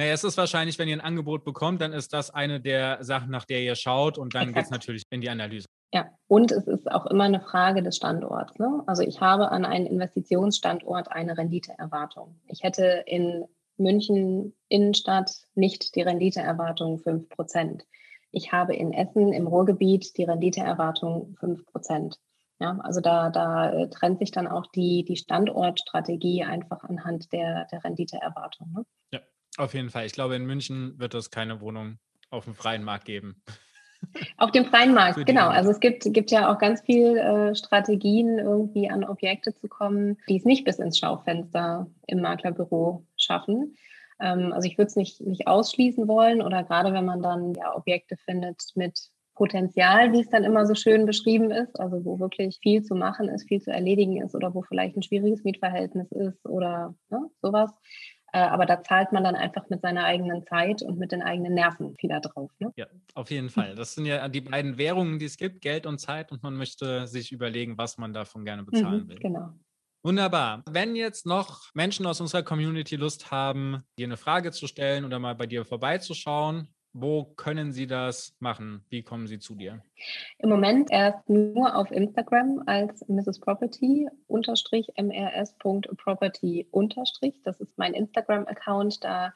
Naja, 0.02 0.14
es 0.14 0.24
ist 0.24 0.36
wahrscheinlich, 0.36 0.80
wenn 0.80 0.88
ihr 0.88 0.96
ein 0.96 1.02
Angebot 1.02 1.44
bekommt, 1.44 1.80
dann 1.80 1.94
ist 1.94 2.12
das 2.12 2.32
eine 2.32 2.60
der 2.60 3.04
Sachen, 3.04 3.30
nach 3.30 3.46
der 3.46 3.62
ihr 3.62 3.76
schaut 3.76 4.18
und 4.18 4.34
dann 4.34 4.52
geht 4.52 4.64
es 4.64 4.72
natürlich 4.72 5.04
in 5.12 5.22
die 5.22 5.30
Analyse. 5.30 5.68
Ja, 5.94 6.10
und 6.26 6.52
es 6.52 6.66
ist 6.66 6.90
auch 6.90 7.06
immer 7.06 7.26
eine 7.26 7.40
Frage 7.40 7.84
des 7.84 7.98
Standorts. 7.98 8.58
Ne? 8.58 8.82
Also 8.88 9.04
ich 9.04 9.22
habe 9.22 9.52
an 9.52 9.64
einen 9.64 9.86
Investitionsstandort 9.86 11.12
eine 11.12 11.38
Renditeerwartung. 11.38 12.42
Ich 12.48 12.64
hätte 12.64 13.04
in 13.06 13.46
München 13.78 14.56
Innenstadt 14.70 15.32
nicht 15.54 15.96
die 15.96 16.02
Renditeerwartung 16.02 16.98
5 16.98 17.30
Prozent. 17.30 17.86
Ich 18.32 18.52
habe 18.52 18.76
in 18.76 18.94
Essen 18.94 19.32
im 19.32 19.46
Ruhrgebiet 19.46 20.18
die 20.18 20.24
Renditeerwartung 20.24 21.36
5 21.40 21.64
Prozent. 21.68 22.18
Ja, 22.60 22.80
also 22.82 23.02
da, 23.02 23.30
da 23.30 23.72
äh, 23.72 23.90
trennt 23.92 24.18
sich 24.18 24.32
dann 24.32 24.48
auch 24.48 24.66
die, 24.66 25.06
die 25.06 25.18
Standortstrategie 25.18 26.44
einfach 26.44 26.84
anhand 26.86 27.32
der, 27.34 27.66
der 27.66 27.84
Renditeerwartung. 27.84 28.72
Ne? 28.72 28.86
Ja. 29.14 29.20
Auf 29.58 29.74
jeden 29.74 29.90
Fall. 29.90 30.06
Ich 30.06 30.14
glaube, 30.14 30.36
in 30.36 30.46
München 30.46 30.98
wird 30.98 31.14
es 31.14 31.30
keine 31.30 31.62
Wohnung 31.62 31.98
auf 32.30 32.46
dem 32.46 32.56
freien 32.56 32.84
Markt 32.84 33.06
geben. 33.06 33.44
Auf 34.38 34.52
dem 34.52 34.66
freien 34.66 34.94
Markt, 34.94 35.24
genau. 35.26 35.50
Also 35.50 35.70
es 35.70 35.80
gibt, 35.80 36.12
gibt 36.12 36.32
ja 36.32 36.52
auch 36.52 36.58
ganz 36.58 36.82
viele 36.82 37.20
äh, 37.20 37.56
Strategien, 37.56 38.40
irgendwie 38.40 38.90
an 38.90 39.04
Objekte 39.04 39.54
zu 39.54 39.68
kommen, 39.68 40.18
die 40.28 40.38
es 40.38 40.46
nicht 40.46 40.66
bis 40.66 40.80
ins 40.80 40.98
Schaufenster 40.98 41.88
im 42.08 42.22
Maklerbüro 42.22 43.06
schaffen. 43.16 43.76
Ähm, 44.20 44.54
also 44.54 44.68
ich 44.68 44.78
würde 44.78 44.88
es 44.88 44.96
nicht, 44.96 45.22
nicht 45.22 45.48
ausschließen 45.48 46.08
wollen 46.08 46.42
oder 46.42 46.64
gerade 46.64 46.94
wenn 46.94 47.06
man 47.06 47.22
dann 47.22 47.54
ja 47.54 47.76
Objekte 47.76 48.18
findet 48.18 48.64
mit 48.76 49.12
Potenzial, 49.36 50.12
wie 50.14 50.22
es 50.22 50.30
dann 50.30 50.44
immer 50.44 50.66
so 50.66 50.76
schön 50.76 51.06
beschrieben 51.06 51.52
ist, 51.52 51.80
also 51.80 52.04
wo 52.06 52.20
wirklich 52.20 52.60
viel 52.62 52.84
zu 52.84 52.96
machen 52.96 53.30
ist, 53.30 53.48
viel 53.48 53.62
zu 53.62 53.72
erledigen 53.72 54.22
ist 54.22 54.36
oder 54.36 54.54
wo 54.54 54.62
vielleicht 54.62 54.96
ein 54.96 55.04
schwieriges 55.04 55.44
Mietverhältnis 55.44 56.12
ist 56.12 56.46
oder 56.46 56.96
ne, 57.10 57.30
sowas, 57.42 57.72
aber 58.40 58.66
da 58.66 58.82
zahlt 58.84 59.12
man 59.12 59.24
dann 59.24 59.36
einfach 59.36 59.70
mit 59.70 59.82
seiner 59.82 60.06
eigenen 60.06 60.46
Zeit 60.46 60.82
und 60.82 60.98
mit 60.98 61.12
den 61.12 61.22
eigenen 61.22 61.54
Nerven 61.54 61.96
wieder 62.00 62.22
drauf. 62.22 62.52
Ne? 62.60 62.72
Ja, 62.76 62.88
auf 63.14 63.30
jeden 63.30 63.50
Fall. 63.50 63.76
Das 63.76 63.94
sind 63.94 64.06
ja 64.06 64.28
die 64.30 64.42
beiden 64.42 64.78
Währungen, 64.78 65.20
die 65.20 65.26
es 65.26 65.38
gibt, 65.38 65.62
Geld 65.62 65.86
und 65.86 66.00
Zeit. 66.00 66.32
Und 66.32 66.42
man 66.44 66.56
möchte 66.56 67.08
sich 67.08 67.32
überlegen, 67.32 67.78
was 67.78 67.98
man 67.98 68.14
davon 68.14 68.46
gerne 68.46 68.64
bezahlen 68.64 69.04
mhm, 69.04 69.10
will. 69.10 69.20
Genau. 69.20 69.54
Wunderbar. 70.04 70.64
Wenn 70.68 70.96
jetzt 70.96 71.26
noch 71.28 71.70
Menschen 71.76 72.08
aus 72.08 72.22
unserer 72.22 72.42
Community 72.42 72.96
Lust 72.96 73.30
haben, 73.30 73.84
dir 74.00 74.08
eine 74.08 74.18
Frage 74.18 74.52
zu 74.52 74.66
stellen 74.66 75.06
oder 75.06 75.20
mal 75.20 75.36
bei 75.36 75.46
dir 75.46 75.64
vorbeizuschauen, 75.64 76.74
wo 76.94 77.24
können 77.24 77.72
Sie 77.72 77.88
das 77.88 78.36
machen? 78.40 78.84
Wie 78.90 79.02
kommen 79.02 79.28
Sie 79.28 79.40
zu 79.40 79.56
dir? 79.56 79.82
Im 80.40 80.50
Moment 80.50 80.92
erst 80.92 81.30
nur 81.30 81.76
auf 81.76 81.90
Instagram 81.92 82.64
als 82.66 83.08
Mrs. 83.08 83.40
Property 83.40 84.10
unterstrich 84.28 84.88
mrs.property 84.98 86.68
unterstrich. 86.72 87.42
Das 87.44 87.62
ist 87.62 87.78
mein 87.78 87.94
Instagram-Account. 87.94 89.04
Da, 89.04 89.34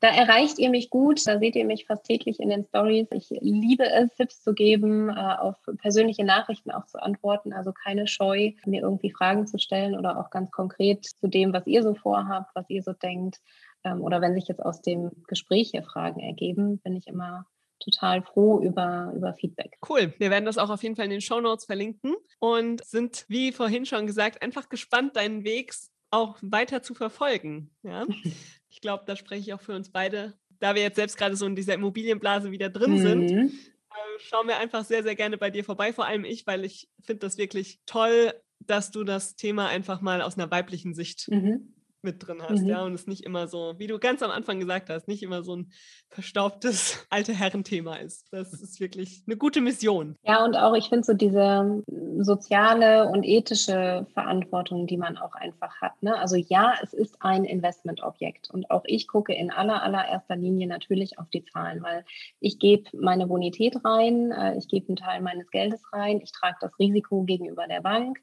da 0.00 0.08
erreicht 0.08 0.58
ihr 0.58 0.70
mich 0.70 0.90
gut. 0.90 1.26
Da 1.26 1.38
seht 1.38 1.56
ihr 1.56 1.64
mich 1.64 1.86
fast 1.86 2.04
täglich 2.04 2.38
in 2.38 2.50
den 2.50 2.64
Stories. 2.64 3.08
Ich 3.10 3.30
liebe 3.40 3.84
es, 3.90 4.14
Tipps 4.14 4.42
zu 4.42 4.54
geben, 4.54 5.08
äh, 5.08 5.12
auf 5.12 5.56
persönliche 5.78 6.24
Nachrichten 6.24 6.70
auch 6.70 6.86
zu 6.86 7.02
antworten. 7.02 7.52
Also 7.52 7.72
keine 7.72 8.06
Scheu, 8.06 8.52
mir 8.64 8.82
irgendwie 8.82 9.10
Fragen 9.10 9.46
zu 9.46 9.58
stellen 9.58 9.98
oder 9.98 10.20
auch 10.20 10.30
ganz 10.30 10.52
konkret 10.52 11.04
zu 11.04 11.26
dem, 11.26 11.52
was 11.52 11.66
ihr 11.66 11.82
so 11.82 11.94
vorhabt, 11.94 12.54
was 12.54 12.70
ihr 12.70 12.82
so 12.82 12.92
denkt 12.92 13.40
oder 13.84 14.20
wenn 14.20 14.34
sich 14.34 14.48
jetzt 14.48 14.62
aus 14.62 14.80
dem 14.80 15.10
Gespräch 15.26 15.70
hier 15.70 15.82
Fragen 15.82 16.20
ergeben, 16.20 16.78
bin 16.78 16.96
ich 16.96 17.06
immer 17.06 17.46
total 17.82 18.22
froh 18.22 18.60
über, 18.60 19.12
über 19.16 19.34
Feedback. 19.34 19.76
Cool. 19.88 20.14
Wir 20.18 20.30
werden 20.30 20.44
das 20.44 20.58
auch 20.58 20.70
auf 20.70 20.82
jeden 20.82 20.96
Fall 20.96 21.06
in 21.06 21.10
den 21.10 21.20
Show 21.20 21.40
Notes 21.40 21.64
verlinken 21.64 22.14
und 22.38 22.84
sind, 22.84 23.24
wie 23.28 23.52
vorhin 23.52 23.86
schon 23.86 24.06
gesagt, 24.06 24.42
einfach 24.42 24.68
gespannt, 24.68 25.16
deinen 25.16 25.44
Weg 25.44 25.74
auch 26.10 26.38
weiter 26.42 26.82
zu 26.82 26.94
verfolgen. 26.94 27.70
Ja? 27.82 28.06
Ich 28.74 28.80
glaube, 28.80 29.04
da 29.06 29.16
spreche 29.16 29.42
ich 29.42 29.52
auch 29.52 29.60
für 29.60 29.76
uns 29.76 29.90
beide. 29.90 30.32
Da 30.58 30.74
wir 30.74 30.80
jetzt 30.80 30.96
selbst 30.96 31.18
gerade 31.18 31.36
so 31.36 31.44
in 31.44 31.54
dieser 31.54 31.74
Immobilienblase 31.74 32.52
wieder 32.52 32.70
drin 32.70 32.92
mhm. 32.92 32.98
sind, 32.98 33.30
äh, 33.30 33.48
schauen 34.16 34.48
wir 34.48 34.56
einfach 34.56 34.82
sehr, 34.82 35.02
sehr 35.02 35.14
gerne 35.14 35.36
bei 35.36 35.50
dir 35.50 35.62
vorbei. 35.62 35.92
Vor 35.92 36.06
allem 36.06 36.24
ich, 36.24 36.46
weil 36.46 36.64
ich 36.64 36.88
finde 37.02 37.18
das 37.20 37.36
wirklich 37.36 37.80
toll, 37.84 38.32
dass 38.60 38.90
du 38.90 39.04
das 39.04 39.36
Thema 39.36 39.68
einfach 39.68 40.00
mal 40.00 40.22
aus 40.22 40.38
einer 40.38 40.50
weiblichen 40.50 40.94
Sicht 40.94 41.28
mhm 41.28 41.74
mit 42.02 42.26
drin 42.26 42.42
hast, 42.42 42.62
mhm. 42.62 42.68
ja, 42.68 42.82
und 42.82 42.94
es 42.94 43.06
nicht 43.06 43.24
immer 43.24 43.48
so, 43.48 43.74
wie 43.78 43.86
du 43.86 43.98
ganz 43.98 44.22
am 44.22 44.30
Anfang 44.30 44.58
gesagt 44.58 44.90
hast, 44.90 45.08
nicht 45.08 45.22
immer 45.22 45.42
so 45.42 45.56
ein 45.56 45.72
verstaubtes 46.08 47.06
alte 47.10 47.32
Herrenthema 47.32 47.96
ist. 47.96 48.28
Das 48.32 48.52
ist 48.52 48.80
wirklich 48.80 49.22
eine 49.26 49.36
gute 49.36 49.60
Mission. 49.60 50.16
Ja, 50.22 50.44
und 50.44 50.56
auch 50.56 50.74
ich 50.74 50.88
finde 50.88 51.04
so 51.04 51.14
diese 51.14 51.82
soziale 52.18 53.08
und 53.08 53.24
ethische 53.24 54.06
Verantwortung, 54.14 54.86
die 54.86 54.96
man 54.96 55.16
auch 55.16 55.34
einfach 55.34 55.80
hat. 55.80 56.00
Ne? 56.02 56.18
Also 56.18 56.36
ja, 56.36 56.74
es 56.82 56.92
ist 56.92 57.16
ein 57.20 57.44
Investmentobjekt 57.44 58.50
und 58.50 58.70
auch 58.70 58.82
ich 58.86 59.08
gucke 59.08 59.34
in 59.34 59.50
aller 59.50 59.82
allererster 59.82 60.36
Linie 60.36 60.66
natürlich 60.66 61.18
auf 61.18 61.28
die 61.30 61.44
Zahlen, 61.44 61.82
weil 61.82 62.04
ich 62.40 62.58
gebe 62.58 62.84
meine 62.94 63.26
Bonität 63.26 63.76
rein, 63.84 64.30
äh, 64.32 64.56
ich 64.58 64.68
gebe 64.68 64.88
einen 64.88 64.96
Teil 64.96 65.20
meines 65.20 65.50
Geldes 65.50 65.82
rein, 65.92 66.20
ich 66.22 66.32
trage 66.32 66.56
das 66.60 66.78
Risiko 66.78 67.22
gegenüber 67.24 67.66
der 67.66 67.80
Bank 67.80 68.18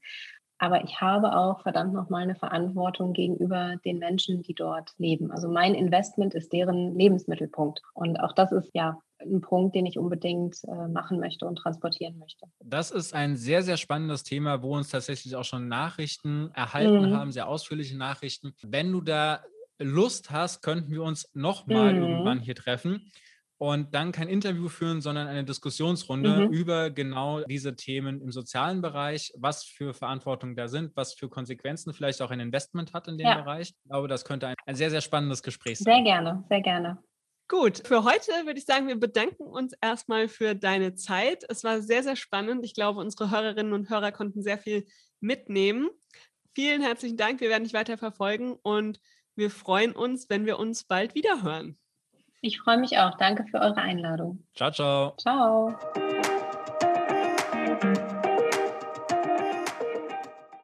aber 0.59 0.83
ich 0.83 0.99
habe 0.99 1.35
auch 1.35 1.61
verdammt 1.61 1.93
nochmal 1.93 2.23
eine 2.23 2.35
Verantwortung 2.35 3.13
gegenüber 3.13 3.77
den 3.85 3.97
Menschen, 3.97 4.41
die 4.43 4.53
dort 4.53 4.91
leben. 4.97 5.31
Also 5.31 5.49
mein 5.49 5.73
Investment 5.73 6.33
ist 6.33 6.51
deren 6.51 6.95
Lebensmittelpunkt. 6.95 7.81
Und 7.93 8.19
auch 8.19 8.33
das 8.33 8.51
ist 8.51 8.69
ja 8.73 8.99
ein 9.21 9.41
Punkt, 9.41 9.75
den 9.75 9.85
ich 9.85 9.97
unbedingt 9.97 10.61
äh, 10.65 10.87
machen 10.89 11.19
möchte 11.19 11.45
und 11.45 11.57
transportieren 11.57 12.17
möchte. 12.19 12.45
Das 12.63 12.91
ist 12.91 13.13
ein 13.13 13.37
sehr, 13.37 13.63
sehr 13.63 13.77
spannendes 13.77 14.23
Thema, 14.23 14.61
wo 14.61 14.75
uns 14.75 14.89
tatsächlich 14.89 15.35
auch 15.35 15.43
schon 15.43 15.69
Nachrichten 15.69 16.51
erhalten 16.53 17.09
mhm. 17.09 17.15
haben, 17.15 17.31
sehr 17.31 17.47
ausführliche 17.47 17.97
Nachrichten. 17.97 18.53
Wenn 18.61 18.91
du 18.91 19.01
da 19.01 19.41
Lust 19.77 20.29
hast, 20.29 20.61
könnten 20.61 20.91
wir 20.91 21.03
uns 21.03 21.29
nochmal 21.33 21.93
mhm. 21.93 22.01
irgendwann 22.01 22.39
hier 22.39 22.55
treffen 22.55 23.11
und 23.59 23.93
dann 23.93 24.13
kein 24.13 24.29
Interview 24.29 24.69
führen, 24.69 25.01
sondern 25.01 25.27
eine 25.27 25.43
Diskussionsrunde 25.43 26.47
mhm. 26.47 26.53
über 26.53 26.89
genau 26.89 27.41
diese 27.41 27.75
Themen 27.75 28.21
im 28.21 28.31
sozialen 28.31 28.81
Bereich, 28.81 29.33
was 29.37 29.65
für 29.65 29.93
Verantwortung 29.93 30.55
da 30.55 30.69
sind, 30.69 30.95
was 30.95 31.13
für 31.13 31.27
Konsequenzen 31.27 31.93
vielleicht 31.93 32.21
auch 32.21 32.31
ein 32.31 32.39
Investment 32.39 32.93
hat 32.93 33.09
in 33.09 33.17
dem 33.17 33.27
ja. 33.27 33.41
Bereich. 33.41 33.69
Ich 33.69 33.89
glaube, 33.89 34.07
das 34.07 34.23
könnte 34.23 34.47
ein, 34.47 34.55
ein 34.65 34.75
sehr, 34.75 34.89
sehr 34.89 35.01
spannendes 35.01 35.43
Gespräch 35.43 35.79
sein. 35.79 35.93
Sehr 35.93 36.03
gerne, 36.03 36.45
sehr 36.47 36.61
gerne. 36.61 37.03
Gut, 37.49 37.85
für 37.85 38.05
heute 38.05 38.31
würde 38.45 38.60
ich 38.60 38.65
sagen, 38.65 38.87
wir 38.87 38.97
bedanken 38.97 39.43
uns 39.43 39.73
erstmal 39.81 40.29
für 40.29 40.55
deine 40.55 40.95
Zeit. 40.95 41.43
Es 41.49 41.63
war 41.65 41.81
sehr, 41.81 42.03
sehr 42.03 42.15
spannend. 42.15 42.63
Ich 42.63 42.73
glaube, 42.73 43.01
unsere 43.01 43.29
Hörerinnen 43.29 43.73
und 43.73 43.89
Hörer 43.89 44.13
konnten 44.13 44.41
sehr 44.41 44.57
viel 44.57 44.85
mitnehmen. 45.19 45.89
Vielen 46.55 46.81
herzlichen 46.81 47.17
Dank. 47.17 47.41
Wir 47.41 47.49
werden 47.49 47.65
dich 47.65 47.73
weiter 47.73 47.97
verfolgen 47.97 48.53
und 48.62 49.01
wir 49.35 49.51
freuen 49.51 49.91
uns, 49.91 50.29
wenn 50.29 50.45
wir 50.45 50.60
uns 50.60 50.85
bald 50.85 51.13
wieder 51.13 51.43
hören. 51.43 51.77
Ich 52.42 52.60
freue 52.60 52.77
mich 52.77 52.98
auch. 52.98 53.17
Danke 53.17 53.46
für 53.50 53.60
eure 53.60 53.77
Einladung. 53.77 54.44
Ciao, 54.56 54.71
ciao. 54.71 55.13
Ciao. 55.17 55.75